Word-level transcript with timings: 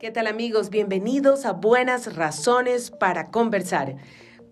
¿Qué 0.00 0.10
tal 0.10 0.28
amigos? 0.28 0.70
Bienvenidos 0.70 1.44
a 1.44 1.52
Buenas 1.52 2.16
Razones 2.16 2.90
para 2.90 3.30
Conversar. 3.30 3.96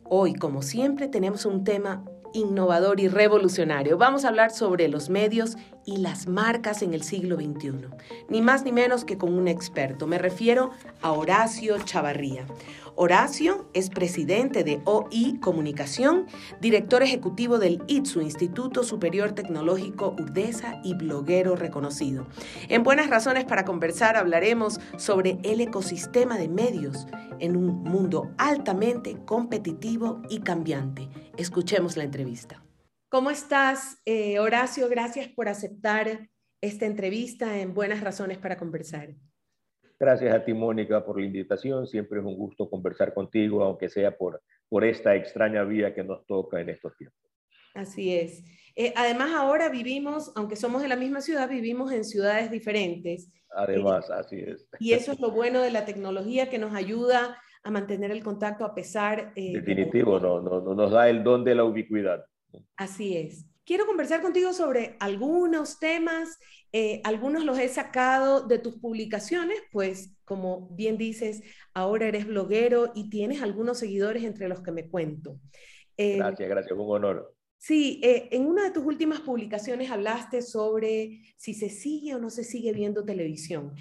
Hoy, 0.04 0.34
como 0.34 0.60
siempre, 0.60 1.08
tenemos 1.08 1.46
un 1.46 1.64
tema 1.64 2.04
innovador 2.34 3.00
y 3.00 3.08
revolucionario. 3.08 3.96
Vamos 3.96 4.26
a 4.26 4.28
hablar 4.28 4.50
sobre 4.50 4.88
los 4.88 5.08
medios 5.08 5.56
y 5.88 5.96
las 5.96 6.28
marcas 6.28 6.82
en 6.82 6.92
el 6.92 7.02
siglo 7.02 7.36
XXI. 7.36 7.88
Ni 8.28 8.42
más 8.42 8.62
ni 8.62 8.72
menos 8.72 9.06
que 9.06 9.16
con 9.16 9.32
un 9.32 9.48
experto. 9.48 10.06
Me 10.06 10.18
refiero 10.18 10.70
a 11.00 11.12
Horacio 11.12 11.78
Chavarría. 11.78 12.44
Horacio 12.94 13.70
es 13.72 13.88
presidente 13.88 14.64
de 14.64 14.82
OI 14.84 15.38
Comunicación, 15.40 16.26
director 16.60 17.02
ejecutivo 17.02 17.58
del 17.58 17.82
ITSU, 17.86 18.20
Instituto 18.20 18.82
Superior 18.82 19.32
Tecnológico 19.32 20.14
UDESA 20.18 20.82
y 20.84 20.92
bloguero 20.94 21.56
reconocido. 21.56 22.26
En 22.68 22.82
Buenas 22.82 23.08
Razones 23.08 23.46
para 23.46 23.64
Conversar 23.64 24.16
hablaremos 24.16 24.80
sobre 24.98 25.38
el 25.42 25.62
ecosistema 25.62 26.36
de 26.36 26.48
medios 26.48 27.06
en 27.38 27.56
un 27.56 27.82
mundo 27.82 28.30
altamente 28.36 29.16
competitivo 29.24 30.20
y 30.28 30.40
cambiante. 30.40 31.08
Escuchemos 31.38 31.96
la 31.96 32.04
entrevista. 32.04 32.62
¿Cómo 33.10 33.30
estás, 33.30 34.02
eh, 34.04 34.38
Horacio? 34.38 34.86
Gracias 34.90 35.28
por 35.28 35.48
aceptar 35.48 36.28
esta 36.60 36.84
entrevista 36.84 37.58
en 37.58 37.72
Buenas 37.72 38.02
Razones 38.02 38.36
para 38.36 38.58
Conversar. 38.58 39.14
Gracias 39.98 40.34
a 40.34 40.44
ti, 40.44 40.52
Mónica, 40.52 41.02
por 41.02 41.18
la 41.18 41.24
invitación. 41.24 41.86
Siempre 41.86 42.18
es 42.18 42.24
un 42.26 42.36
gusto 42.36 42.68
conversar 42.68 43.14
contigo, 43.14 43.64
aunque 43.64 43.88
sea 43.88 44.14
por, 44.14 44.42
por 44.68 44.84
esta 44.84 45.16
extraña 45.16 45.64
vía 45.64 45.94
que 45.94 46.04
nos 46.04 46.26
toca 46.26 46.60
en 46.60 46.68
estos 46.68 46.94
tiempos. 46.98 47.18
Así 47.74 48.14
es. 48.14 48.44
Eh, 48.76 48.92
además, 48.94 49.30
ahora 49.34 49.70
vivimos, 49.70 50.30
aunque 50.36 50.56
somos 50.56 50.82
de 50.82 50.88
la 50.88 50.96
misma 50.96 51.22
ciudad, 51.22 51.48
vivimos 51.48 51.90
en 51.92 52.04
ciudades 52.04 52.50
diferentes. 52.50 53.32
Además, 53.48 54.10
así 54.10 54.38
es. 54.38 54.68
Y 54.80 54.92
eso 54.92 55.12
es 55.12 55.20
lo 55.20 55.30
bueno 55.30 55.62
de 55.62 55.70
la 55.70 55.86
tecnología 55.86 56.50
que 56.50 56.58
nos 56.58 56.74
ayuda 56.74 57.38
a 57.62 57.70
mantener 57.70 58.10
el 58.10 58.22
contacto 58.22 58.66
a 58.66 58.74
pesar. 58.74 59.32
Eh, 59.34 59.52
Definitivo, 59.54 60.20
no, 60.20 60.42
no, 60.42 60.60
no 60.60 60.74
nos 60.74 60.90
da 60.90 61.08
el 61.08 61.24
don 61.24 61.42
de 61.42 61.54
la 61.54 61.64
ubicuidad. 61.64 62.22
Así 62.76 63.16
es. 63.16 63.46
Quiero 63.64 63.86
conversar 63.86 64.22
contigo 64.22 64.52
sobre 64.52 64.96
algunos 64.98 65.78
temas 65.78 66.38
eh, 66.72 67.00
algunos 67.04 67.44
los 67.44 67.58
he 67.58 67.68
sacado 67.68 68.46
de 68.46 68.58
tus 68.58 68.76
publicaciones, 68.76 69.58
pues 69.72 70.14
como 70.24 70.68
bien 70.70 70.98
dices, 70.98 71.42
ahora 71.72 72.08
eres 72.08 72.26
bloguero 72.26 72.92
y 72.94 73.08
tienes 73.08 73.40
algunos 73.40 73.78
seguidores 73.78 74.24
entre 74.24 74.48
los 74.48 74.60
que 74.60 74.72
me 74.72 74.88
cuento. 74.88 75.40
Eh, 75.96 76.16
gracias, 76.16 76.48
gracias, 76.48 76.78
un 76.78 76.90
honor. 76.90 77.34
Sí, 77.56 78.00
eh, 78.04 78.28
en 78.30 78.46
una 78.46 78.64
de 78.64 78.70
tus 78.70 78.84
últimas 78.84 79.20
publicaciones 79.20 79.90
hablaste 79.90 80.42
sobre 80.42 81.22
si 81.36 81.54
se 81.54 81.70
sigue 81.70 82.14
o 82.14 82.18
no 82.18 82.30
se 82.30 82.44
sigue 82.44 82.72
viendo 82.72 83.04
televisión. 83.04 83.74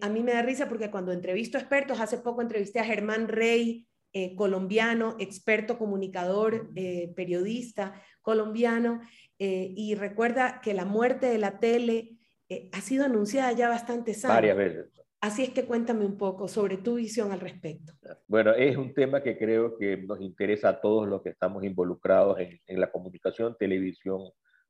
a 0.00 0.08
mí 0.08 0.22
me 0.22 0.32
da 0.32 0.42
risa 0.42 0.68
porque 0.68 0.90
cuando 0.90 1.12
entrevisto 1.12 1.58
expertos, 1.58 1.98
hace 2.00 2.18
poco 2.18 2.42
entrevisté 2.42 2.78
a 2.78 2.84
Germán 2.84 3.26
Rey, 3.26 3.88
colombiano, 4.36 5.16
experto 5.18 5.78
comunicador, 5.78 6.70
periodista 7.14 8.02
colombiano, 8.22 9.00
y 9.38 9.94
recuerda 9.94 10.60
que 10.62 10.74
la 10.74 10.84
muerte 10.84 11.26
de 11.26 11.38
la 11.38 11.58
tele 11.58 12.16
eh, 12.48 12.70
ha 12.72 12.80
sido 12.80 13.04
anunciada 13.04 13.52
ya 13.52 13.68
bastantes 13.68 14.24
años. 14.24 14.36
Varias 14.36 14.56
veces. 14.56 14.86
Así 15.20 15.42
es 15.42 15.50
que 15.50 15.64
cuéntame 15.64 16.04
un 16.04 16.16
poco 16.16 16.46
sobre 16.46 16.76
tu 16.76 16.96
visión 16.96 17.32
al 17.32 17.40
respecto. 17.40 17.92
Bueno, 18.28 18.52
es 18.52 18.76
un 18.76 18.94
tema 18.94 19.22
que 19.22 19.36
creo 19.36 19.76
que 19.76 19.96
nos 19.96 20.20
interesa 20.20 20.68
a 20.68 20.80
todos 20.80 21.08
los 21.08 21.22
que 21.22 21.30
estamos 21.30 21.64
involucrados 21.64 22.38
en, 22.38 22.80
la 22.80 22.92
comunicación. 22.92 23.56
Televisión 23.58 24.20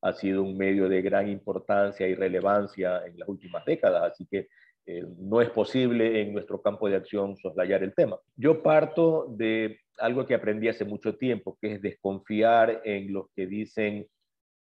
ha 0.00 0.12
sido 0.14 0.42
un 0.42 0.56
medio 0.56 0.88
de 0.88 1.02
gran 1.02 1.28
importancia 1.28 2.06
y 2.06 2.14
relevancia 2.14 3.04
en 3.04 3.18
las 3.18 3.28
últimas 3.28 3.64
décadas, 3.66 4.12
así 4.12 4.26
que 4.30 4.48
eh, 4.88 5.04
no 5.18 5.40
es 5.40 5.50
posible 5.50 6.22
en 6.22 6.32
nuestro 6.32 6.62
campo 6.62 6.88
de 6.88 6.94
acción 6.94 7.36
soslayar 7.36 7.82
el 7.82 7.92
tema. 7.92 8.18
Yo 8.36 8.62
parto 8.62 9.26
de 9.28 9.80
algo 9.98 10.24
que 10.24 10.34
aprendí 10.34 10.68
hace 10.68 10.84
mucho 10.84 11.16
tiempo, 11.16 11.58
que 11.60 11.74
es 11.74 11.82
desconfiar 11.82 12.82
en 12.84 13.12
los 13.12 13.28
que 13.34 13.46
dicen 13.46 14.06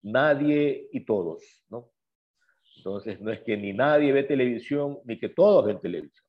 nadie 0.02 0.88
y 0.92 1.04
todos, 1.04 1.64
¿no? 1.68 1.90
Entonces, 2.78 3.20
no 3.20 3.30
es 3.30 3.40
que 3.40 3.56
ni 3.56 3.72
nadie 3.72 4.12
ve 4.12 4.22
televisión, 4.22 4.98
ni 5.04 5.18
que 5.18 5.28
todos 5.28 5.66
ven 5.66 5.80
televisión. 5.80 6.24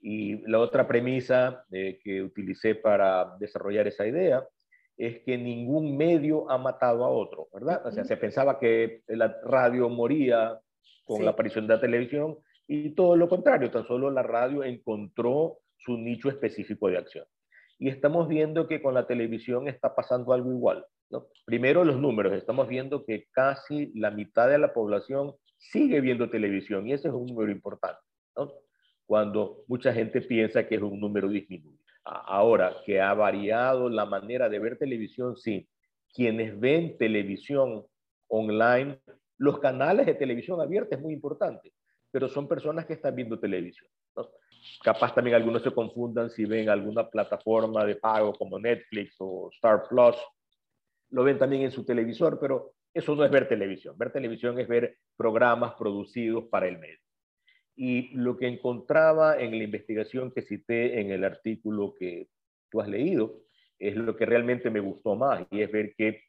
Y 0.00 0.46
la 0.48 0.60
otra 0.60 0.86
premisa 0.86 1.64
eh, 1.70 1.98
que 2.02 2.22
utilicé 2.22 2.74
para 2.74 3.34
desarrollar 3.40 3.86
esa 3.86 4.06
idea 4.06 4.46
es 4.96 5.20
que 5.20 5.36
ningún 5.36 5.96
medio 5.96 6.50
ha 6.50 6.58
matado 6.58 7.04
a 7.04 7.08
otro, 7.08 7.48
¿verdad? 7.52 7.86
O 7.86 7.90
sea, 7.90 8.04
se 8.04 8.16
pensaba 8.16 8.58
que 8.58 9.02
la 9.08 9.40
radio 9.42 9.88
moría 9.88 10.60
con 11.04 11.24
la 11.24 11.30
aparición 11.30 11.66
de 11.66 11.74
la 11.74 11.80
televisión 11.80 12.38
y 12.68 12.90
todo 12.90 13.16
lo 13.16 13.28
contrario, 13.28 13.70
tan 13.70 13.86
solo 13.86 14.10
la 14.10 14.22
radio 14.22 14.64
encontró 14.64 15.58
su 15.76 15.96
nicho 15.96 16.28
específico 16.28 16.88
de 16.88 16.98
acción. 16.98 17.24
Y 17.78 17.88
estamos 17.88 18.28
viendo 18.28 18.66
que 18.66 18.82
con 18.82 18.94
la 18.94 19.06
televisión 19.06 19.68
está 19.68 19.94
pasando 19.94 20.32
algo 20.32 20.50
igual. 20.50 20.84
¿no? 21.10 21.28
Primero 21.44 21.84
los 21.84 21.98
números, 21.98 22.32
estamos 22.32 22.68
viendo 22.68 23.04
que 23.04 23.26
casi 23.30 23.92
la 23.94 24.10
mitad 24.10 24.48
de 24.48 24.58
la 24.58 24.72
población 24.72 25.34
sigue 25.58 26.00
viendo 26.00 26.30
televisión 26.30 26.86
y 26.86 26.92
ese 26.92 27.08
es 27.08 27.14
un 27.14 27.26
número 27.26 27.50
importante, 27.50 28.00
¿no? 28.36 28.52
Cuando 29.06 29.64
mucha 29.68 29.92
gente 29.92 30.20
piensa 30.20 30.66
que 30.66 30.74
es 30.74 30.82
un 30.82 30.98
número 30.98 31.28
disminuido. 31.28 31.78
Ahora, 32.04 32.76
que 32.84 33.00
ha 33.00 33.14
variado 33.14 33.88
la 33.88 34.04
manera 34.04 34.48
de 34.48 34.58
ver 34.58 34.78
televisión, 34.78 35.36
sí. 35.36 35.68
Quienes 36.12 36.58
ven 36.58 36.96
televisión 36.98 37.84
online, 38.28 39.00
los 39.38 39.58
canales 39.58 40.06
de 40.06 40.14
televisión 40.14 40.60
abierta 40.60 40.96
es 40.96 41.02
muy 41.02 41.14
importante, 41.14 41.72
pero 42.16 42.30
son 42.30 42.48
personas 42.48 42.86
que 42.86 42.94
están 42.94 43.14
viendo 43.14 43.38
televisión. 43.38 43.90
¿no? 44.16 44.26
Capaz 44.82 45.14
también 45.14 45.36
algunos 45.36 45.62
se 45.62 45.70
confundan 45.70 46.30
si 46.30 46.46
ven 46.46 46.70
alguna 46.70 47.06
plataforma 47.10 47.84
de 47.84 47.96
pago 47.96 48.32
como 48.32 48.58
Netflix 48.58 49.16
o 49.18 49.50
Star 49.52 49.82
Plus, 49.86 50.16
lo 51.10 51.24
ven 51.24 51.38
también 51.38 51.64
en 51.64 51.70
su 51.70 51.84
televisor, 51.84 52.38
pero 52.40 52.72
eso 52.94 53.14
no 53.14 53.22
es 53.22 53.30
ver 53.30 53.46
televisión. 53.46 53.98
Ver 53.98 54.12
televisión 54.12 54.58
es 54.58 54.66
ver 54.66 54.96
programas 55.14 55.74
producidos 55.74 56.44
para 56.44 56.68
el 56.68 56.78
medio. 56.78 56.96
Y 57.74 58.16
lo 58.16 58.38
que 58.38 58.48
encontraba 58.48 59.38
en 59.38 59.50
la 59.50 59.64
investigación 59.64 60.32
que 60.32 60.40
cité 60.40 60.98
en 61.02 61.10
el 61.10 61.22
artículo 61.22 61.92
que 61.98 62.30
tú 62.70 62.80
has 62.80 62.88
leído 62.88 63.42
es 63.78 63.94
lo 63.94 64.16
que 64.16 64.24
realmente 64.24 64.70
me 64.70 64.80
gustó 64.80 65.16
más 65.16 65.46
y 65.50 65.60
es 65.60 65.70
ver 65.70 65.94
que 65.94 66.22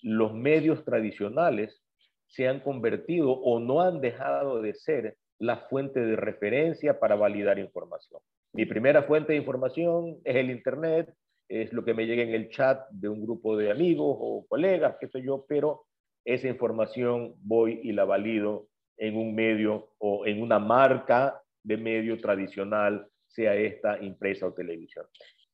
los 0.00 0.32
medios 0.32 0.86
tradicionales 0.86 1.84
se 2.28 2.48
han 2.48 2.60
convertido 2.60 3.32
o 3.32 3.60
no 3.60 3.82
han 3.82 4.00
dejado 4.00 4.62
de 4.62 4.72
ser 4.72 5.18
la 5.44 5.56
fuente 5.68 6.00
de 6.00 6.16
referencia 6.16 6.98
para 6.98 7.14
validar 7.14 7.58
información. 7.58 8.20
Mi 8.52 8.66
primera 8.66 9.02
fuente 9.02 9.32
de 9.32 9.38
información 9.38 10.18
es 10.24 10.36
el 10.36 10.50
Internet, 10.50 11.12
es 11.48 11.72
lo 11.72 11.84
que 11.84 11.94
me 11.94 12.06
llega 12.06 12.22
en 12.22 12.34
el 12.34 12.48
chat 12.50 12.88
de 12.90 13.08
un 13.08 13.22
grupo 13.22 13.56
de 13.56 13.70
amigos 13.70 14.16
o 14.18 14.46
colegas, 14.48 14.96
qué 14.98 15.08
sé 15.08 15.22
yo, 15.22 15.44
pero 15.48 15.86
esa 16.24 16.48
información 16.48 17.34
voy 17.42 17.80
y 17.82 17.92
la 17.92 18.04
valido 18.04 18.68
en 18.96 19.16
un 19.16 19.34
medio 19.34 19.90
o 19.98 20.26
en 20.26 20.40
una 20.40 20.58
marca 20.58 21.42
de 21.62 21.76
medio 21.76 22.18
tradicional, 22.20 23.06
sea 23.26 23.54
esta 23.54 24.02
impresa 24.02 24.46
o 24.46 24.54
televisión. 24.54 25.06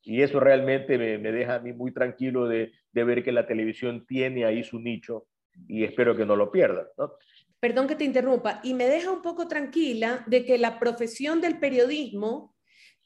Y 0.03 0.22
eso 0.22 0.41
realmente 0.41 0.99
me, 0.99 1.33
deja 1.33 1.57
a 1.57 1.61
mí 1.61 1.72
muy 1.72 1.93
tranquilo 1.93 2.47
de, 2.47 2.72
ver 2.93 3.22
que 3.22 3.33
la 3.33 3.47
televisión 3.47 4.07
tiene 4.07 4.45
ahí 4.45 4.62
su 4.62 4.78
nicho 4.78 5.27
y 5.69 5.84
espero 5.84 6.17
que 6.17 6.27
no 6.27 6.37
lo 6.37 6.51
pierda. 6.51 6.89
Perdón 7.60 7.87
que 7.87 7.94
te 7.94 8.04
interrumpa, 8.04 8.60
y 8.65 8.72
me 8.72 8.87
deja 8.87 9.10
un 9.10 9.21
poco 9.21 9.47
tranquila 9.47 10.25
de 10.26 10.47
que 10.47 10.56
la 10.56 10.78
profesión 10.78 11.43
del 11.43 11.59
periodismo 11.59 12.56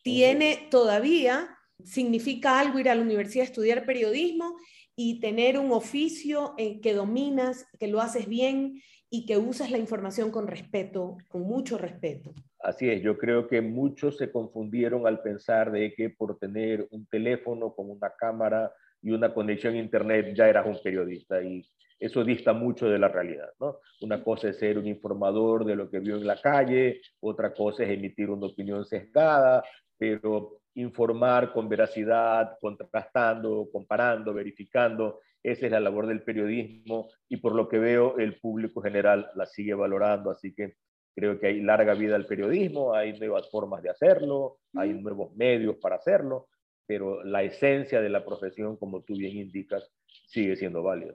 tiene 0.03 0.69
todavía, 0.71 1.59
significa 1.83 2.61
algo 2.61 2.79
ir 2.79 2.89
a 2.89 2.95
la 2.95 3.03
universidad 3.03 3.43
a 3.43 3.47
estudiar 3.47 3.85
periodismo 3.85 4.57
y 4.95 5.19
tener 5.19 5.59
un 5.59 5.73
oficio 5.73 6.55
en 6.57 6.81
que 6.81 6.95
dominas, 6.95 7.67
que 7.81 7.89
lo 7.89 8.01
haces 8.01 8.29
bien 8.29 8.81
y 9.11 9.27
que 9.27 9.39
usas 9.39 9.71
la 9.71 9.79
información 9.79 10.31
con 10.31 10.47
respeto, 10.47 11.17
con 11.29 11.43
mucho 11.43 11.77
respeto. 11.77 12.33
Así 12.61 12.89
es, 12.89 13.03
yo 13.03 13.19
creo 13.19 13.49
que 13.49 13.61
muchos 13.61 14.17
se 14.17 14.31
confundieron 14.31 15.07
al 15.07 15.21
pensar 15.21 15.71
de 15.73 15.95
que 15.95 16.11
por 16.11 16.39
tener 16.39 16.87
un 16.91 17.07
teléfono 17.07 17.75
con 17.75 17.91
una 17.91 18.13
cámara 18.17 18.73
y 19.03 19.11
una 19.11 19.35
conexión 19.35 19.75
a 19.75 19.79
internet 19.79 20.33
ya 20.35 20.49
eras 20.49 20.67
un 20.67 20.79
periodista 20.83 21.43
y 21.43 21.65
eso 22.05 22.23
dista 22.23 22.53
mucho 22.53 22.87
de 22.87 22.99
la 22.99 23.09
realidad, 23.09 23.49
¿no? 23.59 23.79
Una 24.03 24.23
cosa 24.23 24.51
es 24.51 24.59
ser 24.59 24.77
un 24.77 24.87
informador 24.87 25.65
de 25.65 25.75
lo 25.75 25.89
que 25.89 26.01
vio 26.01 26.17
en 26.17 26.27
la 26.27 26.39
calle, 26.39 27.01
otra 27.21 27.55
cosa 27.55 27.83
es 27.83 27.91
emitir 27.91 28.29
una 28.29 28.47
opinión 28.47 28.85
sesgada, 28.85 29.65
pero 29.97 30.61
informar 30.75 31.51
con 31.51 31.67
veracidad, 31.67 32.59
contrastando, 32.61 33.69
comparando, 33.73 34.35
verificando. 34.35 35.21
Esa 35.43 35.65
es 35.65 35.73
la 35.73 35.81
labor 35.81 36.07
del 36.07 36.23
periodismo 36.23 37.09
y 37.27 37.39
por 37.39 37.55
lo 37.55 37.69
que 37.69 37.79
veo 37.79 38.19
el 38.19 38.39
público 38.39 38.83
general 38.83 39.31
la 39.35 39.47
sigue 39.47 39.73
valorando, 39.73 40.31
así 40.31 40.55
que 40.55 40.75
creo 41.15 41.39
que 41.39 41.47
hay 41.47 41.63
larga 41.63 41.95
vida 41.95 42.17
al 42.17 42.27
periodismo, 42.27 42.95
hay 42.95 43.19
nuevas 43.19 43.51
formas 43.51 43.83
de 43.83 43.89
hacerlo, 43.89 44.59
hay 44.75 44.93
nuevos 44.93 45.35
medios 45.37 45.77
para 45.77 45.97
hacerlo, 45.97 46.49
pero 46.87 47.25
la 47.25 47.43
esencia 47.43 48.03
de 48.03 48.11
la 48.11 48.27
profesión, 48.27 48.77
como 48.77 49.03
tú 49.03 49.15
bien 49.15 49.39
indicas, 49.39 49.91
sigue 50.27 50.57
siendo 50.57 50.83
válida. 50.83 51.15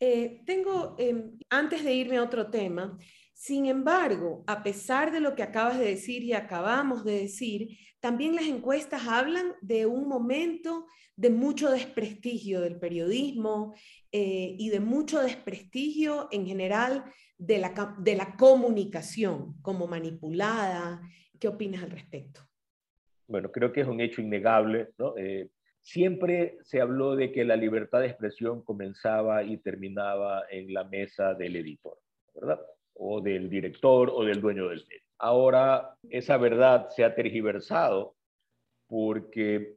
Eh, 0.00 0.42
tengo, 0.44 0.96
em, 0.98 1.38
antes 1.48 1.84
de 1.84 1.94
irme 1.94 2.16
a 2.16 2.22
otro 2.22 2.50
tema, 2.50 2.98
Sin 3.36 3.66
embargo, 3.66 4.44
a 4.46 4.62
pesar 4.62 5.10
de 5.10 5.20
lo 5.20 5.34
que 5.34 5.42
acabas 5.42 5.78
de 5.78 5.86
decir 5.86 6.22
y 6.22 6.32
acabamos 6.32 7.04
de 7.04 7.18
decir, 7.18 7.76
también 8.00 8.36
las 8.36 8.44
encuestas 8.46 9.08
hablan 9.08 9.54
de 9.60 9.86
un 9.86 10.08
momento 10.08 10.86
de 11.16 11.30
mucho 11.30 11.70
desprestigio 11.70 12.60
del 12.60 12.78
periodismo 12.78 13.74
eh, 14.12 14.54
y 14.58 14.70
de 14.70 14.80
mucho 14.80 15.20
desprestigio 15.20 16.28
en 16.30 16.46
general 16.46 17.04
de 17.36 17.58
la, 17.58 17.96
de 17.98 18.14
la 18.14 18.36
comunicación 18.36 19.60
como 19.62 19.88
manipulada. 19.88 21.02
¿Qué 21.38 21.48
opinas 21.48 21.82
al 21.82 21.90
respecto? 21.90 22.40
Bueno, 23.26 23.50
creo 23.50 23.72
que 23.72 23.80
es 23.80 23.88
un 23.88 24.00
hecho 24.00 24.22
innegable. 24.22 24.90
¿no? 24.96 25.16
Eh, 25.16 25.48
siempre 25.84 26.56
se 26.62 26.80
habló 26.80 27.14
de 27.14 27.30
que 27.30 27.44
la 27.44 27.56
libertad 27.56 28.00
de 28.00 28.06
expresión 28.06 28.62
comenzaba 28.62 29.42
y 29.44 29.58
terminaba 29.58 30.44
en 30.50 30.72
la 30.72 30.84
mesa 30.84 31.34
del 31.34 31.56
editor, 31.56 31.98
¿verdad? 32.34 32.60
O 32.94 33.20
del 33.20 33.50
director 33.50 34.10
o 34.12 34.24
del 34.24 34.40
dueño 34.40 34.68
del 34.68 34.84
medio. 34.88 35.02
Ahora 35.18 35.94
esa 36.08 36.38
verdad 36.38 36.88
se 36.88 37.04
ha 37.04 37.14
tergiversado 37.14 38.16
porque 38.88 39.76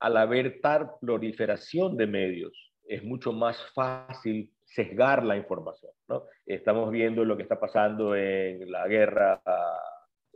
al 0.00 0.16
haber 0.18 0.60
tal 0.60 0.92
proliferación 1.00 1.96
de 1.96 2.06
medios, 2.06 2.72
es 2.84 3.02
mucho 3.02 3.32
más 3.32 3.56
fácil 3.72 4.50
sesgar 4.64 5.24
la 5.24 5.36
información. 5.36 5.92
¿no? 6.08 6.24
Estamos 6.44 6.90
viendo 6.90 7.24
lo 7.24 7.36
que 7.36 7.44
está 7.44 7.58
pasando 7.58 8.14
en 8.14 8.70
la 8.70 8.86
guerra 8.86 9.40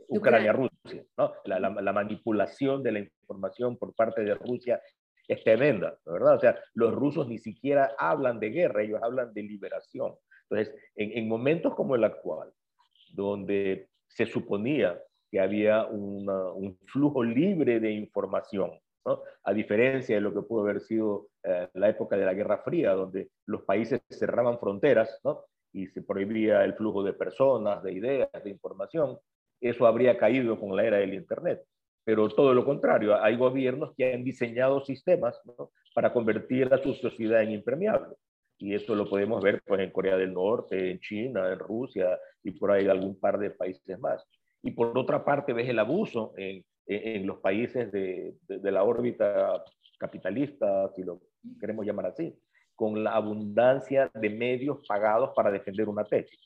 Ucrania-Rusia. 0.07 1.03
¿no? 1.17 1.33
La, 1.45 1.59
la, 1.59 1.93
manipulación 1.93 2.83
de 2.83 2.91
la 2.91 2.99
información 2.99 3.77
por 3.77 3.93
parte 3.93 4.23
de 4.23 4.35
Rusia 4.35 4.81
es 5.27 5.43
tremenda, 5.43 5.97
¿verdad? 6.05 6.35
O 6.35 6.39
sea, 6.39 6.57
los 6.73 6.93
rusos 6.93 7.27
ni 7.27 7.37
siquiera 7.37 7.93
hablan 7.97 8.39
de 8.39 8.49
guerra, 8.49 8.83
ellos 8.83 9.01
hablan 9.03 9.33
de 9.33 9.43
liberación. 9.43 10.15
Entonces, 10.49 10.73
en, 10.95 11.17
en 11.17 11.27
momentos 11.27 11.75
como 11.75 11.95
el 11.95 12.03
actual, 12.03 12.51
donde 13.13 13.89
se 14.07 14.25
suponía 14.25 15.01
que 15.29 15.39
había 15.41 15.85
un 15.85 16.77
flujo 16.85 17.23
libre 17.23 17.79
de 17.81 17.91
información, 17.91 18.79
¿no? 19.07 19.23
a 19.43 19.53
diferencia 19.53 20.15
de 20.15 20.21
lo 20.21 20.33
que 20.33 20.41
pudo 20.41 20.61
haber 20.61 20.81
sido 20.81 21.29
eh, 21.43 21.69
la 21.73 21.89
época 21.89 22.17
de 22.17 22.25
la 22.25 22.33
Guerra 22.33 22.59
Fría, 22.59 22.91
donde 22.91 23.29
los 23.45 23.63
países 23.63 24.01
cerraban 24.09 24.59
fronteras 24.59 25.19
¿no? 25.23 25.45
y 25.71 25.87
se 25.87 26.01
prohibía 26.01 26.63
el 26.63 26.73
flujo 26.75 27.03
de 27.03 27.13
personas, 27.13 27.81
de 27.83 27.93
ideas, 27.93 28.29
de 28.43 28.49
información, 28.49 29.17
eso 29.61 29.87
habría 29.87 30.17
caído 30.17 30.59
con 30.59 30.75
la 30.75 30.85
era 30.85 30.97
del 30.97 31.13
Internet. 31.13 31.63
Pero 32.03 32.29
todo 32.29 32.53
lo 32.53 32.63
contrario, 32.63 33.21
hay 33.21 33.35
gobiernos 33.35 33.93
que 33.95 34.13
han 34.13 34.23
diseñado 34.23 34.79
sistemas 34.81 35.39
para 35.93 36.13
convertir 36.13 36.73
a 36.73 36.77
su 36.77 36.93
sociedad 36.93 37.43
en 37.43 37.51
impermeable. 37.51 38.15
Y 38.59 38.73
eso 38.73 38.95
lo 38.95 39.09
podemos 39.09 39.43
ver 39.43 39.61
pues, 39.65 39.81
en 39.81 39.91
Corea 39.91 40.17
del 40.17 40.33
Norte, 40.33 40.91
en 40.91 40.99
China, 40.99 41.51
en 41.51 41.59
Rusia 41.59 42.17
y 42.43 42.51
por 42.51 42.71
ahí 42.71 42.87
algún 42.87 43.19
par 43.19 43.37
de 43.37 43.51
países 43.51 43.99
más. 43.99 44.25
Y 44.63 44.71
por 44.71 44.97
otra 44.97 45.23
parte 45.23 45.53
ves 45.53 45.69
el 45.69 45.79
abuso 45.79 46.33
en, 46.37 46.63
en 46.87 47.27
los 47.27 47.39
países 47.39 47.91
de, 47.91 48.35
de, 48.47 48.71
la 48.71 48.83
órbita 48.83 49.63
capitalista, 49.99 50.89
si 50.95 51.03
lo 51.03 51.21
queremos 51.59 51.85
llamar 51.85 52.07
así, 52.07 52.33
con 52.75 53.03
la 53.03 53.11
abundancia 53.11 54.09
de 54.13 54.29
medios 54.29 54.85
pagados 54.87 55.31
para 55.35 55.51
defender 55.51 55.89
una 55.89 56.05
tesis. 56.05 56.39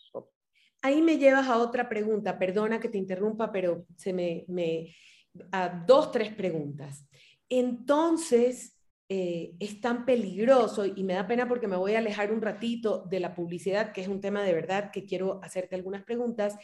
Ahí 0.81 1.01
me 1.01 1.17
llevas 1.17 1.47
a 1.47 1.57
otra 1.57 1.87
pregunta, 1.87 2.39
perdona 2.39 2.79
que 2.79 2.89
te 2.89 2.97
interrumpa, 2.97 3.51
pero 3.51 3.85
se 3.97 4.13
me, 4.13 4.45
me 4.47 4.95
a 5.51 5.83
dos, 5.85 6.11
tres 6.11 6.33
preguntas. 6.33 7.07
Entonces, 7.49 8.77
eh, 9.09 9.53
es 9.59 9.81
tan 9.81 10.05
peligroso 10.05 10.85
y 10.85 11.03
me 11.03 11.13
da 11.13 11.27
pena 11.27 11.47
porque 11.47 11.67
me 11.67 11.75
voy 11.75 11.95
a 11.95 11.99
alejar 11.99 12.31
un 12.31 12.41
ratito 12.41 13.05
de 13.09 13.19
la 13.19 13.35
publicidad, 13.35 13.91
que 13.91 14.01
es 14.01 14.07
un 14.07 14.21
tema 14.21 14.43
de 14.43 14.53
verdad 14.53 14.91
que 14.91 15.05
quiero 15.05 15.39
hacerte 15.43 15.75
algunas 15.75 16.03
preguntas. 16.03 16.55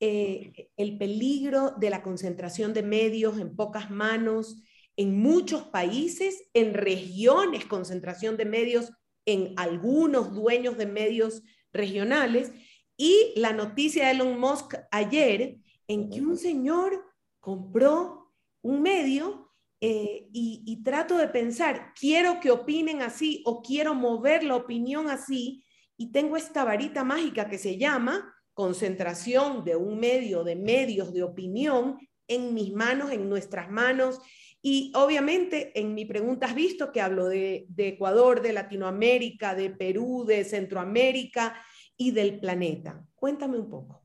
Eh, 0.00 0.70
el 0.76 0.96
peligro 0.96 1.72
de 1.72 1.90
la 1.90 2.02
concentración 2.02 2.72
de 2.72 2.84
medios 2.84 3.38
en 3.38 3.56
pocas 3.56 3.90
manos 3.90 4.62
en 4.98 5.16
muchos 5.16 5.62
países, 5.62 6.50
en 6.54 6.74
regiones, 6.74 7.64
concentración 7.66 8.36
de 8.36 8.44
medios 8.44 8.92
en 9.24 9.54
algunos 9.56 10.34
dueños 10.34 10.76
de 10.76 10.86
medios 10.86 11.44
regionales, 11.72 12.50
y 13.00 13.32
la 13.36 13.52
noticia 13.52 14.06
de 14.06 14.10
Elon 14.10 14.38
Musk 14.38 14.74
ayer 14.90 15.56
en 15.86 16.10
que 16.10 16.20
un 16.20 16.36
señor 16.36 17.04
compró 17.40 18.32
un 18.60 18.82
medio 18.82 19.52
eh, 19.80 20.26
y, 20.32 20.82
trato 20.82 21.16
de 21.16 21.28
pensar, 21.28 21.92
quiero 21.98 22.40
que 22.40 22.50
opinen 22.50 23.00
así 23.00 23.42
o 23.46 23.62
quiero 23.62 23.94
mover 23.94 24.42
la 24.42 24.56
opinión 24.56 25.08
así, 25.08 25.64
y 25.96 26.10
tengo 26.10 26.36
esta 26.36 26.64
varita 26.64 27.04
mágica 27.04 27.48
que 27.48 27.58
se 27.58 27.78
llama 27.78 28.34
concentración 28.52 29.64
de 29.64 29.76
un 29.76 30.00
medio, 30.00 30.42
de 30.42 30.56
medios 30.56 31.14
de 31.14 31.22
opinión 31.22 31.98
en 32.26 32.54
mis 32.54 32.72
manos, 32.72 33.12
en 33.12 33.28
nuestras 33.28 33.70
manos. 33.70 34.20
Y 34.60 34.90
obviamente 34.96 35.78
en 35.78 35.94
mi 35.94 36.04
pregunta 36.04 36.46
has 36.46 36.54
visto 36.56 36.90
que 36.90 37.00
hablo 37.00 37.28
de 37.28 37.66
Ecuador, 37.76 38.42
de 38.42 38.52
Latinoamérica, 38.52 39.54
de 39.54 39.70
Perú, 39.70 40.24
de 40.26 40.44
Centroamérica 40.44 41.54
y 41.98 42.12
del 42.12 42.40
planeta. 42.40 43.04
Cuéntame 43.14 43.58
un 43.58 43.68
poco. 43.68 44.02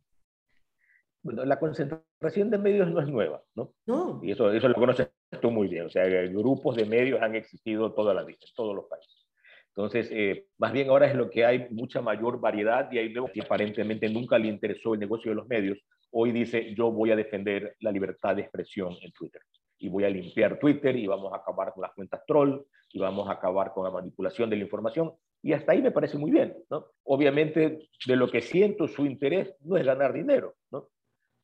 Bueno, 1.21 1.45
la 1.45 1.57
concentración 1.57 2.49
de 2.49 2.57
medios 2.57 2.91
no 2.91 2.99
es 2.99 3.07
nueva, 3.07 3.41
¿no? 3.55 3.73
No. 3.85 4.19
Y 4.21 4.31
eso, 4.31 4.51
eso 4.51 4.67
lo 4.67 4.73
conoces 4.73 5.09
tú 5.41 5.51
muy 5.51 5.69
bien. 5.69 5.85
O 5.85 5.89
sea, 5.89 6.03
grupos 6.27 6.75
de 6.75 6.85
medios 6.85 7.21
han 7.21 7.35
existido 7.35 7.93
toda 7.93 8.13
la 8.13 8.23
vida, 8.23 8.39
en 8.41 8.53
todos 8.55 8.75
los 8.75 8.85
países. 8.85 9.25
Entonces, 9.69 10.09
eh, 10.11 10.47
más 10.57 10.73
bien 10.73 10.89
ahora 10.89 11.07
es 11.07 11.15
lo 11.15 11.29
que 11.29 11.45
hay 11.45 11.67
mucha 11.69 12.01
mayor 12.01 12.39
variedad 12.39 12.91
y 12.91 12.97
hay 12.97 13.11
nuevos 13.11 13.31
que 13.31 13.41
aparentemente 13.41 14.09
nunca 14.09 14.37
le 14.37 14.47
interesó 14.47 14.93
el 14.93 14.99
negocio 14.99 15.31
de 15.31 15.35
los 15.35 15.47
medios. 15.47 15.79
Hoy 16.11 16.31
dice, 16.31 16.75
yo 16.75 16.91
voy 16.91 17.11
a 17.11 17.15
defender 17.15 17.75
la 17.79 17.91
libertad 17.91 18.35
de 18.35 18.43
expresión 18.43 18.93
en 19.01 19.11
Twitter 19.13 19.41
y 19.79 19.89
voy 19.89 20.03
a 20.03 20.09
limpiar 20.09 20.59
Twitter 20.59 20.95
y 20.95 21.07
vamos 21.07 21.33
a 21.33 21.37
acabar 21.37 21.73
con 21.73 21.81
las 21.81 21.93
cuentas 21.93 22.21
troll 22.27 22.61
y 22.91 22.99
vamos 22.99 23.27
a 23.27 23.33
acabar 23.33 23.73
con 23.73 23.83
la 23.83 23.91
manipulación 23.91 24.49
de 24.49 24.57
la 24.57 24.63
información. 24.63 25.13
Y 25.43 25.53
hasta 25.53 25.73
ahí 25.73 25.81
me 25.81 25.91
parece 25.91 26.17
muy 26.17 26.31
bien, 26.31 26.55
¿no? 26.71 26.87
Obviamente, 27.03 27.89
de 28.07 28.15
lo 28.15 28.31
que 28.31 28.41
siento 28.41 28.87
su 28.87 29.05
interés 29.05 29.55
no 29.61 29.77
es 29.77 29.85
ganar 29.85 30.13
dinero, 30.13 30.55
¿no? 30.71 30.87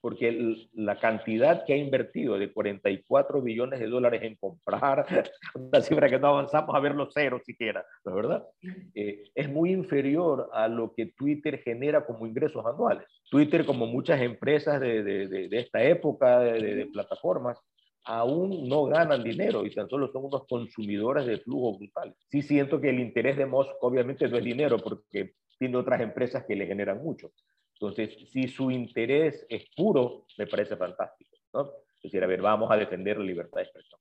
porque 0.01 0.55
la 0.73 0.97
cantidad 0.99 1.65
que 1.65 1.73
ha 1.73 1.77
invertido 1.77 2.37
de 2.37 2.51
44 2.51 3.41
billones 3.41 3.79
de 3.79 3.87
dólares 3.87 4.21
en 4.23 4.35
comprar, 4.35 5.05
una 5.55 5.81
cifra 5.81 6.09
que 6.09 6.19
no 6.19 6.27
avanzamos 6.27 6.73
a 6.73 6.79
ver 6.79 6.95
los 6.95 7.13
ceros 7.13 7.43
siquiera, 7.43 7.85
¿no 8.05 8.11
es 8.11 8.15
verdad? 8.15 8.47
Eh, 8.95 9.23
es 9.35 9.49
muy 9.49 9.71
inferior 9.71 10.49
a 10.53 10.67
lo 10.67 10.93
que 10.93 11.07
Twitter 11.07 11.59
genera 11.59 12.05
como 12.05 12.25
ingresos 12.25 12.65
anuales. 12.65 13.07
Twitter, 13.29 13.65
como 13.65 13.85
muchas 13.87 14.21
empresas 14.21 14.79
de, 14.79 15.03
de, 15.03 15.27
de, 15.27 15.59
esta 15.59 15.83
época 15.83 16.39
de, 16.39 16.87
plataformas, 16.91 17.59
aún 18.09 18.68
no 18.68 18.85
ganan 18.85 19.23
dinero 19.23 19.66
y 19.66 19.73
tan 19.73 19.87
solo 19.87 20.11
son 20.11 20.25
unos 20.25 20.47
consumidores 20.47 21.25
de 21.25 21.37
flujo 21.39 21.78
brutal. 21.78 22.16
Sí 22.30 22.42
siento 22.42 22.81
que 22.81 22.89
el 22.89 22.99
interés 22.99 23.37
de 23.37 23.45
Musk 23.45 23.71
obviamente 23.81 24.28
no 24.28 24.37
es 24.37 24.44
dinero 24.44 24.78
porque 24.78 25.35
tiene 25.57 25.78
otras 25.78 26.01
empresas 26.01 26.45
que 26.47 26.56
le 26.56 26.66
generan 26.66 27.04
mucho, 27.04 27.31
entonces, 27.80 28.30
si 28.30 28.47
su 28.49 28.71
interés 28.71 29.45
es 29.47 29.66
puro, 29.75 30.25
me 30.37 30.47
parece 30.47 30.75
fantástico, 30.75 31.37
¿no? 31.54 31.71
Es 31.95 32.04
decir, 32.04 32.21
a 32.21 32.28
ver, 32.28 32.42
vamos 32.42 32.69
a 32.69 32.75
defender 32.75 33.18
la 33.18 33.23
libertad 33.23 33.57
de 33.57 33.63
expresión. 33.63 33.99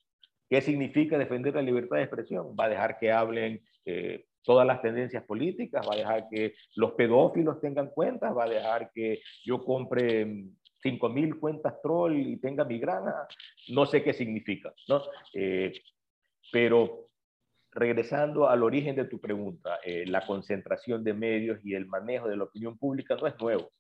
¿Qué 0.51 0.61
significa 0.61 1.17
defender 1.17 1.55
la 1.55 1.63
libertad 1.63 1.97
de 1.97 2.03
expresión? 2.03 2.57
Va 2.59 2.65
a 2.65 2.69
dejar 2.71 2.99
que 2.99 3.13
hablen 3.13 3.63
eh, 3.85 4.25
todas 4.43 4.67
las 4.67 4.83
tendencias 4.83 5.23
políticas, 5.25 5.87
va 5.89 5.95
a 5.95 5.99
dejar 5.99 6.29
que 6.29 6.55
los 6.75 6.93
pedófilos 6.93 7.61
tengan 7.61 7.91
cuentas, 7.91 8.37
va 8.37 8.45
a 8.45 8.49
dejar 8.49 8.91
que 8.93 9.21
yo 9.45 9.63
compre 9.63 10.47
5.000 10.83 11.39
cuentas 11.39 11.81
troll 11.83 12.17
y 12.17 12.37
tenga 12.37 12.65
mi 12.65 12.79
grana, 12.79 13.27
no 13.69 13.87
sé 13.87 14.03
qué 14.03 14.13
significa, 14.13 14.73
¿no? 14.89 15.03
Eh, 15.35 15.73
pero 16.53 17.09
regresando 17.73 18.49
al 18.49 18.63
origen 18.63 18.97
de 18.97 19.05
tu 19.05 19.21
pregunta, 19.21 19.79
eh, 19.85 20.05
la 20.07 20.27
concentración 20.27 21.05
de 21.05 21.15
medios 21.15 21.61
y 21.65 21.75
el 21.75 21.87
manejo 21.87 22.29
de 22.29 22.37
la 22.37 22.45
opinión 22.45 22.79
pública 22.79 23.17
no 23.17 23.27
es 23.27 23.39
nuevo. 23.39 23.71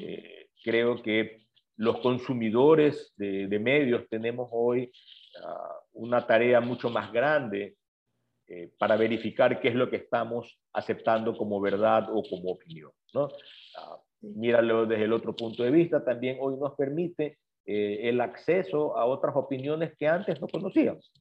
Eh, 0.00 0.48
creo 0.62 1.02
que 1.02 1.46
los 1.76 1.98
consumidores 1.98 3.12
de, 3.16 3.58
medios 3.58 4.08
tenemos 4.08 4.48
hoy 4.52 4.90
ah, 5.44 5.78
una 5.92 6.26
tarea 6.26 6.60
mucho 6.60 6.88
más 6.88 7.12
grande 7.12 7.76
eh, 8.48 8.70
para 8.78 8.96
verificar 8.96 9.60
qué 9.60 9.68
es 9.68 9.74
lo 9.74 9.90
que 9.90 9.96
estamos 9.96 10.58
aceptando 10.72 11.36
como 11.36 11.60
verdad 11.60 12.08
o 12.10 12.22
como 12.22 12.52
opinión. 12.52 12.92
¿no? 13.12 13.28
Ah, 13.76 13.98
míralo 14.20 14.86
desde 14.86 15.04
el 15.04 15.12
otro 15.12 15.34
punto 15.34 15.62
de 15.62 15.70
vista, 15.70 16.04
también 16.04 16.38
hoy 16.40 16.56
nos 16.56 16.74
permite 16.74 17.38
el 17.64 18.20
acceso 18.20 18.96
a 18.96 19.06
otras 19.06 19.34
opiniones 19.34 19.92
que 19.98 20.06
antes 20.06 20.40
no 20.40 20.46
conocíamos. 20.46 21.12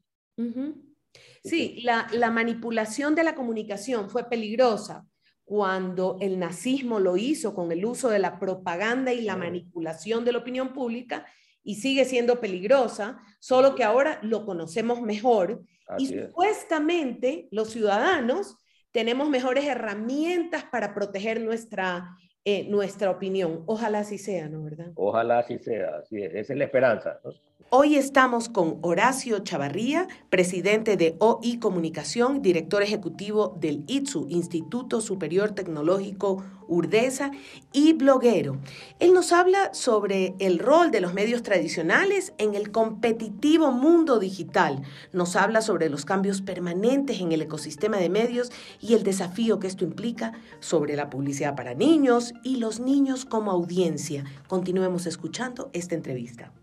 Sí, 1.44 1.82
la, 1.84 2.32
manipulación 2.32 3.16
de 3.16 3.24
la 3.24 3.36
comunicación 3.36 4.10
fue 4.10 4.28
peligrosa 4.30 5.06
cuando 5.44 6.18
el 6.22 6.40
nazismo 6.40 7.00
lo 7.00 7.18
hizo 7.18 7.54
con 7.54 7.72
el 7.72 7.86
uso 7.86 8.10
de 8.10 8.20
la 8.20 8.40
propaganda 8.40 9.14
y 9.14 9.22
la 9.22 9.38
manipulación 9.38 10.26
de 10.26 10.32
la 10.32 10.40
opinión 10.40 10.74
pública 10.74 11.26
y 11.64 11.76
sigue 11.76 12.06
siendo 12.06 12.40
peligrosa, 12.40 13.20
solo 13.40 13.76
que 13.76 13.84
ahora 13.84 14.20
lo 14.24 14.46
conocemos 14.46 15.02
mejor 15.02 15.64
y 16.00 16.08
supuestamente 16.08 17.48
los 17.52 17.70
ciudadanos 17.70 18.58
tenemos 18.92 19.30
mejores 19.30 19.66
herramientas 19.66 20.64
para 20.72 20.96
proteger 20.96 21.42
nuestra 21.42 22.18
eh, 22.46 22.68
nuestra 22.70 23.10
opinión. 23.10 23.64
Ojalá 23.66 24.00
así 24.00 24.18
sea, 24.18 24.48
¿no 24.48 24.64
verdad? 24.64 24.92
Ojalá 24.96 25.40
así 25.40 25.58
sea, 25.58 25.98
así 25.98 26.22
es. 26.22 26.34
Esa 26.36 26.54
es 26.54 26.60
la 26.60 26.66
esperanza. 26.66 27.20
¿no? 27.24 27.32
Hoy 27.78 27.98
estamos 27.98 28.48
con 28.48 28.80
Horacio 28.84 29.40
Chavarría, 29.40 30.08
presidente 30.30 30.96
de 30.96 31.18
OI 31.20 31.60
Comunicación, 31.60 32.42
director 32.42 32.82
ejecutivo 32.82 33.54
del 33.60 33.84
ITSU, 33.88 34.28
Instituto 34.30 35.02
Superior 35.02 35.52
Tecnológico 35.52 36.42
Urdesa, 36.70 37.32
y 37.74 37.92
bloguero. 37.92 38.62
Él 39.00 39.14
nos 39.14 39.34
habla 39.34 39.74
sobre 39.74 40.36
el 40.40 40.60
rol 40.60 40.90
de 40.90 41.02
los 41.02 41.14
medios 41.14 41.44
tradicionales 41.44 42.34
en 42.38 42.56
el 42.56 42.72
competitivo 42.72 43.74
mundo 43.74 44.20
digital. 44.20 44.82
Nos 45.12 45.36
habla 45.36 45.62
sobre 45.62 45.90
los 45.90 46.06
cambios 46.06 46.42
permanentes 46.42 47.20
en 47.20 47.34
el 47.34 47.42
ecosistema 47.42 47.98
de 47.98 48.10
medios 48.10 48.54
y 48.80 48.94
el 48.94 49.04
desafío 49.04 49.60
que 49.60 49.68
esto 49.68 49.84
implica 49.84 50.32
sobre 50.62 50.96
la 50.96 51.10
publicidad 51.10 51.58
para 51.58 51.74
niños 51.74 52.34
y 52.42 52.56
los 52.56 52.80
niños 52.80 53.26
como 53.26 53.52
audiencia. 53.52 54.24
Continuemos 54.48 55.08
escuchando 55.08 55.70
esta 55.74 55.94
entrevista. 55.94 56.54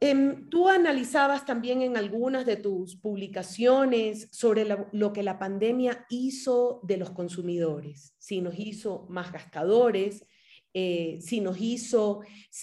Em, 0.00 0.48
tú 0.48 0.68
analizabas 0.68 1.44
también 1.44 1.82
en 1.82 1.96
algunas 1.96 2.46
de 2.46 2.56
tus 2.56 2.96
publicaciones 2.96 4.28
sobre 4.30 4.66
lo 4.92 5.12
que 5.12 5.24
la 5.24 5.38
pandemia 5.38 6.06
hizo 6.08 6.80
de 6.84 6.98
los 6.98 7.10
consumidores, 7.10 8.14
si 8.18 8.40
nos 8.40 8.56
hizo 8.58 9.06
más 9.08 9.32
gastadores, 9.32 10.24
eh, 10.72 11.18
si 11.20 11.40
nos 11.40 11.60
hizo, 11.60 12.20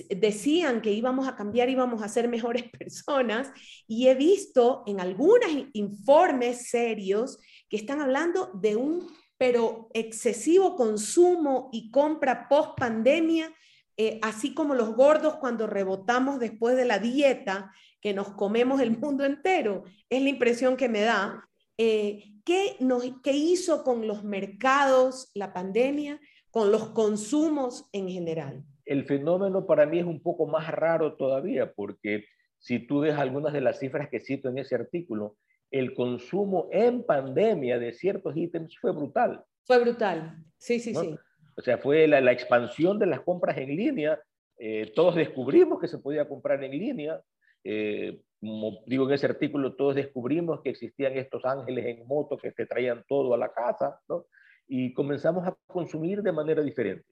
decían 0.09 0.81
que 0.81 0.93
íbamos 0.93 1.27
a 1.27 1.35
cambiar, 1.35 1.69
íbamos 1.69 2.01
a 2.01 2.07
ser 2.07 2.29
mejores 2.29 2.63
personas, 2.79 3.51
y 3.85 4.07
he 4.07 4.15
visto 4.15 4.83
en 4.87 5.01
algunos 5.01 5.49
informes 5.73 6.69
serios 6.69 7.37
que 7.67 7.75
están 7.75 7.99
hablando 7.99 8.51
de 8.53 8.77
un 8.77 9.05
pero 9.37 9.89
excesivo 9.93 10.77
consumo 10.77 11.69
y 11.73 11.91
compra 11.91 12.47
post 12.47 12.77
pandemia 12.77 13.53
eh, 13.97 14.19
así 14.21 14.53
como 14.53 14.75
los 14.75 14.95
gordos 14.95 15.35
cuando 15.35 15.67
rebotamos 15.67 16.39
después 16.39 16.75
de 16.75 16.85
la 16.85 16.99
dieta, 16.99 17.71
que 18.01 18.13
nos 18.13 18.29
comemos 18.29 18.81
el 18.81 18.97
mundo 18.97 19.25
entero, 19.25 19.83
es 20.09 20.21
la 20.21 20.29
impresión 20.29 20.77
que 20.77 20.89
me 20.89 21.01
da. 21.01 21.47
Eh, 21.77 22.23
¿qué, 22.45 22.77
¿Qué 23.23 23.31
hizo 23.31 23.83
con 23.83 24.07
los 24.07 24.23
mercados 24.23 25.31
la 25.33 25.53
pandemia, 25.53 26.19
con 26.51 26.71
los 26.71 26.89
consumos 26.89 27.89
en 27.91 28.07
general? 28.09 28.63
El 28.85 29.05
fenómeno 29.05 29.65
para 29.65 29.85
mí 29.85 29.99
es 29.99 30.05
un 30.05 30.21
poco 30.21 30.45
más 30.45 30.69
raro 30.69 31.15
todavía, 31.15 31.73
porque 31.73 32.25
si 32.59 32.79
tú 32.79 32.99
ves 32.99 33.15
algunas 33.15 33.53
de 33.53 33.61
las 33.61 33.79
cifras 33.79 34.09
que 34.09 34.19
cito 34.19 34.49
en 34.49 34.59
ese 34.59 34.75
artículo, 34.75 35.37
el 35.71 35.93
consumo 35.93 36.69
en 36.71 37.03
pandemia 37.03 37.79
de 37.79 37.91
ciertos 37.93 38.37
ítems 38.37 38.77
fue 38.79 38.91
brutal. 38.91 39.43
Fue 39.65 39.79
brutal, 39.79 40.43
sí, 40.57 40.79
sí, 40.79 40.93
sí. 40.93 41.17
O 41.57 41.61
sea, 41.61 41.77
fue 41.77 42.07
la, 42.07 42.31
expansión 42.31 42.99
de 42.99 43.05
las 43.05 43.21
compras 43.21 43.57
en 43.57 43.75
línea. 43.75 44.19
Eh, 44.57 44.91
todos 44.95 45.15
descubrimos 45.15 45.79
que 45.79 45.87
se 45.87 45.99
podía 45.99 46.27
comprar 46.27 46.63
en 46.63 46.71
línea. 46.71 47.21
Eh, 47.63 48.21
como 48.39 48.83
digo 48.85 49.07
en 49.07 49.13
ese 49.13 49.25
artículo, 49.25 49.75
todos 49.75 49.95
descubrimos 49.95 50.61
que 50.61 50.69
existían 50.69 51.17
estos 51.17 51.43
ángeles 51.45 51.85
en 51.85 52.05
moto 52.05 52.37
que 52.37 52.51
te 52.51 52.65
traían 52.65 53.03
todo 53.07 53.33
a 53.33 53.37
la 53.37 53.51
casa, 53.51 53.99
¿no? 54.07 54.25
Y 54.67 54.93
comenzamos 54.93 55.47
a 55.47 55.55
consumir 55.67 56.21
de 56.21 56.31
manera 56.31 56.61
diferente. 56.61 57.05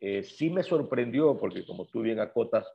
Eh, 0.00 0.22
sí 0.22 0.50
me 0.50 0.62
sorprendió, 0.62 1.38
porque 1.38 1.64
como 1.66 1.86
tú 1.86 2.00
bien 2.00 2.20
acotas, 2.20 2.66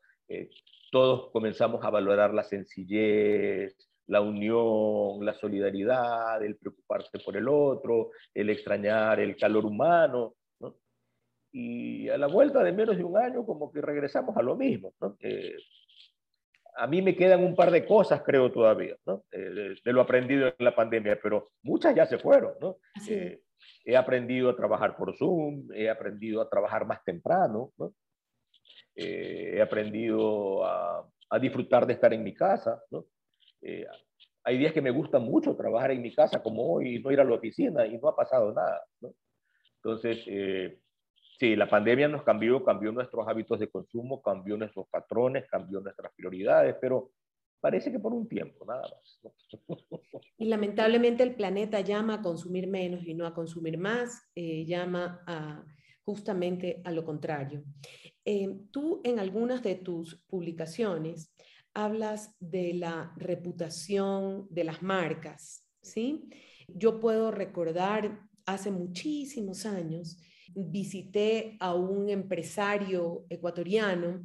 todos 0.91 1.29
comenzamos 1.31 1.83
a 1.83 1.89
valorar 1.89 2.33
la 2.33 2.43
sencillez, 2.43 3.75
la 4.07 4.21
unión, 4.21 5.25
la 5.25 5.33
solidaridad, 5.33 6.41
el 6.41 6.55
preocuparse 6.55 7.19
por 7.19 7.35
el 7.35 7.49
otro, 7.49 8.11
el 8.33 8.49
extrañar 8.49 9.19
el 9.19 9.35
calor 9.35 9.65
humano 9.65 10.35
y 11.51 12.07
a 12.09 12.17
la 12.17 12.27
vuelta 12.27 12.63
de 12.63 12.71
menos 12.71 12.97
de 12.97 13.03
un 13.03 13.17
año 13.17 13.45
como 13.45 13.71
que 13.71 13.81
regresamos 13.81 14.35
a 14.37 14.41
lo 14.41 14.55
mismo. 14.55 14.93
¿no? 15.01 15.17
Eh, 15.19 15.55
a 16.77 16.87
mí 16.87 17.01
me 17.01 17.15
quedan 17.15 17.43
un 17.43 17.55
par 17.55 17.71
de 17.71 17.85
cosas, 17.85 18.21
creo 18.23 18.51
todavía, 18.51 18.95
¿no? 19.05 19.25
Eh, 19.31 19.75
de, 19.83 19.93
lo 19.93 20.01
aprendido 20.01 20.47
en 20.47 20.65
la 20.65 20.73
pandemia, 20.73 21.19
pero 21.21 21.51
muchas 21.63 21.93
ya 21.93 22.05
se 22.05 22.17
fueron. 22.17 22.53
¿no? 22.61 22.77
Eh, 23.09 23.41
he 23.83 23.97
aprendido 23.97 24.49
a 24.49 24.55
trabajar 24.55 24.95
por 24.95 25.15
Zoom, 25.17 25.67
he 25.73 25.89
aprendido 25.89 26.41
a 26.41 26.49
trabajar 26.49 26.85
más 26.85 27.03
temprano, 27.03 27.73
¿no? 27.77 27.93
he 28.93 29.61
aprendido 29.61 30.63
a, 30.65 31.07
a, 31.29 31.39
disfrutar 31.39 31.87
de 31.87 31.93
estar 31.93 32.13
en 32.13 32.23
mi 32.23 32.33
casa. 32.33 32.81
¿no? 32.91 33.05
hay 34.43 34.57
días 34.57 34.73
que 34.73 34.81
me 34.81 34.91
gusta 34.91 35.19
mucho 35.19 35.55
trabajar 35.55 35.91
en 35.91 36.01
mi 36.01 36.13
casa, 36.13 36.41
como 36.41 36.73
hoy, 36.73 37.01
no 37.01 37.11
ir 37.11 37.19
a 37.19 37.23
la 37.23 37.35
oficina 37.35 37.85
y 37.85 37.97
no 37.97 38.09
ha 38.09 38.15
pasado 38.15 38.53
nada. 38.53 38.83
¿no? 39.01 39.13
Entonces, 39.77 40.25
Sí, 41.41 41.55
la 41.55 41.67
pandemia 41.67 42.07
nos 42.07 42.21
cambió, 42.21 42.63
cambió 42.63 42.91
nuestros 42.91 43.27
hábitos 43.27 43.59
de 43.59 43.67
consumo, 43.67 44.21
cambió 44.21 44.55
nuestros 44.57 44.87
patrones, 44.89 45.49
cambió 45.49 45.79
nuestras 45.79 46.13
prioridades, 46.13 46.75
pero 46.79 47.13
parece 47.59 47.91
que 47.91 47.97
por 47.97 48.13
un 48.13 48.29
tiempo, 48.29 48.63
nada 48.63 48.83
más. 48.83 49.19
Y 50.37 50.45
lamentablemente 50.45 51.23
el 51.23 51.33
planeta 51.33 51.81
llama 51.81 52.13
a 52.13 52.21
consumir 52.21 52.67
menos 52.67 53.07
y 53.07 53.15
no 53.15 53.25
a 53.25 53.33
consumir 53.33 53.79
más, 53.79 54.21
eh, 54.35 54.65
llama 54.65 55.23
a, 55.25 55.65
justamente 56.03 56.79
a 56.83 56.91
lo 56.91 57.03
contrario. 57.03 57.63
Eh, 58.23 58.59
tú 58.69 59.01
en 59.03 59.17
algunas 59.17 59.63
de 59.63 59.73
tus 59.73 60.23
publicaciones 60.27 61.33
hablas 61.73 62.35
de 62.39 62.75
la 62.75 63.13
reputación 63.17 64.45
de 64.51 64.63
las 64.63 64.83
marcas, 64.83 65.67
¿sí? 65.81 66.29
Yo 66.67 66.99
puedo 66.99 67.31
recordar 67.31 68.29
hace 68.45 68.69
muchísimos 68.69 69.65
años 69.65 70.19
visité 70.55 71.57
a 71.59 71.73
un 71.73 72.09
empresario 72.09 73.25
ecuatoriano 73.29 74.23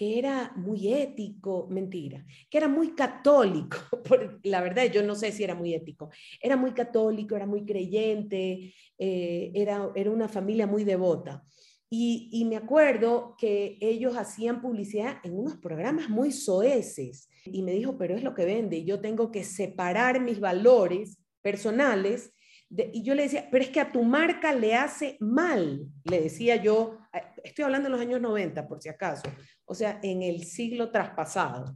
que 0.00 0.18
era 0.18 0.52
muy 0.56 0.92
ético, 0.92 1.66
mentira, 1.68 2.24
que 2.48 2.56
era 2.56 2.68
muy 2.68 2.94
católico, 2.94 3.76
la 4.44 4.62
verdad 4.62 4.90
yo 4.90 5.02
no 5.02 5.14
sé 5.14 5.30
si 5.30 5.44
era 5.44 5.54
muy 5.54 5.74
ético, 5.74 6.08
era 6.40 6.56
muy 6.56 6.72
católico, 6.72 7.36
era 7.36 7.44
muy 7.44 7.66
creyente, 7.66 8.72
eh, 8.96 9.52
era, 9.54 9.90
era 9.94 10.10
una 10.10 10.26
familia 10.26 10.66
muy 10.66 10.84
devota. 10.84 11.44
Y, 11.92 12.30
y, 12.32 12.44
me 12.44 12.56
acuerdo 12.56 13.34
que 13.36 13.76
ellos 13.80 14.16
hacían 14.16 14.62
publicidad 14.62 15.18
en 15.24 15.36
unos 15.36 15.56
programas 15.56 16.08
muy 16.08 16.30
soeces 16.32 17.28
y 17.44 17.62
me 17.62 17.72
dijo, 17.72 17.98
pero 17.98 18.14
es 18.14 18.22
lo 18.22 18.32
que 18.32 18.44
vende, 18.44 18.84
yo 18.84 19.00
tengo 19.00 19.30
que 19.30 19.44
separar 19.44 20.20
mis 20.22 20.40
valores 20.40 21.18
personales 21.42 22.32
y 22.70 23.02
yo 23.02 23.14
le 23.14 23.24
decía, 23.24 23.48
pero 23.50 23.64
es 23.64 23.70
que 23.70 23.80
a 23.80 23.90
tu 23.90 24.02
marca 24.04 24.52
le 24.52 24.76
hace 24.76 25.16
mal, 25.20 25.86
le 26.04 26.20
decía 26.20 26.56
yo, 26.56 26.98
estoy 27.42 27.64
hablando 27.64 27.88
de 27.88 27.92
los 27.92 28.00
años 28.00 28.20
90 28.20 28.68
por 28.68 28.80
si 28.80 28.88
acaso, 28.88 29.24
o 29.64 29.74
sea, 29.74 29.98
en 30.02 30.22
el 30.22 30.44
siglo 30.44 30.90
traspasado. 30.90 31.74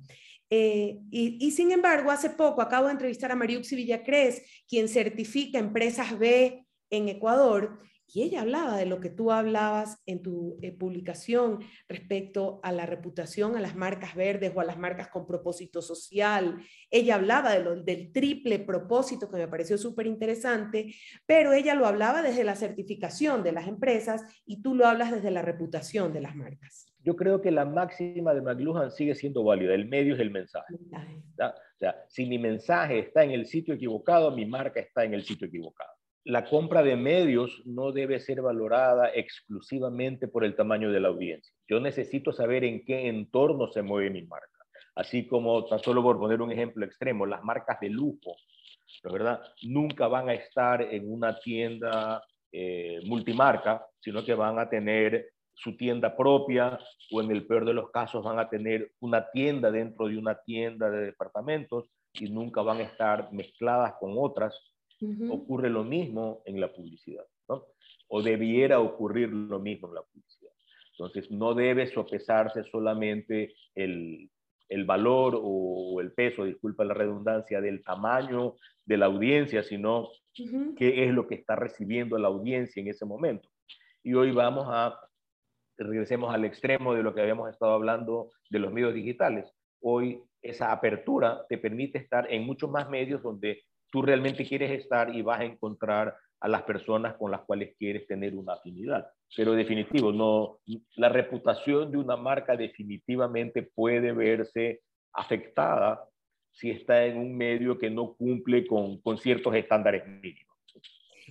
Eh, 0.51 1.01
y, 1.11 1.51
sin 1.51 1.73
embargo, 1.73 2.13
hace 2.13 2.31
poco 2.31 2.63
acabo 2.63 2.87
de 2.87 2.93
entrevistar 2.93 3.33
a 3.33 3.35
Mariuxi 3.35 3.75
Villacrés, 3.75 4.43
quien 4.69 4.89
certifica 4.89 5.59
empresas 5.59 6.17
B 6.17 6.65
en 6.91 7.09
Ecuador, 7.09 7.81
y 8.15 8.23
ella 8.23 8.43
hablaba 8.43 8.77
de 8.77 8.87
lo 8.87 9.01
que 9.01 9.11
tú 9.11 9.33
hablabas 9.33 10.01
en 10.07 10.23
tu 10.23 10.57
eh, 10.63 10.71
publicación 10.71 11.59
respecto 11.89 12.61
a 12.63 12.71
la 12.71 12.87
reputación 12.87 13.57
a 13.57 13.61
las 13.61 13.75
marcas 13.75 14.15
verdes 14.15 14.53
o 14.55 14.61
a 14.61 14.65
las 14.65 14.79
marcas 14.79 15.09
con 15.09 15.27
propósito 15.27 15.83
social. 15.83 16.59
Ella 16.91 17.17
hablaba 17.17 17.59
de 17.59 17.65
del 17.83 18.13
triple 18.13 18.61
propósito 18.61 19.29
que 19.29 19.39
me 19.39 19.49
pareció 19.49 19.77
súper 19.77 20.07
interesante, 20.07 20.95
pero 21.27 21.53
ella 21.53 21.75
lo 21.75 21.87
hablaba 21.87 22.23
desde 22.23 22.45
la 22.45 22.55
certificación 22.55 23.43
de 23.43 23.51
las 23.51 23.67
empresas 23.67 24.23
y 24.47 24.63
tú 24.63 24.77
lo 24.77 24.87
hablas 24.87 25.11
desde 25.11 25.33
la 25.33 25.43
reputación 25.43 26.13
de 26.13 26.21
las 26.21 26.37
marcas. 26.37 26.87
Yo 27.01 27.17
creo 27.17 27.41
que 27.41 27.51
la 27.51 27.65
máxima 27.65 28.33
de 28.33 28.43
McLuhan 28.43 28.93
sigue 28.93 29.17
siendo 29.17 29.43
válida. 29.43 29.75
El 29.75 29.89
medio 29.89 30.15
es 30.15 30.21
el 30.21 30.31
mensaje. 30.31 30.75
O 30.75 31.79
sea, 31.79 32.05
si 32.09 32.27
mi 32.27 32.39
mensaje 32.39 33.01
está 33.01 33.25
en 33.25 33.33
el 33.33 33.47
sitio 33.47 33.75
equivocado, 33.75 34.31
mi 34.31 34.47
marca 34.47 34.79
está 34.79 35.05
en 35.05 35.15
el 35.15 35.25
sitio 35.25 35.49
equivocado 35.49 35.91
la 36.25 36.47
compra 36.47 36.83
de 36.83 36.97
medios 36.97 37.63
no 37.67 37.93
debe 37.93 38.19
ser 38.19 38.41
valorada 38.41 39.11
exclusivamente 39.15 40.27
por 40.27 40.45
el 40.45 40.57
tamaño 40.57 40.91
de 40.91 41.01
la 41.01 41.09
audiencia. 41.09 41.55
Yo 41.69 41.81
necesito 41.81 42.33
saber 42.33 42.65
en 42.65 42.85
qué 42.85 43.09
entorno 43.09 43.71
se 43.71 43.83
mueve 43.83 44.11
mi 44.11 44.23
marca. 44.23 44.49
Así 44.95 45.27
como, 45.27 45.67
tan 45.67 45.81
solo 45.81 46.03
por 46.03 46.19
poner 46.19 46.41
un 46.41 46.53
ejemplo 46.53 46.85
extremo, 46.87 47.27
las 47.27 47.43
marcas 47.43 47.79
de 47.81 47.91
lujo, 47.91 48.37
¿verdad? 49.13 49.41
Nunca 49.63 50.09
van 50.09 50.29
a 50.31 50.35
estar 50.35 50.81
en 50.81 51.13
una 51.13 51.39
tienda 51.39 52.23
eh, 52.53 53.01
multimarca, 53.05 53.85
sino 54.01 54.25
que 54.25 54.35
van 54.35 54.59
a 54.59 54.69
tener 54.69 55.31
su 55.53 55.77
tienda 55.77 56.17
propia 56.17 56.79
o 57.11 57.21
en 57.21 57.31
el 57.31 57.47
peor 57.47 57.65
de 57.65 57.75
los 57.75 57.91
casos 57.91 58.25
van 58.25 58.39
a 58.39 58.49
tener 58.49 58.93
una 59.01 59.31
tienda 59.31 59.71
dentro 59.71 60.09
de 60.09 60.17
una 60.17 60.37
tienda 60.43 60.91
de 60.91 61.07
departamentos 61.07 61.91
y 62.13 62.31
nunca 62.31 62.63
van 62.63 62.79
a 62.79 62.85
estar 62.85 63.33
mezcladas 63.33 63.95
con 64.01 64.15
otras 64.17 64.74
Ocurre 65.31 65.71
lo 65.71 65.85
mismo 65.85 66.43
en 66.45 66.61
la 66.61 66.73
publicidad, 66.73 67.25
¿no? 67.49 67.67
O 68.09 68.23
debiera 68.23 68.81
ocurrir 68.81 69.31
lo 69.31 69.59
mismo 69.61 69.89
en 69.89 69.95
la 69.95 70.03
publicidad. 70.03 70.53
Entonces, 70.93 71.31
no 71.31 71.55
debe 71.55 71.87
sopesarse 71.87 72.63
solamente 72.65 73.55
el, 73.75 74.31
el 74.69 74.85
valor 74.85 75.41
o 75.43 76.01
el 76.01 76.13
peso, 76.13 76.45
disculpa 76.45 76.85
la 76.85 76.95
redundancia, 76.95 77.61
del 77.61 77.83
tamaño 77.83 78.55
de 78.85 78.97
la 78.97 79.07
audiencia, 79.07 79.63
sino 79.63 80.09
qué 80.77 81.05
es 81.05 81.13
lo 81.13 81.27
que 81.27 81.37
está 81.37 81.57
recibiendo 81.57 82.19
la 82.19 82.29
audiencia 82.29 82.81
en 82.81 82.89
ese 82.89 83.05
momento. 83.05 83.49
Y 84.03 84.15
hoy 84.15 84.33
vamos 84.33 84.67
a 84.69 84.99
regresemos 85.77 86.33
al 86.33 86.45
extremo 86.45 86.95
de 86.95 87.03
lo 87.03 87.15
que 87.15 87.21
habíamos 87.21 87.51
estado 87.51 87.73
hablando 87.73 88.31
de 88.51 88.59
los 88.59 88.73
medios 88.73 88.95
digitales. 88.95 89.53
Hoy 89.81 90.23
esa 90.43 90.73
apertura 90.73 91.45
te 91.49 91.59
permite 91.59 91.99
estar 91.99 92.31
en 92.33 92.45
muchos 92.45 92.71
más 92.71 92.89
medios 92.89 93.23
donde 93.23 93.63
tú 93.95 94.03
realmente 94.03 94.45
quieres 94.45 94.73
estar 94.73 95.15
y 95.15 95.23
vas 95.23 95.39
a 95.39 95.45
encontrar 95.45 96.17
a 96.41 96.49
las 96.49 96.65
personas 96.65 97.15
con 97.15 97.31
las 97.31 97.43
cuales 97.43 97.77
quieres 97.79 98.09
tener 98.09 98.35
una 98.35 98.55
afinidad. 98.55 99.07
Pero 99.37 99.53
definitivo, 99.53 100.11
no, 100.11 100.59
la 100.97 101.09
reputación 101.11 101.93
de 101.93 101.99
una 101.99 102.17
marca 102.17 102.57
definitivamente 102.57 103.63
puede 103.63 104.11
verse 104.11 104.81
afectada 105.13 106.09
si 106.51 106.71
está 106.71 107.05
en 107.05 107.19
un 107.19 107.37
medio 107.37 107.79
que 107.79 107.89
no 107.89 108.15
cumple 108.15 108.67
con, 108.67 109.01
con 109.01 109.17
ciertos 109.17 109.55
estándares 109.55 110.05
mínimos. 110.09 110.57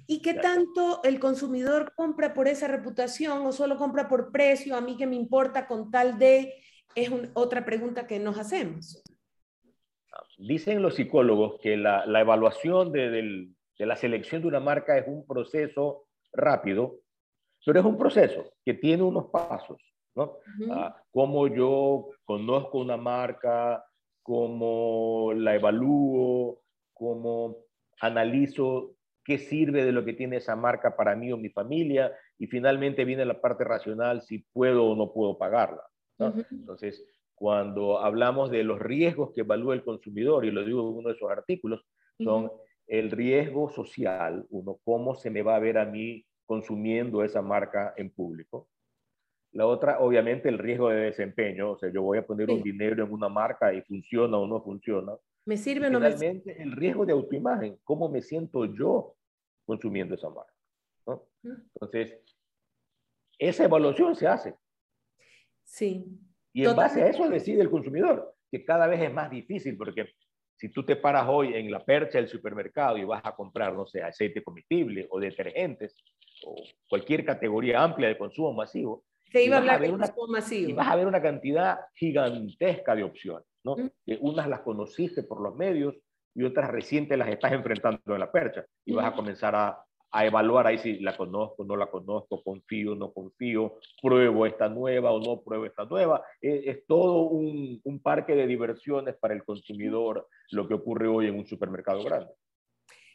¿Y 0.08 0.22
qué 0.22 0.36
tanto 0.36 1.02
el 1.04 1.20
consumidor 1.20 1.92
compra 1.98 2.34
por 2.34 2.48
esa 2.48 2.70
reputación 2.70 3.46
o 3.46 3.52
solo 3.52 3.78
compra 3.78 4.08
por 4.08 4.32
precio? 4.32 4.78
A 4.78 4.80
mí 4.80 4.96
que 4.96 5.06
me 5.06 5.18
importa 5.18 5.68
con 5.68 5.92
tal 5.92 6.18
de, 6.18 6.54
es 6.96 7.12
otra 7.34 7.66
pregunta 7.66 8.08
que 8.08 8.20
nos 8.20 8.38
hacemos. 8.38 9.04
Dicen 10.38 10.82
los 10.82 10.96
psicólogos 10.96 11.60
que 11.62 11.78
la, 11.78 12.06
la 12.06 12.22
evaluación 12.22 12.92
de, 12.92 13.10
de, 13.10 13.86
la 13.86 13.96
selección 13.96 14.42
de 14.42 14.48
una 14.48 14.60
marca 14.60 14.98
es 14.98 15.08
un 15.08 15.26
proceso 15.26 16.06
rápido, 16.32 17.00
pero 17.66 17.80
es 17.80 17.86
un 17.86 17.98
proceso 17.98 18.46
que 18.66 18.74
tiene 18.74 19.04
unos 19.04 19.28
pasos, 19.28 19.82
¿no? 20.16 20.38
Ah, 20.72 20.96
cómo 21.12 21.48
yo 21.48 22.10
conozco 22.26 22.80
una 22.80 22.98
marca, 22.98 23.86
cómo 24.22 25.32
la 25.36 25.56
evalúo, 25.56 26.62
cómo 26.94 27.58
analizo 28.00 28.96
qué 29.24 29.38
sirve 29.38 29.86
de 29.86 29.92
lo 29.92 30.04
que 30.04 30.14
tiene 30.14 30.38
esa 30.38 30.56
marca 30.56 30.96
para 30.96 31.16
mí 31.16 31.32
o 31.32 31.38
mi 31.38 31.50
familia, 31.50 32.12
y 32.38 32.48
finalmente 32.48 33.06
viene 33.06 33.26
la 33.26 33.40
parte 33.40 33.64
racional, 33.64 34.22
si 34.22 34.40
puedo 34.40 34.86
o 34.86 34.96
no 34.96 35.14
puedo 35.14 35.38
pagarla. 35.38 35.84
Entonces, 36.52 37.06
cuando 37.36 38.00
hablamos 38.00 38.52
de 38.52 38.64
los 38.64 38.80
riesgos 38.80 39.32
que 39.34 39.42
evalúa 39.42 39.74
el 39.74 39.84
consumidor, 39.84 40.46
y 40.46 40.52
lo 40.52 40.64
digo 40.64 40.82
en 40.82 40.98
uno 40.98 41.10
de 41.10 41.16
esos 41.16 41.30
artículos, 41.30 41.86
son 42.20 42.52
el 42.88 43.12
riesgo 43.12 43.70
social, 43.70 44.46
uno, 44.50 44.80
cómo 44.84 45.16
se 45.16 45.30
me 45.30 45.42
va 45.42 45.56
a 45.56 45.60
ver 45.60 45.78
a 45.78 45.86
mí 45.86 46.26
consumiendo 46.46 47.24
esa 47.24 47.42
marca 47.42 47.94
en 47.98 48.12
público. 48.12 48.70
La 49.54 49.68
otra, 49.68 50.00
obviamente, 50.00 50.50
el 50.50 50.58
riesgo 50.58 50.90
de 50.90 51.02
desempeño, 51.02 51.72
o 51.72 51.78
sea, 51.78 51.92
yo 51.92 52.02
voy 52.02 52.18
a 52.18 52.26
poner 52.26 52.50
un 52.50 52.62
dinero 52.62 53.04
en 53.04 53.12
una 53.12 53.30
marca 53.30 53.74
y 53.74 53.82
funciona 53.84 54.38
o 54.38 54.48
no 54.48 54.62
funciona. 54.62 55.14
¿Me 55.46 55.58
sirve 55.58 55.88
o 55.88 55.90
no 55.90 56.00
me 56.00 56.12
sirve? 56.18 56.62
el 56.62 56.72
riesgo 56.72 57.06
de 57.06 57.14
autoimagen, 57.14 57.78
cómo 57.84 58.10
me 58.10 58.22
siento 58.22 58.66
yo 58.66 59.16
consumiendo 59.66 60.16
esa 60.16 60.30
marca. 60.30 60.54
¿no? 61.06 61.24
Entonces, 61.44 62.20
esa 63.38 63.66
evaluación 63.66 64.16
se 64.16 64.28
hace. 64.28 64.56
Sí. 65.64 66.20
Y 66.54 66.66
en 66.66 66.76
base 66.76 67.02
a 67.02 67.08
eso 67.08 67.28
decide 67.28 67.62
el 67.62 67.70
consumidor, 67.70 68.36
que 68.52 68.64
cada 68.64 68.88
vez 68.88 69.02
es 69.02 69.12
más 69.12 69.30
difícil 69.30 69.76
porque 69.76 70.14
si 70.56 70.70
tú 70.70 70.86
te 70.86 70.96
paras 70.96 71.26
hoy 71.28 71.54
en 71.56 71.72
la 71.72 71.84
percha 71.84 72.20
del 72.20 72.28
supermercado 72.28 72.98
y 72.98 73.04
vas 73.04 73.22
a 73.26 73.36
comprar, 73.36 73.74
no 73.74 73.86
sé, 73.86 74.04
aceite 74.04 74.44
comestible 74.44 75.08
o 75.10 75.20
detergentes 75.20 75.96
o 76.46 76.56
cualquier 76.88 77.26
categoría 77.26 77.84
amplia 77.84 78.08
de 78.08 78.18
consumo 78.18 78.54
masivo, 78.54 79.04
te 79.32 79.44
iba 79.44 79.56
a 79.56 79.60
hablar 79.60 79.82
de 79.82 79.90
consumo 79.90 80.28
masivo. 80.28 80.70
Y 80.70 80.74
vas 80.74 80.88
a 80.88 80.96
ver 80.96 81.08
una 81.08 81.22
cantidad 81.22 81.80
gigantesca 81.96 82.96
de 82.96 83.04
opciones. 83.04 83.48
¿no? 83.64 83.76
Que 84.06 84.18
unas 84.22 84.48
las 84.48 84.62
conociste 84.62 85.24
por 85.24 85.42
los 85.42 85.56
medios 85.56 85.96
y 86.36 86.44
otras 86.44 86.70
recientes 86.70 87.18
las 87.18 87.30
estás 87.30 87.52
enfrentando 87.52 88.14
en 88.14 88.20
la 88.20 88.32
percha 88.32 88.66
y 88.86 88.94
vas 88.94 89.06
a 89.06 89.16
comenzar 89.16 89.56
a, 89.56 89.84
a, 90.14 90.26
evaluar 90.26 90.68
ahí 90.68 90.78
si 90.78 91.00
la 91.00 91.18
conozco, 91.18 91.66
no 91.66 91.76
la 91.76 91.88
conozco, 91.88 92.44
confío, 92.44 92.96
no 92.96 93.12
confío, 93.12 93.80
pruebo 94.02 94.46
esta 94.46 94.70
nueva 94.70 95.12
o 95.12 95.20
no 95.20 95.42
pruebo 95.42 95.66
esta 95.66 95.86
nueva. 95.86 96.24
Es, 96.40 96.62
es 96.66 96.86
todo 96.88 97.24
un, 97.24 97.82
un, 97.84 98.00
parque 98.00 98.36
de 98.36 98.48
diversiones 98.48 99.16
para 99.16 99.34
el 99.34 99.44
consumidor 99.44 100.28
lo 100.52 100.68
que 100.68 100.74
ocurre 100.74 101.08
hoy 101.08 101.28
en 101.28 101.36
un 101.38 101.46
supermercado 101.46 102.04
grande. 102.04 102.32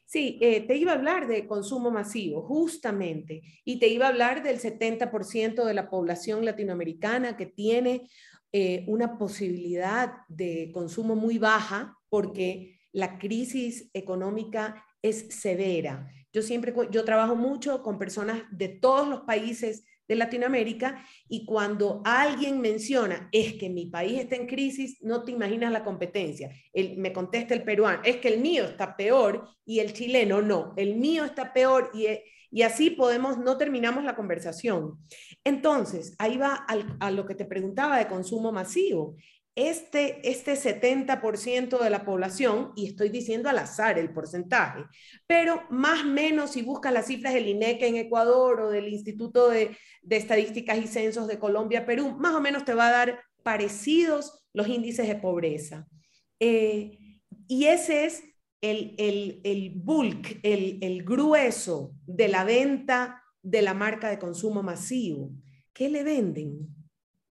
Sí, 0.08 0.38
eh, 0.40 0.62
te 0.62 0.74
iba 0.74 0.92
a 0.92 0.94
hablar 0.94 1.28
de 1.28 1.46
consumo 1.46 1.90
masivo, 1.90 2.40
justamente, 2.40 3.42
y 3.62 3.78
te 3.78 3.88
iba 3.88 4.06
a 4.06 4.08
hablar 4.08 4.42
del 4.42 4.58
70% 4.58 5.66
de 5.66 5.74
la 5.74 5.90
población 5.90 6.46
latinoamericana 6.46 7.36
que 7.36 7.44
tiene 7.44 8.08
eh, 8.50 8.84
una 8.86 9.18
posibilidad 9.18 10.14
de 10.28 10.70
consumo 10.72 11.14
muy 11.14 11.36
baja 11.36 11.94
porque 12.08 12.80
la 12.90 13.18
crisis 13.18 13.90
económica 13.92 14.82
es 15.02 15.26
severa. 15.28 16.10
Yo 16.38 16.42
siempre, 16.42 16.72
yo 16.92 17.04
trabajo 17.04 17.34
mucho 17.34 17.82
con 17.82 17.98
personas 17.98 18.44
de 18.52 18.68
todos 18.68 19.08
los 19.08 19.22
países 19.22 19.84
de 20.06 20.14
Latinoamérica 20.14 21.04
y 21.28 21.44
cuando 21.44 22.00
alguien 22.04 22.60
menciona 22.60 23.28
es 23.32 23.54
que 23.54 23.68
mi 23.68 23.86
país 23.86 24.20
está 24.20 24.36
en 24.36 24.46
crisis, 24.46 24.98
no 25.02 25.24
te 25.24 25.32
imaginas 25.32 25.72
la 25.72 25.82
competencia. 25.82 26.52
El, 26.72 26.96
me 26.96 27.12
contesta 27.12 27.54
el 27.54 27.64
peruano, 27.64 28.02
es 28.04 28.18
que 28.18 28.28
el 28.28 28.38
mío 28.38 28.66
está 28.66 28.96
peor 28.96 29.48
y 29.64 29.80
el 29.80 29.92
chileno 29.92 30.40
no, 30.40 30.74
el 30.76 30.94
mío 30.94 31.24
está 31.24 31.52
peor 31.52 31.90
y, 31.92 32.06
y 32.52 32.62
así 32.62 32.90
podemos, 32.90 33.36
no 33.36 33.58
terminamos 33.58 34.04
la 34.04 34.14
conversación. 34.14 34.96
Entonces, 35.42 36.14
ahí 36.20 36.38
va 36.38 36.66
a 37.00 37.10
lo 37.10 37.26
que 37.26 37.34
te 37.34 37.46
preguntaba 37.46 37.98
de 37.98 38.06
consumo 38.06 38.52
masivo. 38.52 39.16
Este, 39.60 40.20
este 40.22 40.52
70% 40.54 41.82
de 41.82 41.90
la 41.90 42.04
población, 42.04 42.70
y 42.76 42.86
estoy 42.86 43.08
diciendo 43.08 43.48
al 43.48 43.58
azar 43.58 43.98
el 43.98 44.12
porcentaje, 44.12 44.84
pero 45.26 45.64
más 45.68 46.02
o 46.02 46.06
menos 46.06 46.52
si 46.52 46.62
buscas 46.62 46.92
las 46.92 47.08
cifras 47.08 47.34
del 47.34 47.48
INEC 47.48 47.82
en 47.82 47.96
Ecuador 47.96 48.60
o 48.60 48.70
del 48.70 48.86
Instituto 48.86 49.48
de, 49.48 49.76
Estadísticas 50.08 50.78
y 50.78 50.86
Censos 50.86 51.26
de 51.26 51.40
Colombia, 51.40 51.84
Perú, 51.84 52.14
más 52.20 52.36
o 52.36 52.40
menos 52.40 52.64
te 52.64 52.72
va 52.72 52.86
a 52.86 52.92
dar 52.92 53.20
parecidos 53.42 54.46
los 54.52 54.68
índices 54.68 55.08
de 55.08 55.16
pobreza. 55.16 55.88
Eh, 56.38 56.96
y 57.48 57.64
ese 57.64 58.04
es 58.04 58.22
el, 58.60 58.94
el, 58.96 59.40
el 59.42 59.72
bulk, 59.74 60.38
el, 60.44 60.78
el 60.82 61.02
grueso 61.02 61.96
de 62.06 62.28
la 62.28 62.44
venta 62.44 63.24
de 63.42 63.62
la 63.62 63.74
marca 63.74 64.08
de 64.08 64.20
consumo 64.20 64.62
masivo. 64.62 65.32
¿Qué 65.72 65.88
le 65.88 66.04
venden? 66.04 66.68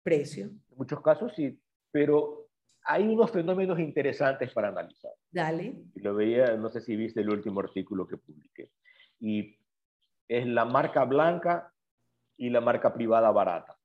Precio. 0.04 0.48
En 0.48 0.78
muchos 0.78 1.02
casos 1.02 1.32
sí, 1.38 1.58
pero 1.92 2.48
hay 2.84 3.04
unos 3.08 3.32
fenómenos 3.32 3.80
interesantes 3.80 4.52
para 4.54 4.70
analizar. 4.70 5.12
Dale. 5.32 5.76
Lo 5.96 6.16
veía, 6.16 6.56
no 6.56 6.70
sé 6.70 6.82
si 6.82 6.96
viste 6.96 7.22
el 7.22 7.30
último 7.30 7.60
artículo 7.60 8.08
que 8.08 8.18
publiqué. 8.18 8.72
Y 9.20 9.58
es 10.28 10.48
la 10.48 10.66
marca 10.66 11.06
blanca 11.06 11.74
y 12.38 12.50
la 12.50 12.62
marca 12.62 12.94
privada 12.94 13.32
barata. 13.32 13.78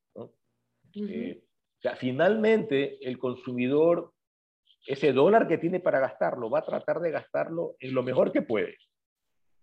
Eh, 0.93 1.43
o 1.77 1.81
sea, 1.81 1.95
finalmente, 1.97 2.97
el 3.05 3.19
consumidor 3.19 4.15
ese 4.85 5.13
dólar 5.13 5.47
que 5.47 5.57
tiene 5.57 5.79
para 5.79 5.99
gastarlo, 5.99 6.49
va 6.49 6.59
a 6.59 6.65
tratar 6.65 6.99
de 6.99 7.11
gastarlo 7.11 7.75
en 7.79 7.93
lo 7.93 8.03
mejor 8.03 8.31
que 8.31 8.41
puede. 8.41 8.77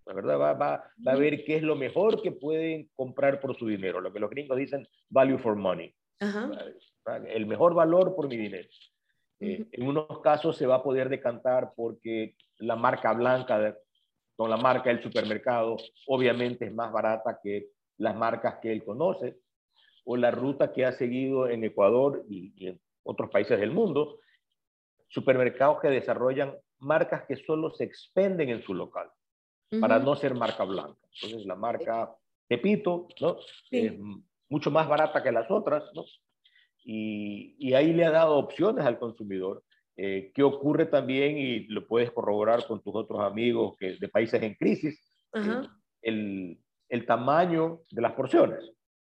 La 0.05 0.15
verdad, 0.15 0.39
va, 0.39 0.53
va, 0.55 0.85
va, 1.07 1.13
a 1.13 1.17
ver 1.17 1.45
qué 1.45 1.57
es 1.57 1.63
lo 1.63 1.77
mejor 1.77 2.21
que 2.21 2.33
pueden 2.33 2.91
comprar 2.97 3.41
por 3.41 3.57
su 3.57 3.69
dinero, 3.69 4.01
lo 4.01 4.13
que 4.13 4.19
los 4.19 4.31
gringos 4.31 4.59
dicen 4.59 4.87
value 5.09 5.39
for 5.39 5.55
money. 5.55 5.95
El 7.27 7.47
mejor 7.47 7.75
valor 7.75 8.15
por 8.15 8.29
mi 8.29 8.37
dinero. 8.37 8.69
Eh, 9.41 9.67
en 9.73 9.89
unos 9.89 10.21
casos 10.21 10.57
se 10.57 10.67
va 10.67 10.77
a 10.77 10.83
poder 10.83 11.09
decantar 11.09 11.73
porque 11.75 12.37
la 12.59 12.77
marca 12.77 13.13
blanca 13.13 13.77
con 14.37 14.49
la 14.49 14.57
marca 14.57 14.91
del 14.91 15.03
supermercado 15.03 15.77
obviamente 16.07 16.67
es 16.67 16.73
más 16.73 16.93
barata 16.93 17.41
que 17.43 17.71
las 17.99 18.17
marcas 18.17 18.59
que 18.63 18.73
él 18.73 18.85
conoce 18.85 19.37
o 20.05 20.17
la 20.17 20.31
ruta 20.31 20.73
que 20.73 20.85
ha 20.85 20.93
seguido 20.93 21.49
en 21.49 21.65
Ecuador 21.65 22.25
y, 22.29 22.53
y 22.57 22.69
en 22.69 22.81
otros 23.03 23.31
países 23.31 23.59
del 23.59 23.73
mundo 23.73 24.21
supermercados 25.09 25.81
que 25.81 25.89
desarrollan 25.89 26.57
marcas 26.79 27.25
que 27.27 27.37
solo 27.37 27.71
se 27.71 27.85
expenden 27.85 28.49
en 28.49 28.63
su 28.63 28.75
local, 28.75 29.11
para 29.81 29.99
no 29.99 30.17
ser 30.17 30.35
marca 30.35 30.65
blanca. 30.65 30.99
Entonces, 31.15 31.47
la 31.47 31.55
marca 31.55 32.15
Pepito, 32.49 33.09
¿no? 33.21 33.39
Es 33.71 33.93
mucho 34.53 34.71
más 34.71 34.87
barata 34.87 35.23
que 35.23 35.33
las 35.33 35.51
otras, 35.51 35.83
¿no? 35.95 36.05
Y, 36.85 37.57
y 37.59 37.75
ahí 37.75 37.93
le 37.93 38.05
ha 38.05 38.11
dado 38.11 38.37
opciones 38.37 38.85
al 38.85 38.99
consumidor. 38.99 39.65
Eh, 39.97 40.31
¿Qué 40.35 40.43
ocurre 40.43 40.87
también, 40.87 41.39
y 41.39 41.61
lo 41.69 41.87
puedes 41.87 42.11
corroborar 42.11 42.67
con 42.67 42.83
tus 42.83 42.95
otros 42.95 43.21
amigos 43.21 43.77
que, 43.79 43.97
de 43.99 44.09
países 44.09 44.43
en 44.43 44.55
crisis, 44.55 45.01
el, 46.03 46.59
el 46.89 47.07
tamaño 47.07 47.81
de 47.91 48.03
las 48.03 48.13
porciones. 48.13 48.61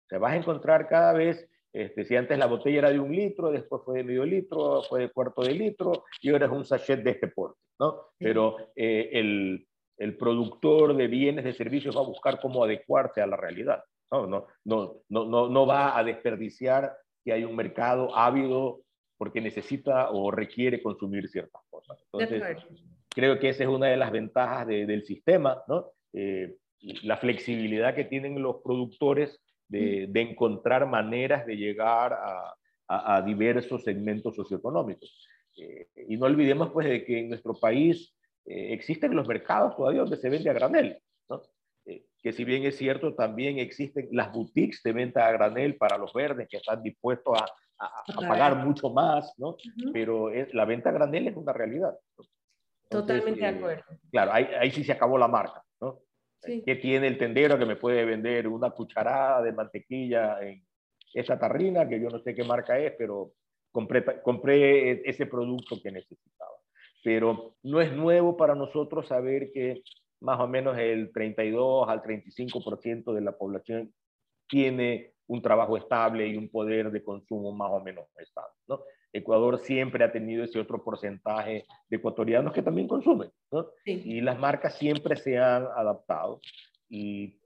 Te 0.08 0.18
vas 0.18 0.32
a 0.32 0.36
encontrar 0.36 0.88
cada 0.88 1.12
vez 1.12 1.48
este, 1.72 2.04
si 2.06 2.16
antes 2.16 2.38
la 2.38 2.46
botella 2.46 2.78
era 2.78 2.90
de 2.90 2.98
un 2.98 3.14
litro, 3.14 3.50
después 3.50 3.82
fue 3.84 3.98
de 3.98 4.04
medio 4.04 4.24
litro, 4.24 4.82
fue 4.88 5.02
de 5.02 5.10
cuarto 5.10 5.42
de 5.42 5.52
litro 5.52 6.04
y 6.22 6.30
ahora 6.30 6.46
es 6.46 6.52
un 6.52 6.64
sachet 6.64 7.02
de 7.02 7.10
este 7.10 7.28
porte, 7.28 7.60
¿no? 7.78 8.00
Pero 8.18 8.56
eh, 8.74 9.10
el, 9.12 9.68
el, 9.98 10.16
productor 10.16 10.96
de 10.96 11.06
bienes, 11.06 11.44
de 11.44 11.52
servicios 11.52 11.94
va 11.94 12.00
a 12.00 12.06
buscar 12.06 12.40
cómo 12.40 12.64
adecuarse 12.64 13.20
a 13.20 13.26
la 13.26 13.36
realidad, 13.36 13.84
¿no? 14.10 14.26
No, 14.26 14.46
no, 14.64 15.02
no, 15.08 15.48
no, 15.48 15.66
va 15.66 15.98
a 15.98 16.04
desperdiciar 16.04 16.96
que 17.24 17.32
hay 17.32 17.44
un 17.44 17.56
mercado 17.56 18.16
ávido 18.16 18.82
porque 19.18 19.40
necesita 19.40 20.10
o 20.10 20.30
requiere 20.30 20.82
consumir 20.82 21.28
ciertas 21.28 21.62
cosas. 21.70 21.98
Entonces, 22.12 22.64
creo 23.08 23.38
que 23.38 23.48
esa 23.48 23.64
es 23.64 23.68
una 23.68 23.86
de 23.86 23.96
las 23.96 24.12
ventajas 24.12 24.66
del 24.66 25.04
sistema, 25.04 25.62
¿no? 25.68 25.92
Eh, 26.12 26.56
la 27.02 27.16
flexibilidad 27.16 27.94
que 27.94 28.04
tienen 28.04 28.40
los 28.40 28.56
productores 28.62 29.40
de, 29.68 30.08
encontrar 30.14 30.86
maneras 30.86 31.46
de 31.46 31.56
llegar 31.56 32.12
a, 32.12 32.54
a, 32.86 33.22
diversos 33.22 33.82
segmentos 33.82 34.36
socioeconómicos. 34.36 35.26
Eh, 35.56 35.88
y 36.08 36.16
no 36.16 36.26
olvidemos 36.26 36.70
pues 36.70 36.86
de 36.86 37.04
que 37.04 37.20
en 37.20 37.30
nuestro 37.30 37.54
país 37.54 38.14
eh, 38.44 38.72
existen 38.72 39.16
los 39.16 39.26
mercados 39.26 39.74
todavía 39.76 40.02
donde 40.02 40.18
se 40.18 40.28
vende 40.28 40.50
a 40.50 40.52
granel, 40.52 40.98
¿no? 41.28 41.42
Eh, 42.16 42.22
que 42.22 42.32
si 42.32 42.44
bien 42.44 42.64
es 42.64 42.76
cierto, 42.76 43.14
también 43.14 43.58
existen 43.58 44.08
las 44.12 44.32
boutiques 44.32 44.82
de 44.82 44.92
venta 44.92 45.26
a 45.26 45.32
granel 45.32 45.76
para 45.76 45.98
los 45.98 46.12
verdes 46.12 46.48
que 46.48 46.56
están 46.56 46.82
dispuestos 46.82 47.40
a, 47.40 47.46
a, 47.78 48.28
pagar 48.28 48.56
mucho 48.56 48.90
más, 48.90 49.32
¿no? 49.38 49.56
Pero 49.92 50.30
es, 50.30 50.52
la 50.54 50.64
venta 50.64 50.90
a 50.90 50.92
granel 50.92 51.28
es 51.28 51.36
una 51.36 51.52
realidad. 51.52 51.96
Totalmente 52.88 53.40
de 53.40 53.46
acuerdo. 53.46 53.84
Claro, 54.10 54.32
ahí, 54.32 54.48
ahí 54.58 54.70
sí 54.70 54.84
se 54.84 54.92
acabó 54.92 55.18
la 55.18 55.28
marca, 55.28 55.62
¿no? 55.80 56.00
¿Qué 56.40 56.76
tiene 56.76 57.08
el 57.08 57.18
tendero 57.18 57.58
que 57.58 57.66
me 57.66 57.76
puede 57.76 58.04
vender 58.04 58.46
una 58.46 58.70
cucharada 58.70 59.42
de 59.42 59.52
mantequilla 59.52 60.40
en 60.40 60.64
esa 61.12 61.38
tarrina, 61.38 61.88
que 61.88 62.00
yo 62.00 62.08
no 62.08 62.20
sé 62.20 62.34
qué 62.34 62.44
marca 62.44 62.78
es, 62.78 62.92
pero 62.96 63.32
compré, 63.72 64.04
compré 64.22 65.08
ese 65.08 65.26
producto 65.26 65.76
que 65.82 65.90
necesitaba? 65.90 66.52
Pero 67.02 67.56
no 67.62 67.80
es 67.80 67.92
nuevo 67.92 68.36
para 68.36 68.54
nosotros 68.54 69.08
saber 69.08 69.50
que 69.52 69.82
más 70.20 70.40
o 70.40 70.48
menos 70.48 70.78
el 70.78 71.12
32 71.12 71.88
al 71.88 72.02
35% 72.02 73.12
de 73.12 73.20
la 73.20 73.36
población 73.36 73.92
tiene 74.48 75.12
un 75.28 75.42
trabajo 75.42 75.76
estable 75.76 76.26
y 76.28 76.36
un 76.36 76.48
poder 76.48 76.90
de 76.90 77.02
consumo 77.02 77.52
más 77.52 77.70
o 77.70 77.80
menos 77.80 78.06
estable. 78.18 78.54
¿no? 78.68 78.80
Ecuador 79.12 79.58
siempre 79.58 80.04
ha 80.04 80.12
tenido 80.12 80.44
ese 80.44 80.60
otro 80.60 80.82
porcentaje 80.82 81.64
de 81.88 81.96
ecuatorianos 81.96 82.52
que 82.52 82.62
también 82.62 82.86
consumen. 82.86 83.30
¿no? 83.50 83.68
Y 83.84 84.20
las 84.20 84.38
marcas 84.38 84.78
siempre 84.78 85.16
se 85.16 85.38
han 85.38 85.64
adaptado. 85.64 86.40
Y 86.88 87.40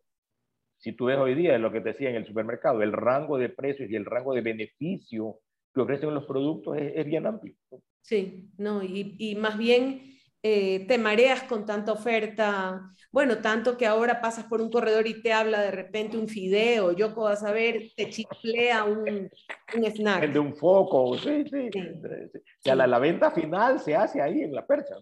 si 0.79 0.93
tú 0.93 1.07
ves 1.07 1.19
hoy 1.19 1.35
día 1.35 1.59
lo 1.59 1.73
que 1.73 1.81
te 1.81 1.91
decía 1.91 2.11
en 2.11 2.17
el 2.17 2.27
supermercado, 2.27 2.83
el 2.83 2.93
rango 2.93 3.39
de 3.39 3.49
precios 3.49 3.91
y 3.91 3.97
el 3.97 4.05
rango 4.05 4.35
de 4.35 4.43
beneficio 4.43 5.39
que 5.75 5.81
ofrecen 5.81 6.13
los 6.15 6.27
productos 6.27 6.77
es, 6.79 7.07
bien 7.07 7.27
amplio. 7.27 7.55
Sí, 8.03 8.51
no, 8.59 8.83
y, 8.83 9.15
y 9.19 9.37
más 9.37 9.57
bien 9.57 10.20
eh, 10.43 10.87
te 10.87 10.97
mareas 10.97 11.43
con 11.43 11.67
tanta 11.67 11.93
oferta, 11.93 12.95
bueno, 13.13 13.39
tanto 13.39 13.77
que 13.77 13.87
ahora 13.87 14.23
pasas 14.23 14.47
por 14.47 14.63
un 14.63 14.71
corredor 14.71 15.07
y 15.07 15.21
te 15.21 15.35
habla 15.35 15.61
de 15.61 15.71
repente 15.71 16.17
un 16.17 16.29
fideo, 16.29 16.93
yo 16.93 17.15
puedo 17.15 17.35
saber, 17.37 17.91
te 17.95 18.09
chiflea 18.09 18.85
un, 18.85 19.31
un 19.77 19.85
snack. 19.85 20.33
De 20.33 20.39
un 20.39 20.55
foco, 20.55 21.19
sí, 21.19 21.45
sí. 21.45 21.69
O 21.77 22.63
sea, 22.63 22.75
la, 22.75 22.99
venta 22.99 23.31
final 23.31 23.81
se 23.81 23.95
hace 23.95 24.23
ahí 24.23 24.41
en 24.41 24.55
la 24.55 24.67
percha. 24.67 24.95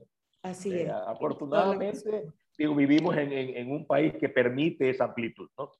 Así 0.42 0.72
eh, 0.72 0.82
es. 0.82 0.90
Afortunadamente, 0.90 2.24
digo, 2.56 2.74
vivimos 2.74 3.16
en, 3.16 3.32
en, 3.32 3.70
un 3.70 3.86
país 3.86 4.14
que 4.18 4.28
permite 4.28 4.90
esa 4.90 5.04
amplitud, 5.04 5.48
¿no? 5.56 5.70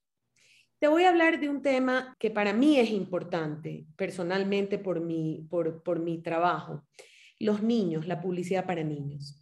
Te 0.78 0.86
voy 0.86 1.02
a 1.02 1.08
hablar 1.08 1.40
de 1.40 1.48
un 1.48 1.60
tema 1.60 2.14
que 2.20 2.30
para 2.30 2.52
mí 2.52 2.78
es 2.78 2.90
importante, 2.90 3.86
personalmente 3.96 4.78
por 4.78 5.00
mi, 5.00 5.44
por, 5.50 5.82
por 5.82 5.98
mi 5.98 6.22
trabajo 6.22 6.84
los 7.38 7.62
niños, 7.62 8.06
la 8.06 8.20
publicidad 8.20 8.66
para 8.66 8.82
niños. 8.82 9.40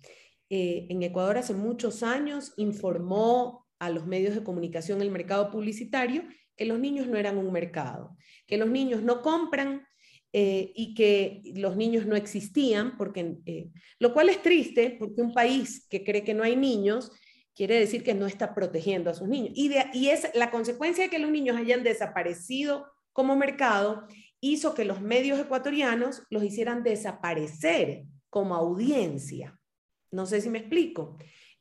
Eh, 0.49 0.87
en 0.91 1.03
Ecuador 1.03 1.39
hace 1.39 1.55
muchos 1.55 2.03
años 2.03 2.53
informó 2.57 3.67
a 3.79 3.91
los 3.91 4.07
medios 4.07 4.35
de 4.35 4.45
comunicación 4.45 5.03
el 5.03 5.11
mercado 5.11 5.51
publicitario 5.51 6.23
que 6.57 6.65
los 6.65 6.79
niños 6.79 7.07
no 7.07 7.19
eran 7.19 7.37
un 7.37 7.53
mercado, 7.53 8.17
que 8.47 8.57
los 8.57 8.69
niños 8.69 9.03
no 9.03 9.23
compran 9.23 9.87
eh, 10.33 10.73
y 10.75 10.95
que 10.95 11.43
los 11.57 11.77
niños 11.77 12.07
no 12.07 12.17
existían, 12.17 12.97
porque, 12.97 13.37
eh, 13.45 13.71
lo 13.99 14.13
cual 14.13 14.29
es 14.29 14.41
triste 14.43 14.97
porque 14.99 15.21
un 15.21 15.35
país 15.35 15.87
que 15.89 16.05
cree 16.05 16.25
que 16.25 16.35
no 16.35 16.43
hay 16.43 16.57
niños 16.57 17.11
quiere 17.55 17.79
decir 17.79 18.05
que 18.05 18.15
no 18.15 18.27
está 18.27 18.55
protegiendo 18.55 19.11
a 19.11 19.15
sus 19.15 19.29
niños. 19.29 19.53
Y, 19.55 19.73
y 19.95 20.09
es 20.09 20.29
la 20.35 20.51
consecuencia 20.51 21.05
de 21.05 21.11
que 21.11 21.19
los 21.19 21.31
niños 21.31 21.57
hayan 21.57 21.83
desaparecido 21.83 22.87
como 23.13 23.35
mercado 23.35 24.07
hizo 24.41 24.75
que 24.75 24.85
los 24.85 25.01
medios 25.01 25.39
ecuatorianos 25.39 26.23
los 26.31 26.45
hicieran 26.45 26.83
desaparecer 26.83 28.05
como 28.31 28.55
audiencia. 28.55 29.59
No 30.11 30.27
sé 30.27 30.41
si 30.41 30.51
me 30.51 30.59
explico. 30.59 31.17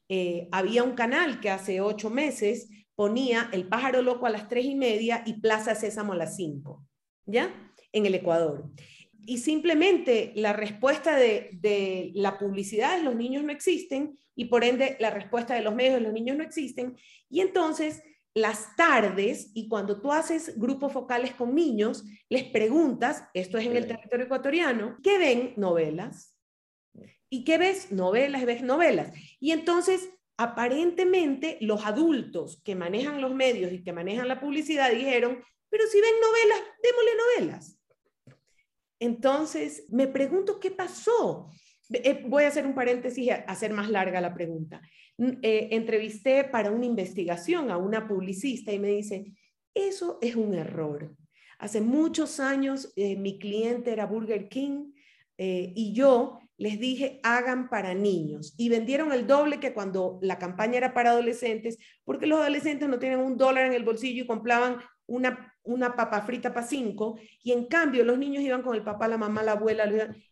Eh, 0.07 0.47
había 0.51 0.83
un 0.83 0.93
canal 0.93 1.39
que 1.39 1.49
hace 1.49 1.81
ocho 1.81 2.09
meses 2.09 2.69
ponía 2.95 3.49
El 3.51 3.67
pájaro 3.67 4.01
loco 4.01 4.25
a 4.25 4.29
las 4.29 4.47
tres 4.47 4.65
y 4.65 4.75
media 4.75 5.23
y 5.25 5.41
Plaza 5.41 5.75
Sésamo 5.75 6.13
a 6.13 6.15
las 6.15 6.35
cinco, 6.35 6.85
¿ya? 7.25 7.73
En 7.91 8.05
el 8.05 8.15
Ecuador. 8.15 8.69
Y 9.27 9.39
simplemente 9.39 10.31
la 10.35 10.53
respuesta 10.53 11.15
de, 11.15 11.49
de 11.53 12.11
la 12.13 12.37
publicidad 12.37 12.97
es 12.97 13.03
los 13.03 13.15
niños 13.15 13.43
no 13.43 13.51
existen 13.51 14.17
y 14.35 14.45
por 14.45 14.63
ende 14.63 14.95
la 14.99 15.09
respuesta 15.09 15.55
de 15.55 15.61
los 15.61 15.75
medios 15.75 15.97
es 15.97 16.03
los 16.03 16.13
niños 16.13 16.37
no 16.37 16.43
existen. 16.43 16.95
Y 17.29 17.41
entonces 17.41 18.01
las 18.35 18.75
tardes 18.75 19.49
y 19.53 19.69
cuando 19.69 20.01
tú 20.01 20.11
haces 20.11 20.59
grupos 20.59 20.91
focales 20.91 21.33
con 21.33 21.55
niños, 21.55 22.03
les 22.29 22.43
preguntas, 22.43 23.23
esto 23.33 23.57
es 23.57 23.65
en 23.65 23.77
el 23.77 23.87
territorio 23.87 24.25
ecuatoriano, 24.25 24.97
¿qué 25.01 25.17
ven? 25.17 25.53
Novelas. 25.55 26.37
¿Y 27.29 27.45
qué 27.45 27.57
ves? 27.57 27.93
Novelas, 27.93 28.45
ves 28.45 28.61
novelas. 28.61 29.13
Y 29.39 29.51
entonces, 29.51 30.09
aparentemente, 30.37 31.57
los 31.61 31.85
adultos 31.85 32.61
que 32.63 32.75
manejan 32.75 33.21
los 33.21 33.33
medios 33.33 33.71
y 33.71 33.83
que 33.83 33.93
manejan 33.93 34.27
la 34.27 34.41
publicidad 34.41 34.91
dijeron, 34.91 35.41
pero 35.69 35.85
si 35.87 36.01
ven 36.01 36.13
novelas, 36.21 36.59
démosle 36.83 37.11
novelas. 37.17 37.79
Entonces, 38.99 39.85
me 39.89 40.07
pregunto 40.07 40.59
qué 40.59 40.71
pasó. 40.71 41.49
Eh, 41.93 42.23
voy 42.27 42.43
a 42.43 42.47
hacer 42.47 42.65
un 42.65 42.73
paréntesis 42.73 43.25
y 43.25 43.29
hacer 43.29 43.71
más 43.73 43.89
larga 43.89 44.21
la 44.21 44.33
pregunta. 44.33 44.81
Eh, 45.17 45.69
entrevisté 45.71 46.43
para 46.43 46.71
una 46.71 46.85
investigación 46.85 47.71
a 47.71 47.77
una 47.77 48.07
publicista 48.07 48.71
y 48.71 48.79
me 48.79 48.89
dice, 48.89 49.33
eso 49.73 50.17
es 50.21 50.35
un 50.35 50.53
error. 50.55 51.15
Hace 51.59 51.81
muchos 51.81 52.39
años 52.39 52.91
eh, 52.95 53.15
mi 53.15 53.39
cliente 53.39 53.91
era 53.91 54.05
Burger 54.05 54.49
King 54.49 54.91
y 55.37 55.91
yo 55.93 56.39
les 56.57 56.79
dije, 56.79 57.19
hagan 57.23 57.69
para 57.69 57.93
niños. 57.93 58.53
Y 58.57 58.69
vendieron 58.69 59.11
el 59.11 59.27
doble 59.27 59.59
que 59.59 59.73
cuando 59.73 60.17
la 60.21 60.39
campaña 60.39 60.77
era 60.77 60.93
para 60.93 61.11
adolescentes, 61.11 61.77
porque 62.05 62.25
los 62.25 62.39
adolescentes 62.39 62.87
no 62.87 62.99
tienen 62.99 63.19
un 63.19 63.35
dólar 63.35 63.65
en 63.65 63.73
el 63.73 63.83
bolsillo 63.83 64.23
y 64.23 64.27
compraban 64.27 64.77
una, 65.07 65.53
una 65.63 65.95
papa 65.95 66.21
frita 66.21 66.53
para 66.53 66.65
cinco, 66.65 67.17
y 67.43 67.51
en 67.51 67.65
cambio 67.65 68.03
los 68.03 68.17
niños 68.17 68.43
iban 68.43 68.61
con 68.61 68.75
el 68.75 68.83
papá, 68.83 69.07
la 69.07 69.17
mamá, 69.17 69.43
la 69.43 69.53
abuela, 69.53 69.85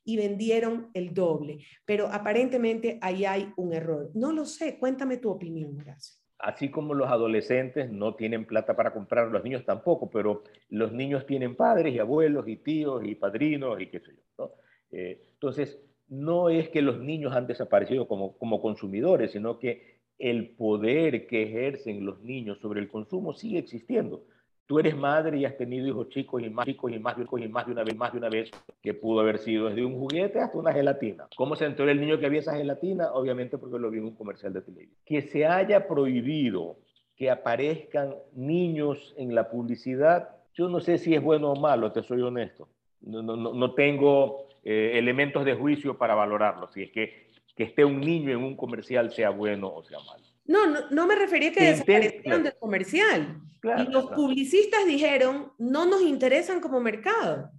y 0.03 0.17
vendieron 0.17 0.89
el 0.93 1.13
doble. 1.13 1.59
Pero 1.85 2.07
aparentemente 2.07 2.99
ahí 3.01 3.25
hay 3.25 3.51
un 3.55 3.73
error. 3.73 4.11
No 4.13 4.31
lo 4.31 4.45
sé, 4.45 4.77
cuéntame 4.79 5.17
tu 5.17 5.29
opinión, 5.29 5.77
gracias. 5.77 6.21
Así 6.39 6.69
como 6.69 6.93
los 6.93 7.09
adolescentes 7.09 7.89
no 7.89 8.15
tienen 8.15 8.45
plata 8.45 8.75
para 8.75 8.91
comprar, 8.91 9.29
los 9.29 9.43
niños 9.43 9.63
tampoco, 9.63 10.09
pero 10.09 10.43
los 10.69 10.91
niños 10.91 11.25
tienen 11.25 11.55
padres 11.55 11.93
y 11.93 11.99
abuelos 11.99 12.47
y 12.47 12.57
tíos 12.57 13.01
y 13.05 13.15
padrinos 13.15 13.79
y 13.79 13.87
qué 13.87 13.99
sé 14.01 14.11
yo. 14.37 14.53
Eh, 14.91 15.21
entonces, 15.33 15.79
no 16.09 16.49
es 16.49 16.69
que 16.69 16.81
los 16.81 16.99
niños 16.99 17.33
han 17.33 17.47
desaparecido 17.47 18.07
como, 18.07 18.37
como 18.37 18.61
consumidores, 18.61 19.31
sino 19.31 19.57
que 19.57 20.01
el 20.19 20.55
poder 20.55 21.27
que 21.27 21.43
ejercen 21.43 22.05
los 22.05 22.21
niños 22.21 22.59
sobre 22.59 22.81
el 22.81 22.89
consumo 22.89 23.33
sigue 23.33 23.59
existiendo. 23.59 24.25
Tú 24.65 24.79
eres 24.79 24.95
madre 24.95 25.37
y 25.37 25.45
has 25.45 25.57
tenido 25.57 25.87
hijos 25.87 26.09
chicos 26.09 26.41
y 26.41 26.49
más 26.49 26.65
chicos 26.65 26.91
y 26.91 26.99
más 26.99 27.15
chicos 27.17 27.41
y 27.41 27.47
más 27.47 27.65
de 27.65 27.73
una 27.73 27.83
vez, 27.83 27.95
más 27.95 28.11
de 28.11 28.17
una 28.17 28.29
vez, 28.29 28.49
que 28.81 28.93
pudo 28.93 29.19
haber 29.19 29.37
sido 29.37 29.67
desde 29.67 29.85
un 29.85 29.99
juguete 29.99 30.39
hasta 30.39 30.57
una 30.57 30.71
gelatina. 30.71 31.27
¿Cómo 31.35 31.55
se 31.55 31.65
enteró 31.65 31.89
el 31.89 31.99
niño 31.99 32.19
que 32.19 32.25
había 32.25 32.39
esa 32.39 32.55
gelatina? 32.55 33.11
Obviamente 33.13 33.57
porque 33.57 33.77
lo 33.77 33.89
vio 33.89 34.01
en 34.01 34.07
un 34.07 34.15
comercial 34.15 34.53
de 34.53 34.61
televisión. 34.61 34.97
Que 35.05 35.21
se 35.21 35.45
haya 35.45 35.87
prohibido 35.87 36.77
que 37.15 37.29
aparezcan 37.29 38.15
niños 38.33 39.13
en 39.17 39.35
la 39.35 39.49
publicidad, 39.49 40.29
yo 40.53 40.69
no 40.69 40.79
sé 40.79 40.97
si 40.97 41.13
es 41.13 41.21
bueno 41.21 41.51
o 41.51 41.55
malo, 41.59 41.91
te 41.91 42.01
soy 42.01 42.21
honesto. 42.21 42.69
No, 43.01 43.21
no, 43.21 43.35
no 43.35 43.73
tengo 43.73 44.47
eh, 44.63 44.93
elementos 44.95 45.43
de 45.45 45.55
juicio 45.55 45.97
para 45.97 46.15
valorarlo, 46.15 46.69
si 46.71 46.83
es 46.83 46.91
que 46.91 47.23
que 47.55 47.63
esté 47.63 47.85
un 47.85 47.99
niño 47.99 48.31
en 48.31 48.43
un 48.43 48.55
comercial 48.55 49.11
sea 49.11 49.29
bueno 49.29 49.73
o 49.73 49.83
sea 49.83 49.99
malo. 49.99 50.23
No, 50.45 50.67
no, 50.67 50.89
no 50.89 51.07
me 51.07 51.15
refería 51.15 51.49
a 51.49 51.53
que 51.53 51.63
desaparecieron 51.63 52.43
del 52.43 52.57
comercial. 52.57 53.41
y 53.63 53.91
los 53.91 54.11
publicistas 54.11 54.85
dijeron, 54.85 55.53
no 55.57 55.85
nos 55.85 56.01
interesan 56.01 56.59
como 56.59 56.79
mercado. 56.79 57.49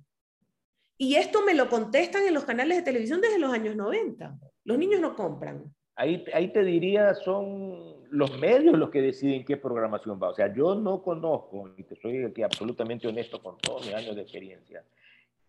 Y 0.97 1.17
esto 1.17 1.43
me 1.45 1.55
lo 1.55 1.69
contestan 1.69 2.27
en 2.27 2.35
los 2.35 2.45
canales 2.45 2.79
de 2.79 2.83
televisión 2.83 3.21
desde 3.21 3.39
los 3.39 3.53
años 3.53 3.75
90. 3.75 4.39
Los 4.65 4.79
niños 4.79 5.01
no 5.01 5.17
compran. 5.17 5.75
Ahí, 5.97 6.25
ahí 6.33 6.53
te 6.53 6.63
diría, 6.63 7.15
son 7.15 8.05
los 8.11 8.39
medios 8.39 8.79
los 8.79 8.91
que 8.91 9.03
deciden 9.03 9.45
qué 9.45 9.57
programación 9.57 10.21
va. 10.23 10.31
O 10.31 10.35
sea, 10.35 10.53
yo 10.53 10.75
no 10.75 11.03
conozco, 11.03 11.71
y 11.77 11.83
te 11.83 11.97
soy 11.97 12.25
aquí 12.25 12.43
absolutamente 12.43 13.09
honesto 13.09 13.43
con 13.43 13.59
todos 13.59 13.87
mis 13.87 13.95
años 13.95 14.15
de 14.15 14.23
experiencia, 14.23 14.85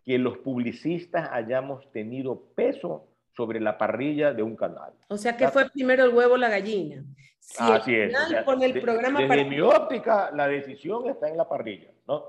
que 0.04 0.18
los 0.18 0.38
publicistas 0.40 1.30
hayamos 1.32 1.92
tenido 1.92 2.42
peso 2.56 3.08
sobre 3.36 3.60
la 3.60 3.78
parrilla 3.78 4.34
de 4.34 4.44
un 4.44 4.56
canal. 4.56 4.94
O 5.08 5.18
sea, 5.18 5.36
que 5.36 5.48
fue 5.50 5.70
primero 5.70 6.04
el 6.04 6.14
huevo 6.14 6.36
o 6.36 6.38
la 6.38 6.50
gallina? 6.50 7.04
Si 7.40 7.64
Así 7.64 7.94
es. 7.94 8.14
el 8.62 8.82
programa 8.82 9.22
desde 9.22 9.46
mi 9.46 9.60
óptica, 9.62 10.32
la 10.34 10.48
decisión 10.48 11.08
está 11.08 11.30
en 11.30 11.38
la 11.38 11.48
parrilla, 11.48 11.92
¿no? 12.08 12.24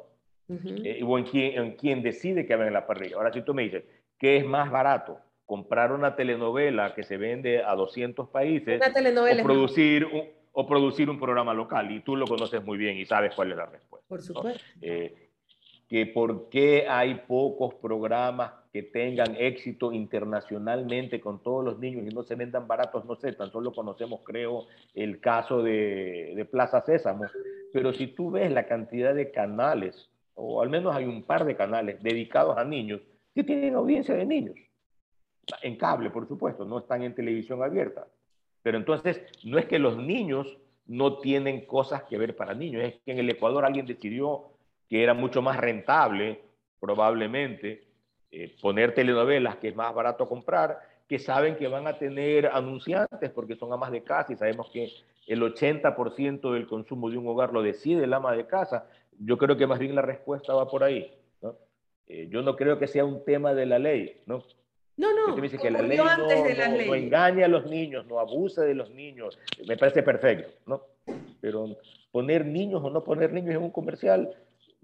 Eh, 0.48 1.02
o 1.04 1.18
en 1.18 1.24
quien, 1.24 1.58
en 1.60 1.72
quien 1.72 2.02
decide 2.02 2.46
que 2.46 2.54
haga 2.54 2.66
en 2.66 2.72
la 2.72 2.86
parrilla. 2.86 3.16
Ahora, 3.16 3.32
si 3.32 3.42
tú 3.42 3.54
me 3.54 3.62
dices, 3.62 3.84
¿qué 4.18 4.36
es 4.36 4.44
más 4.44 4.70
barato? 4.70 5.18
Comprar 5.44 5.92
una 5.92 6.14
telenovela 6.14 6.94
que 6.94 7.02
se 7.02 7.16
vende 7.16 7.64
a 7.64 7.74
200 7.74 8.28
países 8.28 8.76
una 8.80 8.92
telenovela 8.92 9.42
o 9.42 9.44
producir, 9.44 10.04
un, 10.04 10.24
o 10.52 10.66
producir 10.66 11.08
un 11.10 11.18
programa 11.18 11.54
local, 11.54 11.90
y 11.90 12.00
tú 12.00 12.14
lo 12.14 12.26
conoces 12.26 12.62
muy 12.62 12.78
bien 12.78 12.96
y 12.96 13.06
sabes 13.06 13.34
cuál 13.34 13.52
es 13.52 13.56
la 13.56 13.66
respuesta. 13.66 14.06
Por 14.08 14.22
supuesto. 14.22 14.62
Eh, 14.82 15.30
que 15.88 16.06
por 16.06 16.48
qué 16.48 16.86
hay 16.88 17.14
pocos 17.26 17.74
programas 17.74 18.52
que 18.76 18.82
tengan 18.82 19.34
éxito 19.38 19.90
internacionalmente 19.90 21.18
con 21.18 21.42
todos 21.42 21.64
los 21.64 21.78
niños 21.78 22.04
y 22.06 22.14
no 22.14 22.22
se 22.22 22.34
vendan 22.34 22.68
baratos, 22.68 23.06
no 23.06 23.16
sé, 23.16 23.32
tan 23.32 23.50
solo 23.50 23.72
conocemos, 23.72 24.20
creo, 24.22 24.66
el 24.92 25.18
caso 25.18 25.62
de, 25.62 26.34
de 26.36 26.44
Plaza 26.44 26.82
Sésamo, 26.82 27.24
pero 27.72 27.94
si 27.94 28.08
tú 28.08 28.32
ves 28.32 28.52
la 28.52 28.66
cantidad 28.66 29.14
de 29.14 29.30
canales, 29.30 30.10
o 30.34 30.60
al 30.60 30.68
menos 30.68 30.94
hay 30.94 31.06
un 31.06 31.22
par 31.22 31.46
de 31.46 31.56
canales 31.56 32.02
dedicados 32.02 32.58
a 32.58 32.64
niños, 32.64 33.00
que 33.34 33.44
tienen 33.44 33.76
audiencia 33.76 34.14
de 34.14 34.26
niños, 34.26 34.56
en 35.62 35.76
cable, 35.76 36.10
por 36.10 36.28
supuesto, 36.28 36.66
no 36.66 36.80
están 36.80 37.02
en 37.02 37.14
televisión 37.14 37.62
abierta. 37.62 38.06
Pero 38.62 38.76
entonces, 38.76 39.22
no 39.42 39.56
es 39.56 39.64
que 39.64 39.78
los 39.78 39.96
niños 39.96 40.58
no 40.84 41.16
tienen 41.20 41.64
cosas 41.64 42.02
que 42.02 42.18
ver 42.18 42.36
para 42.36 42.52
niños, 42.52 42.82
es 42.84 42.96
que 43.06 43.12
en 43.12 43.20
el 43.20 43.30
Ecuador 43.30 43.64
alguien 43.64 43.86
decidió 43.86 44.50
que 44.90 45.02
era 45.02 45.14
mucho 45.14 45.40
más 45.40 45.56
rentable, 45.56 46.42
probablemente, 46.78 47.85
eh, 48.30 48.54
poner 48.60 48.94
telenovelas 48.94 49.56
que 49.56 49.68
es 49.68 49.76
más 49.76 49.94
barato 49.94 50.28
comprar, 50.28 50.80
que 51.08 51.18
saben 51.18 51.56
que 51.56 51.68
van 51.68 51.86
a 51.86 51.98
tener 51.98 52.46
anunciantes 52.46 53.30
porque 53.30 53.56
son 53.56 53.72
amas 53.72 53.92
de 53.92 54.02
casa 54.02 54.32
y 54.32 54.36
sabemos 54.36 54.68
que 54.70 54.90
el 55.26 55.42
80% 55.42 56.52
del 56.52 56.66
consumo 56.66 57.10
de 57.10 57.18
un 57.18 57.28
hogar 57.28 57.52
lo 57.52 57.62
decide 57.62 58.04
el 58.04 58.12
ama 58.12 58.32
de 58.32 58.46
casa. 58.46 58.88
Yo 59.18 59.38
creo 59.38 59.56
que 59.56 59.66
más 59.66 59.78
bien 59.78 59.94
la 59.94 60.02
respuesta 60.02 60.54
va 60.54 60.68
por 60.68 60.82
ahí. 60.82 61.12
¿no? 61.42 61.56
Eh, 62.08 62.28
yo 62.30 62.42
no 62.42 62.56
creo 62.56 62.78
que 62.78 62.86
sea 62.86 63.04
un 63.04 63.24
tema 63.24 63.54
de 63.54 63.66
la 63.66 63.78
ley, 63.78 64.20
¿no? 64.26 64.42
No, 64.96 65.12
no. 65.12 65.36
Me 65.36 65.42
dice 65.42 65.58
que 65.58 65.70
la 65.70 65.82
ley 65.82 65.98
no, 65.98 66.16
no, 66.16 66.94
engaña 66.94 67.44
a 67.44 67.48
los 67.48 67.66
niños, 67.66 68.06
no 68.06 68.18
abusa 68.18 68.62
de 68.62 68.74
los 68.74 68.90
niños. 68.90 69.38
Me 69.66 69.76
parece 69.76 70.02
perfecto, 70.02 70.50
¿no? 70.66 70.82
Pero 71.40 71.76
poner 72.10 72.46
niños 72.46 72.82
o 72.82 72.88
no 72.88 73.04
poner 73.04 73.32
niños 73.32 73.54
en 73.54 73.62
un 73.62 73.70
comercial 73.70 74.34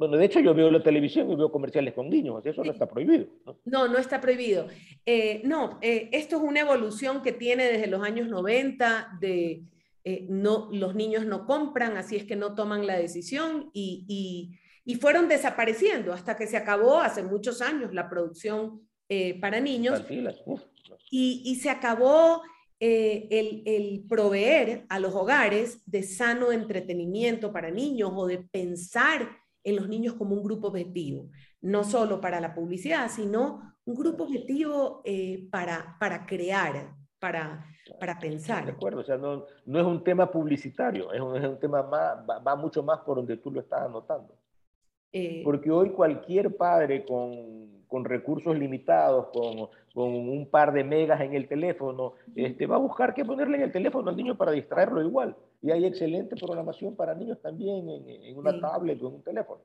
bueno, 0.03 0.17
de 0.17 0.25
hecho 0.25 0.41
yo 0.41 0.53
veo 0.53 0.69
la 0.69 0.83
televisión 0.83 1.31
y 1.31 1.37
veo 1.37 1.53
comerciales 1.53 1.95
con 1.95 2.11
niños, 2.11 2.45
eso 2.45 2.65
no 2.65 2.73
está 2.73 2.88
prohibido. 2.88 3.27
No, 3.65 3.87
no, 3.87 3.99
está 3.99 4.21
prohibido. 4.21 4.67
Eh, 5.07 5.43
no, 5.45 5.79
eh, 5.81 6.09
esto 6.11 6.38
es 6.38 6.43
una 6.43 6.59
evolución 6.59 7.23
que 7.23 7.31
tiene 7.31 7.67
desde 7.67 7.87
los 7.87 8.03
años 8.03 8.27
90 8.27 9.19
de 9.21 9.62
eh, 10.03 10.27
no, 10.29 10.69
los 10.73 10.97
niños 10.97 11.25
no 11.25 11.47
compran, 11.47 11.97
así 11.97 12.17
es 12.17 12.25
que 12.25 12.35
no 12.35 12.57
toman 12.57 12.85
la 12.85 12.97
decisión 12.97 13.71
y, 13.73 14.59
y, 14.85 14.95
fueron 14.97 15.29
desapareciendo 15.29 16.12
hasta 16.12 16.37
que 16.37 16.49
se 16.49 16.57
acabó 16.57 16.99
hace 16.99 17.23
muchos 17.23 17.62
años 17.62 17.95
la 17.95 18.11
producción 18.11 18.81
para 19.41 19.61
niños. 19.61 20.03
Y, 21.12 21.43
y, 21.45 21.55
se 21.61 21.71
acabó 21.71 22.43
el, 22.81 23.62
el, 23.67 24.05
proveer 24.09 24.85
a 24.88 24.99
los 24.99 25.15
hogares 25.15 25.81
de 25.87 26.03
sano 26.03 26.51
entretenimiento 26.51 27.53
para 27.53 27.71
niños 27.71 28.11
o 28.17 28.27
de 28.27 28.38
pensar 28.38 29.42
en 29.64 29.77
los 29.77 29.88
niños 29.88 30.14
como 30.14 30.35
un 30.35 30.42
grupo 30.42 30.68
objetivo, 30.68 31.31
no 31.61 31.85
solo 31.85 32.20
para 32.20 32.40
la 32.40 32.55
publicidad, 32.55 33.09
sino 33.09 33.75
un 33.85 33.94
grupo 33.94 34.25
objetivo 34.25 35.03
eh, 35.05 35.48
para, 35.51 35.96
para 35.98 36.27
crear, 36.27 36.94
para, 37.18 37.64
para 38.01 38.18
pensar. 38.18 38.64
De 38.64 38.72
acuerdo, 38.72 39.01
o 39.01 39.05
sea, 39.05 39.16
no, 39.16 39.44
no 39.66 39.81
es 39.81 39.87
un 39.87 40.03
tema 40.03 40.31
publicitario, 40.31 41.12
es 41.12 41.20
un, 41.20 41.37
es 41.37 41.44
un 41.44 41.59
tema 41.59 41.83
más, 41.83 42.16
va, 42.29 42.57
mucho 42.57 42.83
más 42.83 43.01
por 43.01 43.16
donde 43.16 43.37
tú 43.37 43.51
lo 43.51 43.61
estás 43.61 43.83
anotando. 43.83 44.37
Eh, 45.12 45.42
Porque 45.44 45.70
hoy 45.70 45.90
cualquier 45.90 46.57
padre 46.57 47.05
con, 47.05 47.82
con 47.93 48.07
recursos 48.07 48.59
limitados, 48.59 49.27
con, 49.35 49.69
con, 49.93 50.15
un 50.15 50.49
par 50.51 50.73
de 50.73 50.83
megas 50.83 51.21
en 51.21 51.35
el 51.35 51.47
teléfono, 51.47 52.15
este, 52.35 52.67
va 52.67 52.77
a 52.77 52.79
buscar 52.79 53.13
qué 53.13 53.23
ponerle 53.23 53.59
en 53.59 53.65
el 53.65 53.73
teléfono 53.73 54.09
al 54.09 54.17
niño 54.17 54.35
para 54.35 54.53
distraerlo 54.53 55.03
igual. 55.03 55.37
Y 55.61 55.71
hay 55.71 55.85
excelente 55.85 56.35
programación 56.35 56.97
para 56.97 57.15
niños 57.15 57.39
también 57.43 57.87
en, 57.91 58.35
una 58.39 58.59
tablet 58.59 59.01
o 59.03 59.09
en 59.09 59.15
un 59.17 59.23
teléfono. 59.23 59.61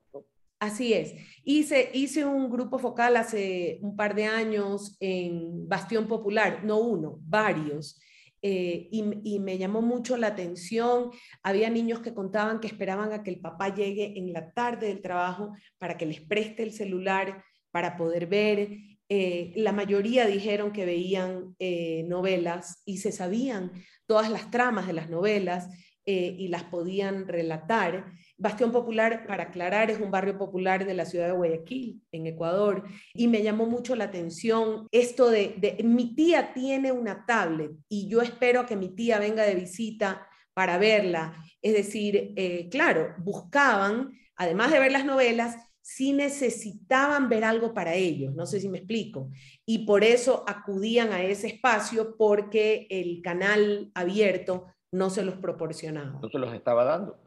Así 0.60 0.94
es. 0.94 1.16
Hice, 1.46 1.90
hice 1.94 2.26
un 2.26 2.52
grupo 2.52 2.80
focal 2.80 3.16
hace 3.16 3.80
un 3.82 3.96
par 3.96 4.14
de 4.14 4.26
años 4.26 4.98
en 5.00 5.66
Bastión 5.70 6.06
Popular, 6.06 6.66
no 6.66 6.80
uno, 6.80 7.20
varios. 7.22 7.98
Eh, 8.42 8.90
y, 8.92 9.04
y, 9.24 9.40
me 9.40 9.58
llamó 9.58 9.82
mucho 9.82 10.18
la 10.18 10.28
atención. 10.28 11.12
Había 11.44 11.70
niños 11.70 12.02
que 12.02 12.14
contaban 12.14 12.60
que 12.60 12.68
esperaban 12.68 13.14
a 13.14 13.24
que 13.24 13.32
el 13.32 13.40
papá 13.40 13.74
llegue 13.74 14.20
en 14.20 14.34
la 14.34 14.52
tarde 14.52 14.88
del 14.88 15.02
trabajo 15.02 15.54
para 15.78 15.98
que 15.98 16.06
les 16.06 16.20
preste 16.20 16.64
el 16.64 16.74
celular 16.74 17.44
para 17.72 17.98
poder 17.98 18.28
ver. 18.28 18.70
Eh, 19.10 19.54
la 19.56 19.72
mayoría 19.72 20.26
dijeron 20.26 20.74
que 20.74 20.86
veían 20.86 21.56
eh, 21.60 22.04
novelas 22.08 22.82
y 22.86 22.98
se 22.98 23.14
sabían 23.14 23.72
todas 24.06 24.30
las 24.30 24.52
tramas 24.52 24.88
de 24.88 24.94
las 24.94 25.10
novelas 25.10 25.70
eh, 26.06 26.36
y 26.38 26.50
las 26.50 26.64
podían 26.64 27.28
relatar. 27.28 28.12
Bastión 28.38 28.72
Popular, 28.72 29.26
para 29.26 29.44
aclarar, 29.44 29.90
es 29.90 30.00
un 30.00 30.12
barrio 30.12 30.38
popular 30.38 30.86
de 30.86 30.94
la 30.94 31.06
ciudad 31.06 31.28
de 31.28 31.34
Guayaquil, 31.34 32.02
en 32.12 32.28
Ecuador, 32.28 32.84
y 33.14 33.28
me 33.28 33.42
llamó 33.42 33.66
mucho 33.66 33.96
la 33.96 34.06
atención 34.06 34.88
esto 34.92 35.30
de, 35.30 35.78
mi 35.84 36.14
tía 36.14 36.54
tiene 36.54 36.92
una 36.92 37.26
tablet 37.26 37.72
y 37.90 38.08
yo 38.10 38.22
espero 38.22 38.66
que 38.66 38.76
mi 38.76 38.90
tía 38.90 39.20
venga 39.20 39.44
de 39.44 39.56
visita 39.56 40.28
para 40.54 40.78
verla. 40.78 41.36
Es 41.62 41.74
decir, 41.74 42.34
claro, 42.72 43.16
buscaban, 43.20 44.12
además 44.36 44.72
de 44.72 44.80
ver 44.80 44.92
las 44.92 45.06
novelas, 45.06 45.67
si 45.88 46.12
necesitaban 46.12 47.30
ver 47.30 47.46
algo 47.46 47.74
para 47.74 47.96
ellos, 47.96 48.36
no 48.36 48.46
sé 48.46 48.60
si 48.60 48.68
me 48.68 48.80
explico, 48.80 49.32
y 49.66 49.86
por 49.86 50.04
eso 50.04 50.44
acudían 50.46 51.14
a 51.14 51.24
ese 51.24 51.48
espacio 51.48 52.18
porque 52.18 52.88
el 52.90 53.22
canal 53.22 53.90
abierto 53.94 54.66
no 54.92 55.10
se 55.10 55.24
los 55.24 55.36
proporcionaba. 55.36 56.20
No 56.22 56.30
se 56.30 56.40
los 56.40 56.54
estaba 56.54 56.84
dando. 56.84 57.18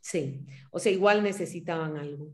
Sí, 0.00 0.46
o 0.70 0.78
sea, 0.78 0.92
igual 0.92 1.24
necesitaban 1.24 1.96
algo. 1.96 2.32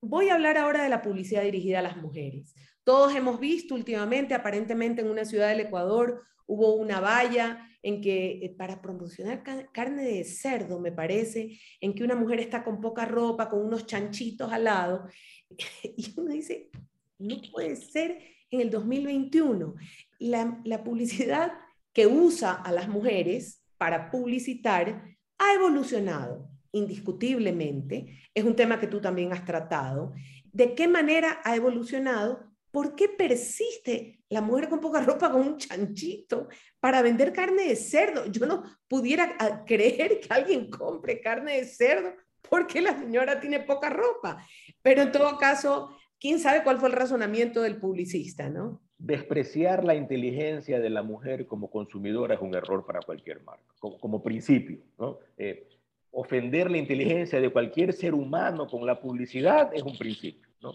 Voy 0.00 0.28
a 0.28 0.34
hablar 0.34 0.56
ahora 0.56 0.84
de 0.84 0.90
la 0.90 1.02
publicidad 1.02 1.42
dirigida 1.42 1.80
a 1.80 1.82
las 1.82 1.96
mujeres. 1.96 2.54
Todos 2.84 3.16
hemos 3.16 3.40
visto 3.40 3.74
últimamente, 3.74 4.32
aparentemente 4.32 5.02
en 5.02 5.10
una 5.10 5.24
ciudad 5.24 5.48
del 5.48 5.66
Ecuador, 5.66 6.22
hubo 6.46 6.76
una 6.76 7.00
valla 7.00 7.67
en 7.82 8.00
que 8.00 8.44
eh, 8.44 8.54
para 8.56 8.80
promocionar 8.80 9.42
carne 9.72 10.04
de 10.04 10.24
cerdo, 10.24 10.80
me 10.80 10.92
parece, 10.92 11.58
en 11.80 11.94
que 11.94 12.04
una 12.04 12.14
mujer 12.14 12.40
está 12.40 12.64
con 12.64 12.80
poca 12.80 13.04
ropa, 13.04 13.48
con 13.48 13.64
unos 13.64 13.86
chanchitos 13.86 14.52
al 14.52 14.64
lado, 14.64 15.06
y 15.96 16.14
uno 16.16 16.32
dice, 16.32 16.70
no 17.18 17.36
puede 17.52 17.76
ser 17.76 18.18
en 18.50 18.60
el 18.60 18.70
2021. 18.70 19.74
La, 20.18 20.60
la 20.64 20.84
publicidad 20.84 21.52
que 21.92 22.06
usa 22.06 22.52
a 22.52 22.72
las 22.72 22.88
mujeres 22.88 23.64
para 23.76 24.10
publicitar 24.10 25.16
ha 25.38 25.54
evolucionado 25.54 26.48
indiscutiblemente. 26.72 28.20
Es 28.34 28.44
un 28.44 28.56
tema 28.56 28.78
que 28.80 28.86
tú 28.86 29.00
también 29.00 29.32
has 29.32 29.44
tratado. 29.44 30.12
¿De 30.52 30.74
qué 30.74 30.88
manera 30.88 31.40
ha 31.44 31.56
evolucionado? 31.56 32.47
¿Por 32.70 32.94
qué 32.94 33.08
persiste 33.08 34.20
la 34.28 34.40
mujer 34.40 34.68
con 34.68 34.80
poca 34.80 35.00
ropa 35.00 35.30
con 35.30 35.40
un 35.40 35.56
chanchito 35.56 36.48
para 36.80 37.02
vender 37.02 37.32
carne 37.32 37.64
de 37.64 37.76
cerdo? 37.76 38.26
Yo 38.26 38.46
no 38.46 38.62
pudiera 38.86 39.36
ah, 39.38 39.64
creer 39.64 40.20
que 40.20 40.28
alguien 40.30 40.70
compre 40.70 41.20
carne 41.20 41.58
de 41.58 41.64
cerdo 41.64 42.12
porque 42.48 42.80
la 42.80 42.98
señora 42.98 43.40
tiene 43.40 43.60
poca 43.60 43.90
ropa. 43.90 44.44
Pero 44.82 45.02
en 45.02 45.12
todo 45.12 45.38
caso, 45.38 45.96
quién 46.20 46.38
sabe 46.38 46.62
cuál 46.62 46.78
fue 46.78 46.88
el 46.88 46.94
razonamiento 46.94 47.62
del 47.62 47.78
publicista, 47.78 48.48
¿no? 48.48 48.82
despreciar 48.98 49.84
la 49.84 49.94
inteligencia 49.94 50.80
de 50.80 50.90
la 50.90 51.02
mujer 51.02 51.46
como 51.46 51.70
consumidora 51.70 52.34
es 52.34 52.40
un 52.40 52.54
error 52.54 52.84
para 52.84 53.00
cualquier 53.00 53.42
marca, 53.42 53.72
como, 53.78 54.22
principio. 54.22 54.80
¿no? 54.98 55.18
Eh, 55.36 55.68
ofender 56.10 56.70
la 56.70 56.78
inteligencia 56.78 57.40
de 57.40 57.50
cualquier 57.50 57.92
ser 57.92 58.12
humano 58.12 58.66
con 58.66 58.84
la 58.84 59.00
publicidad 59.00 59.70
es 59.72 59.82
un 59.82 59.96
principio. 59.96 60.48
¿no? 60.60 60.72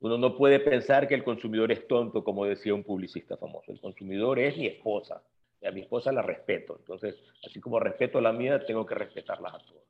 Uno 0.00 0.16
no 0.18 0.36
puede 0.36 0.60
pensar 0.60 1.06
que 1.06 1.14
el 1.14 1.24
consumidor 1.24 1.70
es 1.72 1.86
tonto, 1.86 2.24
como 2.24 2.46
decía 2.46 2.74
un 2.74 2.84
publicista 2.84 3.36
famoso. 3.36 3.70
El 3.70 3.80
consumidor 3.80 4.38
es 4.38 4.56
mi 4.56 4.66
esposa. 4.66 5.22
Y 5.60 5.66
a 5.66 5.72
mi 5.72 5.82
esposa 5.82 6.10
la 6.10 6.22
respeto. 6.22 6.76
Entonces, 6.78 7.16
así 7.46 7.60
como 7.60 7.78
respeto 7.78 8.18
a 8.18 8.22
la 8.22 8.32
mía, 8.32 8.64
tengo 8.64 8.86
que 8.86 8.94
respetarlas 8.94 9.54
a 9.54 9.58
todos. 9.58 9.82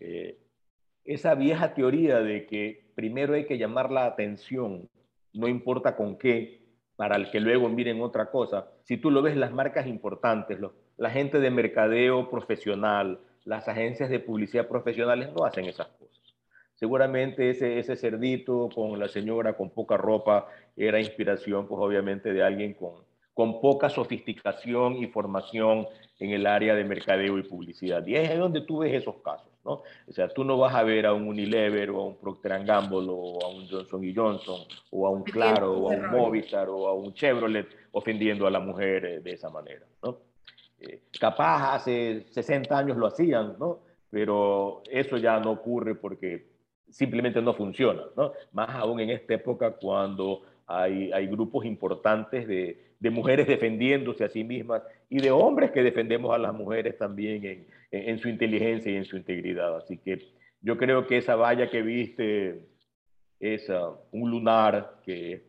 Eh, 0.00 0.38
esa 1.04 1.34
vieja 1.34 1.74
teoría 1.74 2.20
de 2.20 2.46
que 2.46 2.86
primero 2.94 3.34
hay 3.34 3.44
que 3.44 3.58
llamar 3.58 3.90
la 3.90 4.06
atención 4.06 4.88
no 5.34 5.48
importa 5.48 5.96
con 5.96 6.16
qué, 6.16 6.62
para 6.96 7.16
el 7.16 7.30
que 7.30 7.40
luego 7.40 7.68
miren 7.68 8.00
otra 8.00 8.30
cosa. 8.30 8.68
Si 8.84 8.96
tú 8.96 9.10
lo 9.10 9.22
ves, 9.22 9.36
las 9.36 9.52
marcas 9.52 9.86
importantes, 9.86 10.58
la 10.96 11.10
gente 11.10 11.40
de 11.40 11.50
mercadeo 11.50 12.30
profesional, 12.30 13.18
las 13.44 13.66
agencias 13.68 14.10
de 14.10 14.20
publicidad 14.20 14.68
profesionales 14.68 15.32
no 15.32 15.44
hacen 15.44 15.64
esas 15.64 15.88
cosas. 15.88 16.21
Seguramente 16.82 17.48
ese, 17.48 17.78
ese 17.78 17.94
cerdito 17.94 18.68
con 18.74 18.98
la 18.98 19.06
señora 19.06 19.56
con 19.56 19.70
poca 19.70 19.96
ropa 19.96 20.48
era 20.76 20.98
inspiración, 20.98 21.68
pues 21.68 21.80
obviamente, 21.80 22.32
de 22.32 22.42
alguien 22.42 22.74
con, 22.74 22.94
con 23.34 23.60
poca 23.60 23.88
sofisticación 23.88 24.96
y 24.96 25.06
formación 25.06 25.86
en 26.18 26.30
el 26.30 26.44
área 26.44 26.74
de 26.74 26.82
mercadeo 26.82 27.38
y 27.38 27.44
publicidad. 27.44 28.04
Y 28.04 28.16
es 28.16 28.28
ahí 28.28 28.36
donde 28.36 28.62
tú 28.62 28.78
ves 28.78 28.94
esos 28.94 29.14
casos. 29.22 29.46
¿no? 29.64 29.82
O 30.08 30.12
sea, 30.12 30.26
tú 30.26 30.42
no 30.42 30.58
vas 30.58 30.74
a 30.74 30.82
ver 30.82 31.06
a 31.06 31.14
un 31.14 31.28
Unilever 31.28 31.88
o 31.90 32.00
a 32.00 32.04
un 32.04 32.16
Procter 32.16 32.64
Gamble 32.64 33.06
o 33.08 33.38
a 33.44 33.48
un 33.48 33.68
Johnson 33.68 34.12
Johnson 34.12 34.60
o 34.90 35.06
a 35.06 35.10
un 35.10 35.22
Claro 35.22 35.74
o 35.74 35.92
a 35.92 35.94
un 35.94 36.10
Movistar 36.10 36.68
o 36.68 36.88
a 36.88 36.94
un 36.94 37.14
Chevrolet 37.14 37.68
ofendiendo 37.92 38.44
a 38.44 38.50
la 38.50 38.58
mujer 38.58 39.04
eh, 39.04 39.20
de 39.20 39.30
esa 39.30 39.50
manera, 39.50 39.86
¿no? 40.02 40.18
Eh, 40.80 41.02
capaz 41.20 41.76
hace 41.76 42.24
60 42.28 42.76
años 42.76 42.96
lo 42.96 43.06
hacían, 43.06 43.54
¿no? 43.60 43.78
Pero 44.10 44.82
eso 44.90 45.16
ya 45.16 45.38
no 45.38 45.52
ocurre 45.52 45.94
porque 45.94 46.50
simplemente 46.92 47.40
no 47.42 47.54
funciona, 47.54 48.02
¿no? 48.16 48.32
Más 48.52 48.68
aún 48.70 49.00
en 49.00 49.10
esta 49.10 49.34
época 49.34 49.72
cuando 49.72 50.42
hay, 50.66 51.26
grupos 51.26 51.64
importantes 51.64 52.46
de, 52.46 52.78
mujeres 53.10 53.48
defendiéndose 53.48 54.24
a 54.24 54.28
sí 54.28 54.44
mismas 54.44 54.82
y 55.08 55.20
de 55.20 55.30
hombres 55.30 55.72
que 55.72 55.82
defendemos 55.82 56.32
a 56.32 56.38
las 56.38 56.54
mujeres 56.54 56.96
también 56.96 57.66
en, 57.90 58.18
su 58.18 58.28
inteligencia 58.28 58.92
y 58.92 58.96
en 58.96 59.04
su 59.04 59.16
integridad. 59.16 59.76
Así 59.76 59.98
que 59.98 60.22
yo 60.60 60.78
creo 60.78 61.06
que 61.06 61.18
esa 61.18 61.34
valla 61.34 61.68
que 61.68 61.82
viste 61.82 62.68
es 63.40 63.68
uh, 63.68 63.96
un 64.12 64.30
lunar 64.30 65.00
que 65.04 65.48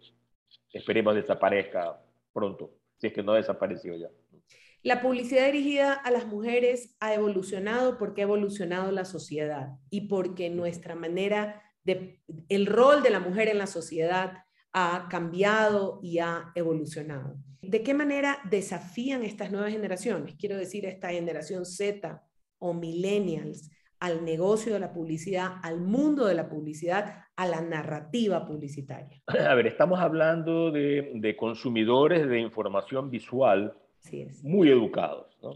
esperemos 0.73 1.13
desaparezca 1.13 1.99
pronto, 2.34 2.71
si 2.97 3.08
es 3.08 3.13
que 3.13 3.21
no 3.21 3.34
ha 3.34 3.38
desaparecido 3.38 3.95
ya. 3.95 4.08
La 4.83 5.01
publicidad 5.01 5.45
dirigida 5.45 5.93
a 5.93 6.11
las 6.11 6.27
mujeres 6.27 6.97
ha 6.99 7.13
evolucionado 7.13 7.97
porque 7.97 8.19
ha 8.19 8.25
evolucionado 8.25 8.91
la 8.91 9.05
sociedad 9.05 9.69
y 9.89 10.09
porque 10.09 10.49
nuestra 10.49 10.93
manera 10.93 11.61
de, 11.85 12.21
el 12.49 12.65
rol 12.65 13.01
de 13.01 13.09
la 13.09 13.21
mujer 13.21 13.47
en 13.47 13.59
la 13.59 13.67
sociedad 13.67 14.43
ha 14.73 15.07
cambiado 15.09 16.01
y 16.03 16.19
ha 16.19 16.51
evolucionado. 16.53 17.37
¿De 17.61 17.81
qué 17.81 17.93
manera 17.93 18.39
desafían 18.49 19.23
estas 19.23 19.53
nuevas 19.53 19.71
generaciones? 19.71 20.35
Quiero 20.37 20.57
decir, 20.57 20.85
esta 20.85 21.11
generación 21.11 21.65
Z 21.65 22.21
o 22.59 22.73
millennials 22.73 23.71
al 24.01 24.25
negocio 24.25 24.73
de 24.73 24.81
la 24.81 24.91
publicidad, 24.91 25.59
al 25.63 25.79
mundo 25.79 26.25
de 26.25 26.33
la 26.33 26.49
publicidad, 26.49 27.23
a 27.37 27.47
la 27.47 27.61
narrativa 27.61 28.45
publicitaria. 28.45 29.21
A 29.27 29.55
ver, 29.55 29.67
estamos 29.67 30.01
hablando 30.01 30.71
de, 30.71 31.13
de 31.15 31.37
consumidores 31.37 32.27
de 32.27 32.41
información 32.41 33.09
visual 33.09 33.77
muy 34.43 34.69
educados, 34.69 35.37
¿no? 35.41 35.53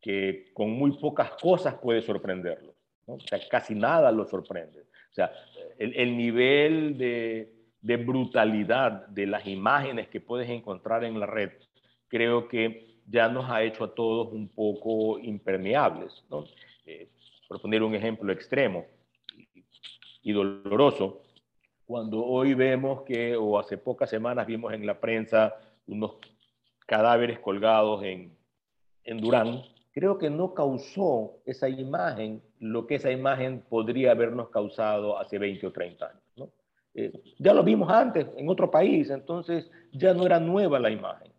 que 0.00 0.50
con 0.54 0.70
muy 0.70 0.92
pocas 0.98 1.32
cosas 1.32 1.74
puede 1.74 2.02
sorprenderlos. 2.02 2.74
¿no? 3.06 3.14
O 3.14 3.20
sea, 3.20 3.38
casi 3.48 3.74
nada 3.74 4.12
los 4.12 4.30
sorprende. 4.30 4.82
O 4.82 5.14
sea, 5.14 5.32
el, 5.78 5.94
el 5.94 6.16
nivel 6.16 6.96
de, 6.96 7.52
de, 7.80 7.96
brutalidad 7.96 9.08
de 9.08 9.26
las 9.26 9.46
imágenes 9.46 10.08
que 10.08 10.20
puedes 10.20 10.48
encontrar 10.48 11.04
en 11.04 11.18
la 11.18 11.26
red, 11.26 11.50
creo 12.06 12.48
que 12.48 13.00
ya 13.06 13.28
nos 13.28 13.50
ha 13.50 13.62
hecho 13.62 13.84
a 13.84 13.94
todos 13.94 14.32
un 14.32 14.48
poco 14.48 15.18
impermeables. 15.18 16.24
¿no? 16.30 16.44
Eh, 16.86 17.08
por 17.48 17.60
poner 17.60 17.82
un 17.82 17.94
ejemplo 17.94 18.32
extremo 18.32 18.86
y 20.22 20.32
doloroso, 20.32 21.22
cuando 21.86 22.22
hoy 22.22 22.52
vemos 22.52 23.02
que, 23.02 23.34
o 23.34 23.58
hace 23.58 23.78
pocas 23.78 24.10
semanas 24.10 24.46
vimos 24.46 24.74
en 24.74 24.84
la 24.84 25.00
prensa 25.00 25.54
unos 25.86 26.16
cadáveres 26.88 27.38
colgados 27.40 28.02
en, 28.02 28.34
Durán, 29.20 29.62
creo 29.92 30.18
que 30.18 30.30
no 30.30 30.54
causó 30.54 31.36
esa 31.44 31.68
imagen 31.68 32.42
lo 32.60 32.86
que 32.86 32.96
esa 32.96 33.10
imagen 33.10 33.62
podría 33.68 34.12
habernos 34.12 34.48
causado 34.48 35.18
hace 35.18 35.38
20 35.38 35.66
o 35.66 35.72
30 35.72 36.06
años. 36.06 36.50
Eh, 36.94 37.12
ya 37.38 37.52
lo 37.52 37.62
vimos 37.62 37.90
antes 37.90 38.26
en 38.36 38.48
otro 38.48 38.70
país, 38.70 39.10
entonces 39.10 39.70
ya 39.92 40.14
no 40.14 40.24
era 40.24 40.40
nueva 40.40 40.78
la 40.78 40.90
imagen. 40.90 41.30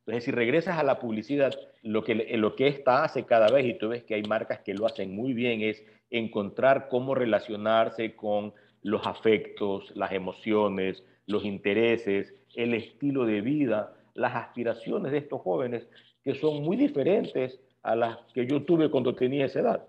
Entonces, 0.00 0.24
si 0.24 0.30
regresas 0.30 0.78
a 0.78 0.84
la 0.84 0.98
publicidad, 0.98 1.52
lo 1.82 2.02
que, 2.04 2.14
lo 2.36 2.54
hace 2.86 3.24
cada 3.24 3.48
vez, 3.48 3.66
y 3.66 3.74
tú 3.74 3.88
ves 3.88 4.04
que 4.04 4.14
hay 4.14 4.22
marcas 4.22 4.60
que 4.60 4.74
lo 4.74 4.86
hacen 4.86 5.14
muy 5.14 5.32
bien, 5.32 5.62
es 5.62 5.84
encontrar 6.10 6.88
cómo 6.88 7.14
relacionarse 7.14 8.14
con 8.14 8.54
los 8.82 9.06
afectos, 9.06 9.92
las 9.96 10.12
emociones, 10.12 11.04
los 11.26 11.44
intereses, 11.44 12.34
el 12.54 12.74
estilo 12.74 13.26
de 13.26 13.40
vida 13.40 13.94
las 14.14 14.34
aspiraciones 14.34 15.12
de 15.12 15.18
estos 15.18 15.40
jóvenes 15.40 15.88
que 16.22 16.34
son 16.34 16.62
muy 16.62 16.76
diferentes 16.76 17.60
a 17.82 17.96
las 17.96 18.18
que 18.32 18.46
yo 18.46 18.62
tuve 18.62 18.90
cuando 18.90 19.14
tenía 19.14 19.46
esa 19.46 19.60
edad. 19.60 19.86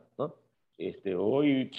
Este, 0.78 1.16
hoy 1.16 1.72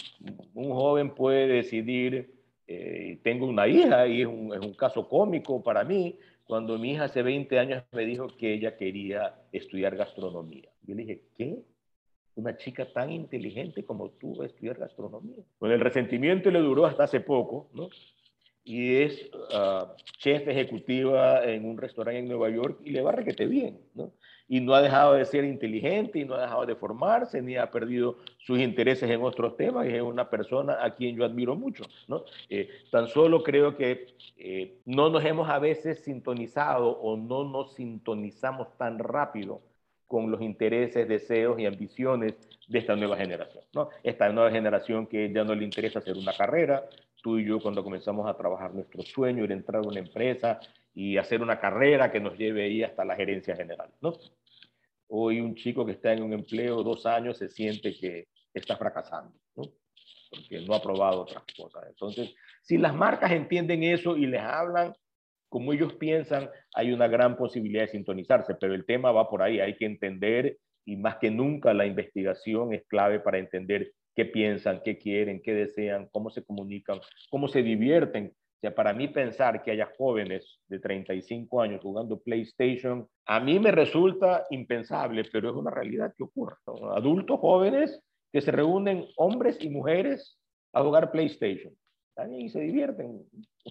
un 0.55 0.71
joven 0.73 1.15
puede 1.15 1.49
decidir, 1.49 2.33
eh, 2.67 3.19
tengo 3.23 3.47
una 3.47 3.67
hija 3.67 4.07
y 4.07 4.23
es 4.23 4.27
un, 4.27 4.75
caso 4.75 5.09
cómico 5.09 5.63
para 5.63 5.85
mí, 5.85 6.17
cuando 6.45 6.79
mi 6.79 6.93
hija 6.93 7.05
hace 7.05 7.23
20 7.23 7.59
años 7.59 7.83
me 7.93 8.05
dijo 8.05 8.29
que 8.29 8.55
ella 8.55 8.77
quería 8.77 9.35
estudiar 9.53 9.97
gastronomía. 9.97 10.69
Yo 10.83 10.95
le 10.95 11.03
dije, 11.03 11.23
¿qué? 11.37 11.59
Una 12.37 12.57
chica 12.57 12.91
tan 12.93 13.11
inteligente 13.11 13.85
como 13.85 14.11
tú 14.11 14.37
va 14.37 14.45
a 14.45 14.47
estudiar 14.47 14.79
gastronomía. 14.79 15.43
Con 15.59 15.71
el 15.71 15.81
resentimiento 15.81 16.51
le 16.51 16.61
duró 16.61 16.87
hasta 16.87 17.05
hace 17.05 17.21
poco, 17.21 17.69
¿no? 17.75 17.89
Y 18.65 18.97
es 18.97 19.31
uh, 19.53 19.87
chef 20.19 20.49
ejecutiva 20.49 21.45
en 21.45 21.67
un 21.67 21.77
restaurante 21.77 22.21
en 22.21 22.29
Nueva 22.29 22.49
York 22.49 22.81
y 22.83 22.91
le 22.91 23.03
va 23.03 23.13
requete 23.13 23.47
bien, 23.47 23.79
¿no? 23.95 24.13
Y 24.49 24.61
no 24.61 24.75
ha 24.75 24.83
dejado 24.83 25.15
de 25.15 25.25
ser 25.25 25.45
inteligente 25.45 26.19
y 26.19 26.25
no 26.25 26.35
ha 26.35 26.43
dejado 26.43 26.67
de 26.67 26.75
formarse 26.75 27.41
ni 27.41 27.57
ha 27.57 27.71
perdido 27.71 28.17
sus 28.39 28.59
intereses 28.59 29.11
en 29.11 29.23
otros 29.23 29.57
temas 29.57 29.87
y 29.87 29.95
es 29.95 30.03
una 30.03 30.29
persona 30.29 30.79
a 30.83 30.95
quien 30.95 31.17
yo 31.17 31.25
admiro 31.25 31.55
mucho, 31.57 31.85
¿no? 32.09 32.25
Eh, 32.49 32.69
tan 32.91 33.09
solo 33.09 33.43
creo 33.43 33.77
que 33.77 34.07
eh, 34.37 34.79
no 34.87 35.11
nos 35.11 35.25
hemos 35.25 35.49
a 35.49 35.59
veces 35.59 36.03
sintonizado 36.03 36.89
o 36.89 37.17
no 37.17 37.45
nos 37.45 37.75
sintonizamos 37.75 38.69
tan 38.79 38.99
rápido 38.99 39.61
con 40.07 40.31
los 40.31 40.41
intereses, 40.41 41.09
deseos 41.09 41.59
y 41.59 41.67
ambiciones 41.67 42.35
de 42.69 42.79
esta 42.79 42.97
nueva 42.97 43.17
generación. 43.17 43.65
Esta 44.03 44.29
nueva 44.31 44.51
generación 44.51 45.07
que 45.07 45.33
ya 45.33 45.45
no 45.45 45.55
le 45.55 45.65
interesa 45.65 45.99
hacer 45.99 46.17
una 46.17 46.33
carrera, 46.33 46.85
tú 47.25 47.39
y 47.39 47.47
yo 47.47 47.59
cuando 47.59 47.83
comenzamos 47.83 48.29
a 48.29 48.37
trabajar 48.37 48.75
nuestro 48.75 49.03
sueño 49.03 49.45
era 49.45 49.55
entrar 49.55 49.83
a 49.83 49.89
una 49.89 49.99
empresa 49.99 50.61
y 50.93 51.17
hacer 51.17 51.41
una 51.41 51.59
carrera 51.59 52.13
que 52.13 52.21
nos 52.21 52.37
lleve 52.37 52.65
ahí 52.65 52.83
hasta 52.83 53.03
la 53.03 53.17
gerencia 53.17 53.57
general, 53.57 53.89
¿no? 54.03 54.13
Hoy 55.09 55.41
un 55.41 55.55
chico 55.55 55.87
que 55.87 55.93
está 55.93 56.13
en 56.13 56.23
un 56.23 56.35
empleo 56.35 56.83
dos 56.83 57.07
años 57.07 57.39
se 57.39 57.49
siente 57.49 57.95
que 57.95 58.29
está 58.53 58.77
fracasando, 58.77 59.33
¿no? 59.57 59.63
Porque 60.29 60.61
no 60.67 60.75
ha 60.75 60.83
probado 60.83 61.23
otras 61.23 61.45
cosas. 61.57 61.85
Entonces, 61.89 62.35
si 62.61 62.77
las 62.77 62.95
marcas 62.95 63.33
entienden 63.33 63.85
eso 63.85 64.19
y 64.19 64.27
les 64.27 64.43
hablan 64.43 64.93
como 65.49 65.73
ellos 65.73 65.95
piensan, 65.95 66.51
hay 66.75 66.93
una 66.93 67.09
gran 67.09 67.39
posibilidad 67.39 67.85
de 67.85 67.89
sintonizarse, 67.89 68.55
pero 68.57 68.75
el 68.75 68.85
tema 68.85 69.13
va 69.13 69.31
por 69.31 69.41
ahí, 69.41 69.61
hay 69.61 69.77
que 69.77 69.87
entender 69.87 70.59
y 70.85 70.97
más 70.97 71.17
que 71.17 71.31
nunca 71.31 71.73
la 71.73 71.87
investigación 71.87 72.75
es 72.75 72.85
clave 72.87 73.19
para 73.19 73.39
entender 73.39 73.93
qué 74.15 74.25
piensan, 74.25 74.81
qué 74.85 74.99
quieren, 74.99 75.43
qué 75.43 75.55
desean, 75.55 76.09
cómo 76.13 76.31
se 76.31 76.45
comunican, 76.45 77.01
cómo 77.31 77.49
se 77.49 77.63
divierten. 77.63 78.33
O 78.35 78.61
sea, 78.61 78.75
para 78.75 78.93
mí 78.95 79.09
pensar 79.09 79.63
que 79.63 79.73
haya 79.73 79.93
jóvenes 79.99 80.61
de 80.69 80.79
35 80.79 81.61
años 81.61 81.83
jugando 81.83 82.21
PlayStation, 82.21 83.07
a 83.27 83.41
mí 83.41 83.59
me 83.59 83.71
resulta 83.71 84.45
impensable, 84.51 85.25
pero 85.31 85.51
es 85.51 85.57
una 85.57 85.71
realidad 85.71 86.15
que 86.17 86.25
ocurre. 86.25 86.57
Adultos 86.95 87.41
jóvenes 87.41 88.01
que 88.33 88.41
se 88.41 88.51
reúnen, 88.51 89.07
hombres 89.17 89.59
y 89.61 89.69
mujeres, 89.69 90.39
a 90.73 90.83
jugar 90.83 91.11
PlayStation. 91.11 91.75
También 92.15 92.49
se 92.49 92.61
divierten. 92.61 93.23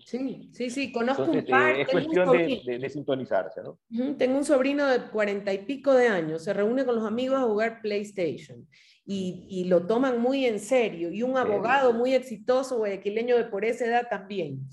Sí, 0.05 0.49
sí, 0.51 0.69
sí, 0.69 0.91
conozco 0.91 1.23
un 1.23 1.45
par. 1.45 1.75
Eh, 1.75 1.81
es 1.81 1.87
cuestión 1.87 2.31
de, 2.31 2.77
de, 2.79 2.89
sintonizarse, 2.89 3.61
¿no? 3.61 3.79
Tengo 4.17 4.37
un 4.37 4.43
sobrino 4.43 4.85
de 4.87 5.09
cuarenta 5.09 5.53
y 5.53 5.59
pico 5.59 5.93
de 5.93 6.07
años, 6.07 6.43
se 6.43 6.53
reúne 6.53 6.85
con 6.85 6.95
los 6.95 7.05
amigos 7.05 7.39
a 7.39 7.43
jugar 7.43 7.81
PlayStation 7.81 8.67
y, 9.05 9.65
lo 9.65 9.85
toman 9.85 10.19
muy 10.19 10.45
en 10.45 10.59
serio, 10.59 11.11
y 11.11 11.23
un 11.23 11.37
abogado 11.37 11.93
muy 11.93 12.13
exitoso 12.13 12.77
guayaquileño 12.77 13.37
de 13.37 13.45
por 13.45 13.65
esa 13.65 13.85
edad 13.85 14.07
también. 14.09 14.67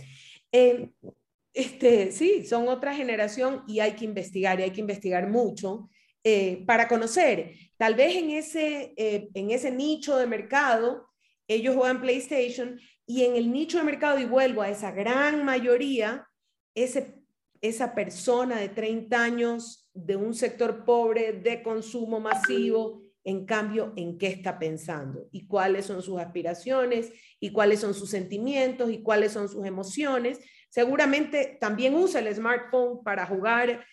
Eh, 0.52 0.90
este, 1.52 2.12
sí, 2.12 2.46
son 2.46 2.68
otra 2.68 2.94
generación 2.94 3.64
y 3.66 3.80
hay 3.80 3.92
que 3.92 4.04
investigar, 4.04 4.60
y 4.60 4.64
hay 4.64 4.70
que 4.70 4.80
investigar 4.80 5.28
mucho 5.28 5.88
eh, 6.22 6.62
para 6.66 6.86
conocer. 6.86 7.54
Tal 7.76 7.94
vez 7.94 8.16
en 8.16 8.30
ese, 8.30 8.94
eh, 8.96 9.28
en 9.34 9.50
ese 9.50 9.70
nicho 9.70 10.16
de 10.16 10.26
mercado, 10.26 11.08
ellos 11.48 11.74
juegan 11.74 12.00
PlayStation 12.00 12.78
y 13.06 13.24
en 13.24 13.34
el 13.34 13.50
nicho 13.50 13.78
de 13.78 13.84
mercado, 13.84 14.20
y 14.20 14.24
vuelvo 14.24 14.62
a 14.62 14.70
esa 14.70 14.92
gran 14.92 15.44
mayoría, 15.44 16.28
ese, 16.76 17.16
esa 17.60 17.94
persona 17.94 18.60
de 18.60 18.68
30 18.68 19.20
años 19.20 19.90
de 19.92 20.14
un 20.14 20.34
sector 20.34 20.84
pobre, 20.84 21.32
de 21.32 21.62
consumo 21.62 22.20
masivo, 22.20 23.02
en 23.24 23.44
cambio, 23.44 23.92
en 23.96 24.18
qué 24.18 24.28
está 24.28 24.58
pensando 24.58 25.28
y 25.30 25.46
cuáles 25.46 25.86
son 25.86 26.02
sus 26.02 26.18
aspiraciones 26.18 27.12
y 27.38 27.52
cuáles 27.52 27.80
son 27.80 27.94
sus 27.94 28.10
sentimientos 28.10 28.90
y 28.90 29.02
cuáles 29.02 29.32
son 29.32 29.48
sus 29.48 29.66
emociones. 29.66 30.40
Seguramente 30.68 31.58
también 31.60 31.94
usa 31.94 32.20
el 32.20 32.34
smartphone 32.34 33.02
para 33.02 33.26
jugar. 33.26 33.84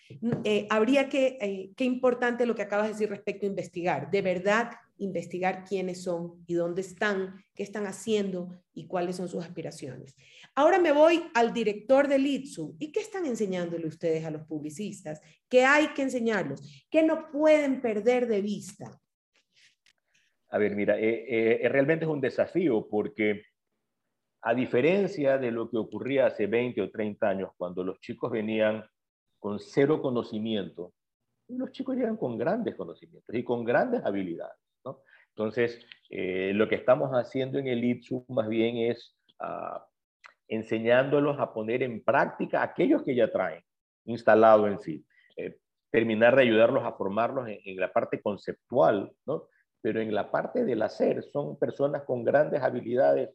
Eh, 0.44 0.66
habría 0.70 1.08
que, 1.08 1.38
eh, 1.40 1.70
qué 1.76 1.84
importante 1.84 2.46
lo 2.46 2.54
que 2.54 2.62
acabas 2.62 2.86
de 2.86 2.92
decir 2.92 3.10
respecto 3.10 3.46
a 3.46 3.48
investigar, 3.48 4.10
de 4.10 4.22
verdad 4.22 4.70
investigar 4.98 5.64
quiénes 5.64 6.02
son 6.02 6.42
y 6.46 6.54
dónde 6.54 6.80
están, 6.80 7.44
qué 7.54 7.62
están 7.62 7.86
haciendo 7.86 8.60
y 8.74 8.86
cuáles 8.86 9.16
son 9.16 9.28
sus 9.28 9.44
aspiraciones. 9.44 10.14
Ahora 10.54 10.78
me 10.78 10.92
voy 10.92 11.24
al 11.34 11.52
director 11.52 12.08
del 12.08 12.26
ITSU. 12.26 12.76
¿Y 12.78 12.90
qué 12.90 13.00
están 13.00 13.26
enseñándole 13.26 13.86
ustedes 13.86 14.24
a 14.24 14.30
los 14.30 14.42
publicistas? 14.42 15.20
¿Qué 15.48 15.64
hay 15.64 15.88
que 15.88 16.02
enseñarlos? 16.02 16.86
¿Qué 16.90 17.02
no 17.02 17.30
pueden 17.30 17.80
perder 17.80 18.26
de 18.26 18.40
vista? 18.40 19.00
A 20.50 20.58
ver, 20.58 20.74
mira, 20.74 20.98
eh, 20.98 21.62
eh, 21.64 21.68
realmente 21.68 22.04
es 22.04 22.10
un 22.10 22.20
desafío 22.20 22.88
porque 22.88 23.42
a 24.42 24.54
diferencia 24.54 25.38
de 25.38 25.50
lo 25.50 25.68
que 25.70 25.76
ocurría 25.76 26.26
hace 26.26 26.46
20 26.46 26.80
o 26.82 26.90
30 26.90 27.28
años, 27.28 27.50
cuando 27.56 27.84
los 27.84 28.00
chicos 28.00 28.30
venían 28.30 28.84
con 29.38 29.58
cero 29.58 30.00
conocimiento 30.00 30.92
los 31.48 31.72
chicos 31.72 31.96
llegan 31.96 32.16
con 32.16 32.36
grandes 32.36 32.74
conocimientos 32.76 33.34
y 33.34 33.42
con 33.42 33.64
grandes 33.64 34.04
habilidades. 34.04 34.56
¿no? 34.84 35.00
Entonces, 35.30 35.80
eh, 36.10 36.52
lo 36.54 36.68
que 36.68 36.74
estamos 36.74 37.10
haciendo 37.12 37.58
en 37.58 37.68
el 37.68 37.84
ITSU 37.84 38.24
más 38.28 38.48
bien 38.48 38.76
es 38.76 39.16
uh, 39.40 39.78
enseñándolos 40.48 41.38
a 41.38 41.52
poner 41.52 41.82
en 41.82 42.02
práctica 42.02 42.62
aquellos 42.62 43.02
que 43.02 43.14
ya 43.14 43.30
traen 43.30 43.62
instalado 44.04 44.66
en 44.66 44.78
sí. 44.78 45.04
Eh, 45.36 45.58
terminar 45.90 46.36
de 46.36 46.42
ayudarlos 46.42 46.84
a 46.84 46.92
formarlos 46.92 47.48
en, 47.48 47.58
en, 47.64 47.80
la 47.80 47.92
parte 47.92 48.20
conceptual, 48.20 49.12
¿no? 49.26 49.48
Pero 49.80 50.00
en 50.00 50.14
la 50.14 50.30
parte 50.30 50.64
del 50.64 50.82
hacer 50.82 51.22
son 51.22 51.58
personas 51.58 52.02
con 52.02 52.24
grandes 52.24 52.62
habilidades, 52.62 53.30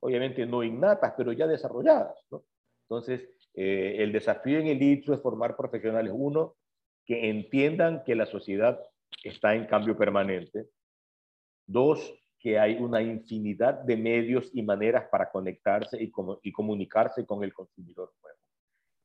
obviamente 0.00 0.46
no 0.46 0.62
innatas, 0.62 1.14
pero 1.16 1.32
ya 1.32 1.46
desarrolladas. 1.46 2.16
Entonces, 2.88 3.28
eh, 3.54 3.96
el 3.98 4.12
desafío 4.12 4.58
en 4.58 4.68
el 4.68 4.82
ITSU 4.82 5.14
es 5.14 5.20
formar 5.20 5.56
profesionales, 5.56 6.12
uno, 6.14 6.56
que 7.04 7.28
entiendan 7.28 8.02
que 8.04 8.14
la 8.14 8.26
sociedad 8.26 8.80
está 9.22 9.54
en 9.54 9.66
cambio 9.66 9.96
permanente. 9.96 10.68
Dos, 11.66 12.14
que 12.38 12.58
hay 12.58 12.74
una 12.74 13.00
infinidad 13.02 13.74
de 13.74 13.96
medios 13.96 14.50
y 14.52 14.62
maneras 14.62 15.06
para 15.10 15.30
conectarse 15.30 16.02
y, 16.02 16.12
y 16.42 16.52
comunicarse 16.52 17.24
con 17.24 17.44
el 17.44 17.52
consumidor 17.52 18.12
nuevo. 18.20 18.38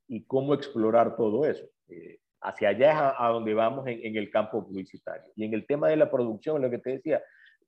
Y 0.07 0.23
cómo 0.25 0.53
explorar 0.53 1.15
todo 1.15 1.45
eso. 1.45 1.67
Eh, 1.89 2.19
hacia 2.41 2.69
allá 2.69 2.91
es 2.91 3.15
a, 3.17 3.27
donde 3.29 3.53
vamos 3.53 3.88
en, 3.88 3.99
en, 4.05 4.15
el 4.15 4.29
campo 4.29 4.65
publicitario. 4.65 5.31
Y 5.35 5.45
en 5.45 5.53
el 5.53 5.65
tema 5.65 5.89
de 5.89 5.97
la 5.97 6.09
producción, 6.09 6.61
lo 6.61 6.69
que 6.69 6.77
te 6.79 6.91
decía, 6.91 7.21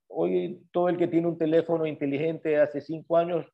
hoy 0.08 0.62
todo 0.72 0.90
el 0.90 0.98
que 0.98 1.08
tiene 1.08 1.28
un 1.28 1.38
teléfono 1.38 1.86
inteligente 1.86 2.58
hace 2.58 2.82
cinco 2.82 3.18
años 3.18 3.46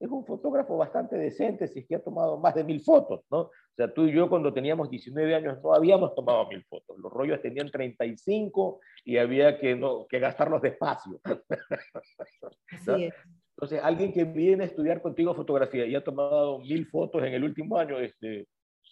es 0.00 0.10
un 0.10 0.24
fotógrafo 0.24 0.76
bastante 0.76 1.16
decente, 1.16 1.66
si 1.68 1.80
es 1.80 1.86
que 1.86 1.96
ha 1.96 2.02
tomado 2.02 2.38
más 2.38 2.54
de 2.54 2.64
mil 2.64 2.80
fotos, 2.80 3.22
¿no? 3.30 3.38
O 3.40 3.76
sea, 3.76 3.92
tú 3.92 4.04
y 4.06 4.12
yo 4.12 4.28
cuando 4.28 4.52
teníamos 4.52 4.90
19 4.90 5.34
años 5.34 5.58
no 5.62 5.74
habíamos 5.74 6.14
tomado 6.14 6.46
mil 6.48 6.64
fotos, 6.64 6.98
los 6.98 7.12
rollos 7.12 7.40
tenían 7.40 7.70
35 7.70 8.80
y 9.04 9.16
había 9.16 9.58
que, 9.58 9.74
no, 9.74 10.06
que 10.06 10.18
gastarlos 10.18 10.62
despacio. 10.62 11.20
Entonces, 13.56 13.80
alguien 13.82 14.12
que 14.12 14.24
viene 14.24 14.64
a 14.64 14.66
estudiar 14.66 15.00
contigo 15.00 15.34
fotografía 15.34 15.86
y 15.86 15.94
ha 15.94 16.02
tomado 16.02 16.58
mil 16.58 16.86
fotos 16.86 17.22
en 17.22 17.34
el 17.34 17.44
último 17.44 17.78
año, 17.78 17.98
este, 17.98 18.48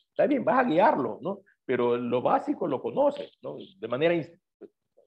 está 0.08 0.26
bien, 0.26 0.44
vas 0.44 0.64
a 0.64 0.68
guiarlo, 0.68 1.18
¿no? 1.20 1.40
Pero 1.64 1.96
lo 1.96 2.22
básico 2.22 2.66
lo 2.66 2.80
conoces, 2.80 3.38
¿no? 3.42 3.56
De 3.78 3.88
manera 3.88 4.14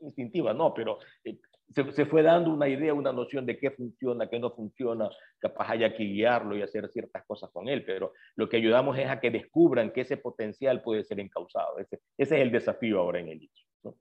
instintiva, 0.02 0.54
no, 0.54 0.74
pero 0.74 1.00
eh, 1.24 1.38
se, 1.74 2.06
fue 2.06 2.22
dando 2.22 2.54
una 2.54 2.70
idea, 2.70 2.94
una 2.94 3.12
noción 3.12 3.46
de 3.46 3.58
qué 3.58 3.72
funciona, 3.72 4.30
qué 4.30 4.40
no 4.40 4.52
funciona, 4.52 5.10
capaz 5.40 5.72
haya 5.72 5.96
que 5.96 6.04
guiarlo 6.04 6.56
y 6.56 6.62
hacer 6.62 6.88
ciertas 6.90 7.26
cosas 7.26 7.50
con 7.52 7.68
él, 7.68 7.84
pero 7.84 8.14
lo 8.36 8.48
que 8.48 8.58
ayudamos 8.58 8.98
es 8.98 9.08
a 9.08 9.20
que 9.20 9.32
descubran 9.32 9.92
que 9.92 10.02
ese 10.02 10.18
potencial 10.18 10.82
puede 10.82 11.04
ser 11.04 11.20
encausado. 11.20 11.78
Ese, 11.80 12.00
ese 12.18 12.36
es 12.36 12.42
el 12.42 12.52
desafío 12.52 13.00
ahora 13.00 13.20
en 13.20 13.30
el 13.30 13.44
ITSO. 13.44 13.66
¿no? 13.84 13.96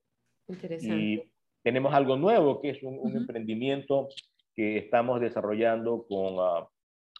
Interesante. 0.48 0.96
Y 0.96 1.32
tenemos 1.62 1.94
algo 1.94 2.16
nuevo, 2.16 2.60
que 2.60 2.70
es 2.70 2.82
un, 2.82 3.16
emprendimiento 3.16 4.08
que 4.54 4.78
estamos 4.78 5.20
desarrollando 5.20 6.06
con, 6.06 6.34
uh, 6.34 6.66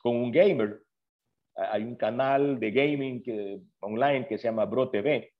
con 0.03 0.16
un 0.16 0.30
gamer. 0.30 0.82
Hay 1.57 1.82
un 1.82 1.96
canal 1.96 2.59
de 2.59 2.70
gaming 2.70 3.22
que, 3.22 3.61
online 3.80 4.26
que 4.26 4.38
se 4.38 4.44
llama 4.44 4.64
Bro 4.64 4.90
TV 4.90 5.32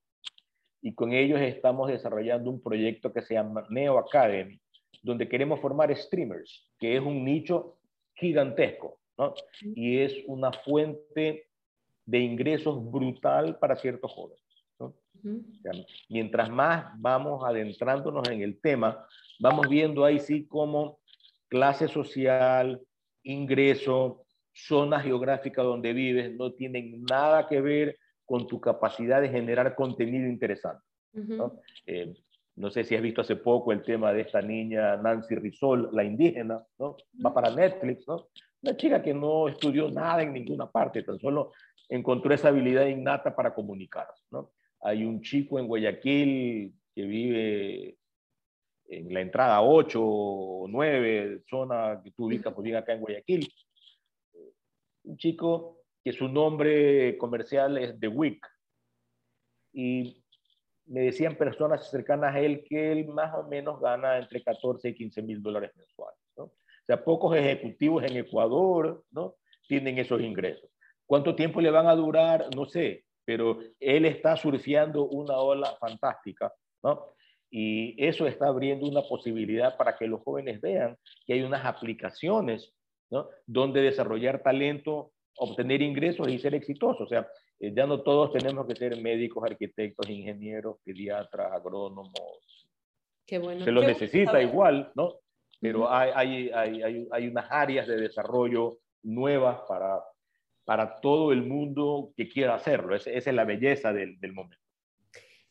y 0.81 0.93
con 0.93 1.13
ellos 1.13 1.41
estamos 1.41 1.89
desarrollando 1.89 2.49
un 2.49 2.61
proyecto 2.61 3.11
que 3.11 3.21
se 3.21 3.33
llama 3.33 3.65
Neo 3.69 3.97
Academy, 3.97 4.59
donde 5.01 5.27
queremos 5.27 5.59
formar 5.59 5.95
streamers, 5.95 6.71
que 6.79 6.95
es 6.95 7.01
un 7.01 7.25
nicho 7.25 7.79
gigantesco, 8.13 8.99
¿no? 9.17 9.33
Y 9.61 9.97
es 9.97 10.15
una 10.27 10.51
fuente 10.51 11.47
de 12.05 12.19
ingresos 12.19 12.79
brutal 12.91 13.57
para 13.57 13.75
ciertos 13.75 14.11
jóvenes. 14.11 14.41
¿no? 14.79 14.93
mientras 16.09 16.49
más 16.49 16.85
vamos 16.97 17.43
adentrándonos 17.43 18.29
en 18.29 18.41
el 18.41 18.59
tema, 18.59 19.07
vamos 19.39 19.67
viendo 19.67 20.05
ahí 20.05 20.19
sí 20.19 20.45
como 20.45 20.99
clase 21.47 21.87
social, 21.87 22.81
ingreso, 23.23 24.24
zona 24.55 24.99
geográfica 24.99 25.61
donde 25.61 25.93
vives, 25.93 26.33
no 26.33 26.53
tienen 26.53 27.03
nada 27.03 27.47
que 27.47 27.61
ver 27.61 27.97
con 28.25 28.47
tu 28.47 28.59
capacidad 28.59 29.21
de 29.21 29.29
generar 29.29 29.75
contenido 29.75 30.27
interesante. 30.27 30.83
¿no? 31.13 31.59
No 32.55 32.71
sé 32.71 32.85
si 32.85 32.95
has 32.95 33.01
visto 33.01 33.21
hace 33.21 33.35
poco 33.35 33.73
el 33.73 33.83
tema 33.83 34.13
de 34.13 34.21
esta 34.21 34.41
niña 34.41 34.95
Nancy 34.95 35.35
Rizol, 35.35 35.89
la 35.91 36.05
indígena, 36.05 36.63
¿no? 36.79 36.95
Va 37.23 37.33
para 37.33 37.49
Netflix, 37.49 38.07
¿no? 38.07 38.29
Una 38.61 38.77
chica 38.77 39.01
que 39.01 39.13
no 39.13 39.49
estudió 39.49 39.91
nada 39.91 40.23
en 40.23 40.31
ninguna 40.31 40.71
parte, 40.71 41.03
tan 41.03 41.19
solo 41.19 41.51
encontró 41.89 42.33
esa 42.33 42.47
habilidad 42.47 42.87
innata 42.87 43.35
para 43.35 43.53
comunicarse, 43.53 44.23
¿no? 44.31 44.53
Hay 44.81 45.03
un 45.03 45.21
chico 45.21 45.59
en 45.59 45.67
Guayaquil 45.67 46.73
que 46.93 47.03
vive 47.03 47.97
en 48.87 49.13
la 49.13 49.19
entrada 49.19 49.61
8 49.61 49.99
o 50.01 50.67
9, 50.69 51.43
zona 51.49 51.99
que 52.03 52.11
tú 52.11 52.25
ubicas, 52.25 52.53
pues 52.53 52.73
acá 52.73 52.93
en 52.93 53.01
Guayaquil. 53.01 53.53
Un 55.05 55.17
chico 55.17 55.79
que 56.03 56.13
su 56.13 56.27
nombre 56.27 57.17
comercial 57.17 57.77
es 57.77 57.99
The 57.99 58.07
Wick. 58.07 58.45
Y 59.73 60.23
me 60.87 61.01
decían 61.01 61.35
personas 61.35 61.89
cercanas 61.89 62.35
a 62.35 62.39
él 62.39 62.63
que 62.67 62.91
él 62.91 63.07
más 63.07 63.33
o 63.33 63.43
menos 63.47 63.79
gana 63.79 64.17
entre 64.17 64.43
14 64.43 64.89
y 64.89 64.95
15 64.95 65.21
mil 65.23 65.41
dólares 65.41 65.71
mensuales. 65.75 66.19
¿no? 66.37 66.43
O 66.43 66.85
sea, 66.85 67.03
pocos 67.03 67.35
ejecutivos 67.35 68.03
en 68.03 68.17
Ecuador 68.17 69.03
¿no? 69.11 69.35
tienen 69.67 69.97
esos 69.97 70.21
ingresos. 70.21 70.69
¿Cuánto 71.05 71.35
tiempo 71.35 71.61
le 71.61 71.71
van 71.71 71.87
a 71.87 71.95
durar? 71.95 72.47
No 72.55 72.65
sé, 72.65 73.05
pero 73.25 73.59
él 73.79 74.05
está 74.05 74.35
surfeando 74.37 75.07
una 75.07 75.37
ola 75.37 75.75
fantástica, 75.79 76.53
¿no? 76.83 77.15
Y 77.49 77.95
eso 78.03 78.27
está 78.27 78.47
abriendo 78.47 78.85
una 78.87 79.01
posibilidad 79.03 79.77
para 79.77 79.95
que 79.95 80.07
los 80.07 80.21
jóvenes 80.23 80.59
vean 80.61 80.97
que 81.25 81.33
hay 81.33 81.43
unas 81.43 81.63
aplicaciones, 81.63 82.73
¿no? 83.09 83.29
Donde 83.45 83.81
desarrollar 83.81 84.41
talento, 84.41 85.11
obtener 85.37 85.81
ingresos 85.81 86.27
y 86.29 86.39
ser 86.39 86.55
exitosos. 86.55 87.01
O 87.01 87.07
sea, 87.07 87.27
eh, 87.59 87.73
ya 87.75 87.85
no 87.85 88.01
todos 88.01 88.31
tenemos 88.33 88.67
que 88.67 88.75
ser 88.75 88.99
médicos, 89.01 89.43
arquitectos, 89.43 90.09
ingenieros, 90.09 90.77
pediatras, 90.83 91.51
agrónomos. 91.51 92.67
Qué 93.25 93.39
bueno. 93.39 93.63
Se 93.63 93.71
los 93.71 93.85
necesita 93.85 94.41
igual, 94.41 94.91
¿no? 94.95 95.19
Pero 95.59 95.89
hay, 95.89 96.11
hay, 96.13 96.81
hay, 96.81 97.07
hay, 97.11 97.27
unas 97.27 97.47
áreas 97.49 97.87
de 97.87 97.95
desarrollo 97.95 98.77
nuevas 99.03 99.61
para, 99.67 100.03
para 100.63 100.99
todo 100.99 101.31
el 101.31 101.43
mundo 101.43 102.11
que 102.15 102.27
quiera 102.27 102.55
hacerlo. 102.55 102.95
esa 102.95 103.09
es 103.11 103.25
la 103.33 103.45
belleza 103.45 103.93
del, 103.93 104.19
del 104.19 104.33
momento. 104.33 104.57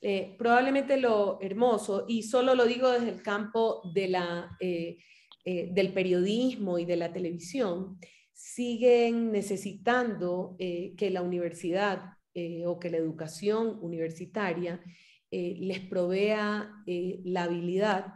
Eh, 0.07 0.35
probablemente 0.37 0.99
lo 0.99 1.39
hermoso, 1.41 2.05
y 2.07 2.25
solo 2.25 2.55
lo 2.55 2.67
digo 2.67 2.91
desde 2.91 3.09
el 3.09 3.23
campo 3.23 3.81
de 3.95 4.09
la, 4.09 4.55
eh, 4.61 4.99
del 5.45 5.93
periodismo 5.93 6.79
y 6.79 6.87
de 6.87 6.97
la 6.97 7.13
televisión, 7.13 7.99
siguen 8.35 9.31
necesitando 9.31 10.57
eh, 10.59 10.95
que 10.97 11.11
la 11.11 11.23
universidad 11.23 12.19
eh, 12.35 12.67
o 12.67 12.79
que 12.79 12.91
la 12.91 12.99
educación 12.99 13.79
universitaria 13.81 14.81
eh, 15.31 15.57
les 15.61 15.81
provea 15.81 16.71
la 16.87 17.45
habilidad 17.45 18.07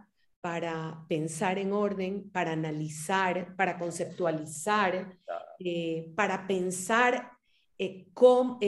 para 0.40 1.04
pensar 1.08 1.58
en 1.58 1.72
orden, 1.72 2.30
para 2.30 2.52
analizar, 2.52 3.56
para 3.56 3.78
conceptualizar, 3.78 5.18
para 6.14 6.46
pensar 6.46 7.32
cómo, 8.14 8.58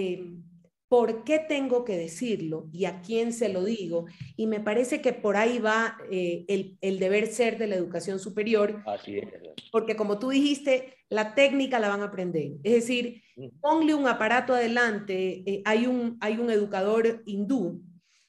por 0.91 1.23
qué 1.23 1.39
tengo 1.39 1.85
que 1.85 1.97
decirlo 1.97 2.69
y 2.73 2.85
a 2.85 3.01
quién 3.01 3.33
se 3.33 3.49
lo 3.49 3.65
digo. 3.65 4.07
Y 4.37 4.49
me 4.49 4.59
parece 4.59 5.01
que 5.01 5.13
por 5.13 5.37
ahí 5.37 5.61
va 5.61 5.97
el, 6.11 6.77
el, 6.81 6.99
deber 6.99 7.29
ser 7.29 7.59
de 7.59 7.69
la 7.69 7.77
educación 7.77 8.19
superior. 8.19 8.83
Así 8.85 9.19
es. 9.19 9.29
Porque 9.71 9.95
como 9.95 10.19
tú 10.19 10.31
dijiste, 10.31 10.97
la 11.11 11.35
técnica 11.35 11.79
la 11.79 11.89
van 11.89 12.03
a 12.03 12.07
aprender. 12.07 12.53
Es 12.63 12.73
decir, 12.73 13.23
ponle 13.61 13.95
un 13.95 14.07
aparato 14.07 14.55
adelante. 14.55 15.43
Eh, 15.45 15.63
hay, 15.65 15.87
un, 15.87 16.17
hay 16.21 16.39
un 16.39 16.51
educador 16.51 17.23
hindú 17.27 17.83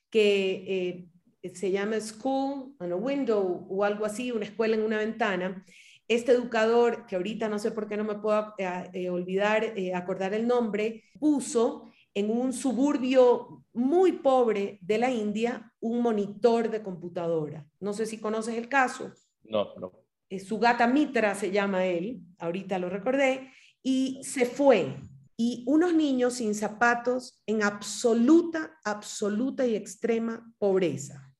que 0.09 1.07
eh, 1.43 1.49
se 1.53 1.71
llama 1.71 1.99
School 1.99 2.75
on 2.79 2.91
a 2.91 2.95
Window 2.95 3.67
o 3.69 3.83
algo 3.83 4.05
así, 4.05 4.31
una 4.31 4.45
escuela 4.45 4.75
en 4.75 4.83
una 4.83 4.97
ventana. 4.97 5.63
Este 6.07 6.33
educador, 6.33 7.05
que 7.05 7.15
ahorita 7.15 7.47
no 7.47 7.57
sé 7.57 7.71
por 7.71 7.87
qué 7.87 7.95
no 7.95 8.03
me 8.03 8.15
puedo 8.15 8.53
eh, 8.57 9.09
olvidar, 9.09 9.73
acordar 9.93 10.33
el 10.33 10.45
nombre, 10.45 11.03
puso 11.19 11.90
en 12.13 12.29
un 12.29 12.53
suburbio 12.53 13.65
muy 13.73 14.13
pobre 14.13 14.79
de 14.81 14.97
la 14.97 15.11
India 15.11 15.71
un 15.79 16.01
monitor 16.01 16.69
de 16.69 16.83
computadora. 16.83 17.65
No 17.79 17.93
sé 17.93 18.05
si 18.05 18.17
conoces 18.17 18.55
el 18.55 18.67
caso. 18.67 19.11
No, 19.43 19.73
no. 19.75 19.91
Eh, 20.29 20.39
Sugata 20.39 20.87
Mitra 20.87 21.35
se 21.35 21.51
llama 21.51 21.85
él, 21.85 22.21
ahorita 22.39 22.79
lo 22.79 22.89
recordé, 22.89 23.51
y 23.83 24.21
se 24.23 24.45
fue. 24.45 24.95
Y 25.35 25.63
unos 25.67 25.93
niños 25.93 26.35
sin 26.35 26.55
zapatos 26.55 27.41
en 27.45 27.63
absoluta, 27.63 28.79
absoluta 28.83 29.65
y 29.65 29.75
extrema 29.75 30.53
pobreza. 30.59 31.33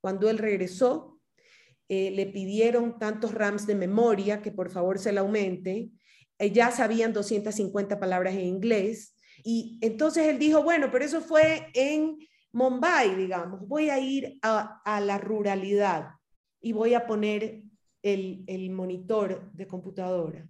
Cuando 0.00 0.28
él 0.28 0.38
regresó, 0.38 1.14
eh, 1.88 2.10
le 2.10 2.26
pidieron 2.26 2.98
tantos 2.98 3.32
RAMs 3.32 3.66
de 3.66 3.74
memoria 3.74 4.42
que 4.42 4.52
por 4.52 4.70
favor 4.70 4.98
se 4.98 5.12
la 5.12 5.22
aumente. 5.22 5.90
Eh, 6.38 6.50
ya 6.50 6.70
sabían 6.70 7.12
250 7.12 7.98
palabras 7.98 8.34
en 8.34 8.40
inglés. 8.40 9.13
Y 9.46 9.78
entonces 9.82 10.26
él 10.26 10.38
dijo, 10.38 10.62
bueno, 10.62 10.88
pero 10.90 11.04
eso 11.04 11.20
fue 11.20 11.68
en 11.74 12.18
Mumbai, 12.52 13.14
digamos, 13.14 13.68
voy 13.68 13.90
a 13.90 14.00
ir 14.00 14.38
a, 14.42 15.00
la 15.04 15.18
ruralidad 15.18 16.12
y 16.62 16.72
voy 16.72 16.94
a 16.94 17.06
poner 17.06 17.62
el, 18.02 18.42
el, 18.46 18.70
monitor 18.70 19.52
de 19.52 19.66
computadora. 19.66 20.48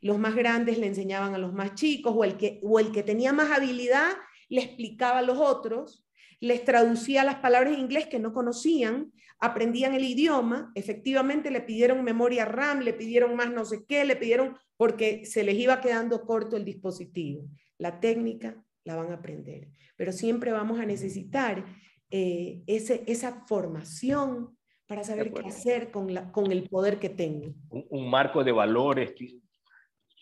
Los 0.00 0.18
más 0.18 0.34
grandes 0.34 0.76
le 0.78 0.88
enseñaban 0.88 1.34
a 1.34 1.38
los 1.38 1.52
más 1.52 1.76
chicos 1.76 2.12
o 2.16 2.24
el, 2.24 2.36
que, 2.36 2.58
o 2.64 2.80
el 2.80 2.90
que 2.90 3.04
tenía 3.04 3.32
más 3.32 3.50
habilidad 3.50 4.10
le 4.48 4.62
explicaba 4.62 5.18
a 5.18 5.22
los 5.22 5.38
otros, 5.38 6.04
les 6.40 6.64
traducía 6.64 7.22
las 7.22 7.36
palabras 7.36 7.74
en 7.74 7.80
inglés 7.80 8.06
que 8.06 8.18
no 8.18 8.32
conocían, 8.32 9.12
aprendían 9.38 9.94
el 9.94 10.04
idioma, 10.04 10.72
efectivamente 10.74 11.50
le 11.50 11.60
pidieron 11.60 12.02
memoria 12.02 12.44
RAM, 12.44 12.80
le 12.80 12.92
pidieron 12.92 13.36
más 13.36 13.52
no 13.52 13.64
sé 13.64 13.84
qué, 13.86 14.04
le 14.04 14.16
pidieron 14.16 14.56
porque 14.76 15.24
se 15.24 15.44
les 15.44 15.54
iba 15.56 15.80
quedando 15.80 16.26
corto 16.26 16.56
el 16.56 16.64
dispositivo. 16.64 17.44
La 17.82 17.98
técnica 17.98 18.54
la 18.84 18.94
van 18.94 19.10
a 19.10 19.14
aprender, 19.14 19.66
pero 19.96 20.12
siempre 20.12 20.52
vamos 20.52 20.78
a 20.78 20.86
necesitar 20.86 21.64
eh, 22.10 22.62
ese, 22.68 23.02
esa 23.08 23.44
formación 23.48 24.56
para 24.86 25.02
saber 25.02 25.32
qué 25.32 25.48
hacer 25.48 25.90
con, 25.90 26.14
la, 26.14 26.30
con 26.30 26.52
el 26.52 26.68
poder 26.68 27.00
que 27.00 27.08
tengo. 27.08 27.52
Un, 27.70 28.08
marco 28.08 28.44
de 28.44 28.52
valores, 28.52 29.12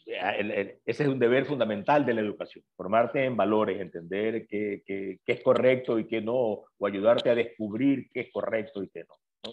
ese 0.06 0.80
es 0.86 1.00
un 1.00 1.18
deber 1.18 1.44
fundamental 1.44 2.06
de 2.06 2.14
la 2.14 2.22
educación, 2.22 2.64
formarte 2.74 3.26
en 3.26 3.36
valores, 3.36 3.78
entender 3.78 4.46
qué, 4.46 4.82
qué, 4.86 5.18
qué, 5.22 5.32
es 5.32 5.42
correcto 5.42 5.98
y 5.98 6.06
qué 6.06 6.22
no, 6.22 6.62
o 6.78 6.86
ayudarte 6.86 7.28
a 7.28 7.34
descubrir 7.34 8.08
qué 8.10 8.20
es 8.20 8.32
correcto 8.32 8.82
y 8.82 8.88
qué 8.88 9.00
no. 9.00 9.16
¿no? 9.44 9.52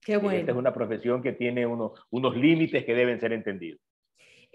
Qué 0.00 0.16
bueno. 0.16 0.40
Esta 0.40 0.50
es 0.50 0.58
una 0.58 0.74
profesión 0.74 1.22
que 1.22 1.34
tiene 1.34 1.66
unos, 1.66 1.92
unos 2.10 2.36
límites 2.36 2.84
que 2.84 2.94
deben 2.94 3.20
ser 3.20 3.32
entendidos. 3.32 3.80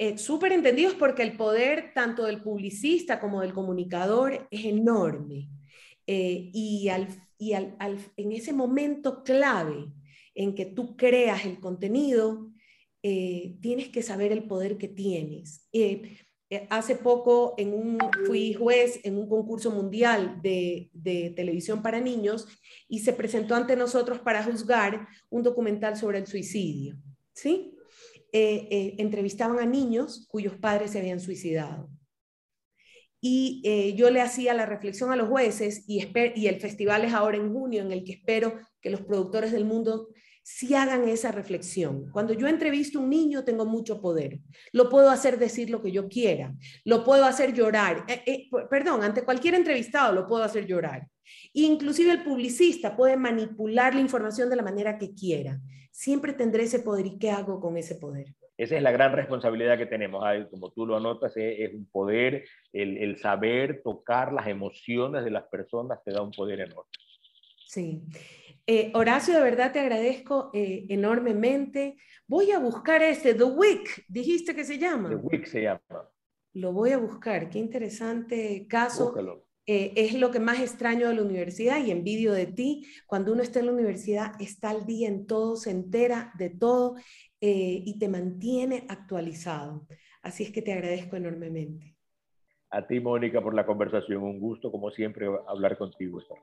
Eh, 0.01 0.17
súper 0.17 0.51
entendidos 0.51 0.95
porque 0.95 1.21
el 1.21 1.37
poder 1.37 1.91
tanto 1.93 2.25
del 2.25 2.41
publicista 2.41 3.19
como 3.19 3.41
del 3.41 3.53
comunicador 3.53 4.47
es 4.49 4.65
enorme. 4.65 5.47
Eh, 6.07 6.49
y, 6.51 6.89
al, 6.89 7.07
y 7.37 7.53
al, 7.53 7.77
en 8.17 8.31
ese 8.31 8.51
momento 8.51 9.23
clave 9.23 9.91
en 10.33 10.55
que 10.55 10.65
tú 10.65 10.97
creas 10.97 11.45
el 11.45 11.59
contenido, 11.59 12.49
eh, 13.03 13.59
tienes 13.61 13.89
que 13.89 14.01
saber 14.01 14.31
el 14.31 14.45
poder 14.45 14.79
que 14.79 14.87
tienes. 14.87 15.69
hace 16.71 16.95
poco 16.95 17.53
en 17.59 17.71
un, 17.71 17.99
fui 18.25 18.55
juez 18.55 19.01
en 19.03 19.19
un 19.19 19.29
concurso 19.29 19.69
mundial 19.69 20.41
de, 20.41 20.89
de, 20.93 21.29
televisión 21.35 21.83
para 21.83 21.99
niños 21.99 22.47
y 22.87 23.01
se 23.01 23.13
presentó 23.13 23.53
ante 23.53 23.75
nosotros 23.75 24.17
para 24.17 24.43
juzgar 24.43 25.07
un 25.29 25.43
documental 25.43 25.95
sobre 25.95 26.17
el 26.17 26.25
suicidio. 26.25 26.97
¿sí? 27.33 27.75
Eh, 28.33 28.67
eh, 28.71 28.95
entrevistaban 28.99 29.59
a 29.59 29.65
niños 29.65 30.25
cuyos 30.29 30.55
padres 30.55 30.91
se 30.91 30.99
habían 30.99 31.19
suicidado. 31.19 31.89
Y 33.19 33.61
eh, 33.65 33.93
yo 33.93 34.09
le 34.09 34.21
hacía 34.21 34.53
la 34.53 34.65
reflexión 34.65 35.11
a 35.11 35.15
los 35.15 35.27
jueces 35.27 35.83
y, 35.85 36.07
y 36.35 36.47
el 36.47 36.59
festival 36.61 37.03
es 37.03 37.13
ahora 37.13 37.37
en 37.37 37.53
junio 37.53 37.81
en 37.81 37.91
el 37.91 38.03
que 38.03 38.13
espero 38.13 38.57
que 38.81 38.89
los 38.89 39.01
productores 39.01 39.51
del 39.51 39.65
mundo 39.65 40.07
sí 40.43 40.73
hagan 40.73 41.07
esa 41.07 41.31
reflexión. 41.31 42.09
Cuando 42.11 42.33
yo 42.33 42.47
entrevisto 42.47 42.99
a 42.99 43.01
un 43.01 43.09
niño 43.09 43.43
tengo 43.43 43.65
mucho 43.65 44.01
poder. 44.01 44.39
Lo 44.71 44.89
puedo 44.89 45.09
hacer 45.09 45.37
decir 45.37 45.69
lo 45.69 45.81
que 45.81 45.91
yo 45.91 46.07
quiera. 46.07 46.53
Lo 46.85 47.03
puedo 47.03 47.25
hacer 47.25 47.53
llorar. 47.53 48.05
perdón, 48.69 49.03
ante 49.03 49.23
cualquier 49.23 49.55
entrevistado 49.55 50.13
lo 50.13 50.27
puedo 50.27 50.43
hacer 50.43 50.65
llorar. 50.65 51.07
Inclusive 51.53 52.11
el 52.11 52.23
publicista 52.23 52.95
puede 52.95 53.17
manipular 53.17 53.93
la 53.93 54.01
información 54.01 54.49
de 54.49 54.55
la 54.55 54.63
manera 54.63 54.97
que 54.97 55.13
quiera. 55.13 55.59
Siempre 55.91 56.33
tendré 56.33 56.63
ese 56.63 56.79
poder 56.79 57.05
y 57.05 57.17
¿qué 57.17 57.31
hago 57.31 57.59
con 57.59 57.77
ese 57.77 57.95
poder? 57.95 58.33
Esa 58.57 58.77
es 58.77 58.83
la 58.83 58.91
gran 58.91 59.13
responsabilidad 59.13 59.77
que 59.77 59.87
tenemos. 59.87 60.23
Como 60.49 60.71
tú 60.71 60.85
lo 60.85 60.95
anotas, 60.95 61.33
es 61.35 61.73
un 61.73 61.87
poder, 61.87 62.45
el, 62.71 63.17
saber 63.17 63.81
tocar 63.83 64.31
las 64.31 64.47
emociones 64.47 65.23
de 65.23 65.31
las 65.31 65.45
personas 65.45 66.03
te 66.03 66.11
da 66.11 66.21
un 66.21 66.31
poder 66.31 66.61
enorme. 66.61 66.91
Sí. 67.65 68.03
Eh, 68.73 68.89
Horacio, 68.93 69.33
de 69.33 69.43
verdad 69.43 69.73
te 69.73 69.81
agradezco 69.81 70.49
eh, 70.53 70.85
enormemente. 70.87 71.97
Voy 72.25 72.51
a 72.51 72.59
buscar 72.59 73.03
este, 73.03 73.33
The 73.33 73.43
Week, 73.43 74.05
dijiste 74.07 74.55
que 74.55 74.63
se 74.63 74.77
llama. 74.77 75.09
The 75.09 75.15
Week 75.17 75.45
se 75.45 75.63
llama. 75.63 76.09
Lo 76.53 76.71
voy 76.71 76.91
a 76.91 76.97
buscar, 76.97 77.49
qué 77.49 77.59
interesante 77.59 78.65
caso. 78.69 79.07
Búscalo. 79.07 79.45
Eh, 79.65 79.91
es 79.97 80.13
lo 80.13 80.31
que 80.31 80.39
más 80.39 80.61
extraño 80.61 81.09
de 81.09 81.15
la 81.15 81.21
universidad 81.21 81.83
y 81.85 81.91
envidio 81.91 82.31
de 82.31 82.45
ti. 82.45 82.87
Cuando 83.07 83.33
uno 83.33 83.43
está 83.43 83.59
en 83.59 83.65
la 83.65 83.73
universidad, 83.73 84.41
está 84.41 84.69
al 84.69 84.85
día 84.85 85.09
en 85.09 85.27
todo, 85.27 85.57
se 85.57 85.71
entera 85.71 86.31
de 86.37 86.51
todo 86.51 86.95
eh, 87.41 87.83
y 87.85 87.99
te 87.99 88.07
mantiene 88.07 88.85
actualizado. 88.87 89.85
Así 90.21 90.43
es 90.43 90.51
que 90.53 90.61
te 90.61 90.71
agradezco 90.71 91.17
enormemente. 91.17 91.97
A 92.69 92.87
ti, 92.87 93.01
Mónica, 93.01 93.41
por 93.41 93.53
la 93.53 93.65
conversación. 93.65 94.23
Un 94.23 94.39
gusto, 94.39 94.71
como 94.71 94.91
siempre, 94.91 95.27
hablar 95.45 95.77
contigo 95.77 96.21
esta 96.21 96.35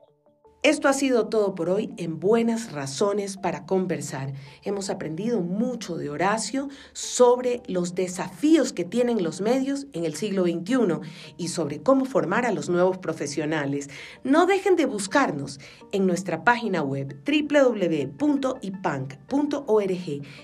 esto 0.61 0.89
ha 0.89 0.93
sido 0.93 1.27
todo 1.27 1.55
por 1.55 1.69
hoy 1.69 1.93
en 1.95 2.19
Buenas 2.19 2.73
Razones 2.73 3.37
para 3.37 3.65
Conversar. 3.65 4.33
Hemos 4.63 4.89
aprendido 4.89 5.39
mucho 5.39 5.95
de 5.95 6.09
Horacio 6.09 6.67
sobre 6.91 7.63
los 7.67 7.95
desafíos 7.95 8.73
que 8.73 8.83
tienen 8.83 9.23
los 9.23 9.39
medios 9.39 9.87
en 9.93 10.03
el 10.03 10.15
siglo 10.15 10.43
XXI 10.43 10.99
y 11.37 11.47
sobre 11.47 11.81
cómo 11.81 12.03
formar 12.03 12.45
a 12.45 12.51
los 12.51 12.67
nuevos 12.67 12.97
profesionales. 12.97 13.89
No 14.25 14.45
dejen 14.47 14.75
de 14.75 14.85
buscarnos 14.85 15.61
en 15.93 16.05
nuestra 16.05 16.43
página 16.43 16.81
web 16.83 17.15
www.ipank.org. 17.25 18.11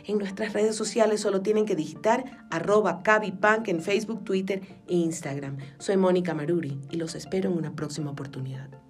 En 0.06 0.18
nuestras 0.18 0.54
redes 0.54 0.78
sociales 0.78 1.20
solo 1.20 1.42
tienen 1.42 1.66
que 1.66 1.76
digitar 1.76 2.46
arroba 2.52 3.04
cabipunk 3.04 3.68
en 3.68 3.82
Facebook, 3.82 4.24
Twitter 4.24 4.62
e 4.88 4.96
Instagram. 4.96 5.58
Soy 5.78 5.98
Mónica 5.98 6.34
Maruri 6.34 6.80
y 6.90 6.96
los 6.96 7.16
espero 7.16 7.50
en 7.50 7.58
una 7.58 7.76
próxima 7.76 8.12
oportunidad. 8.12 8.85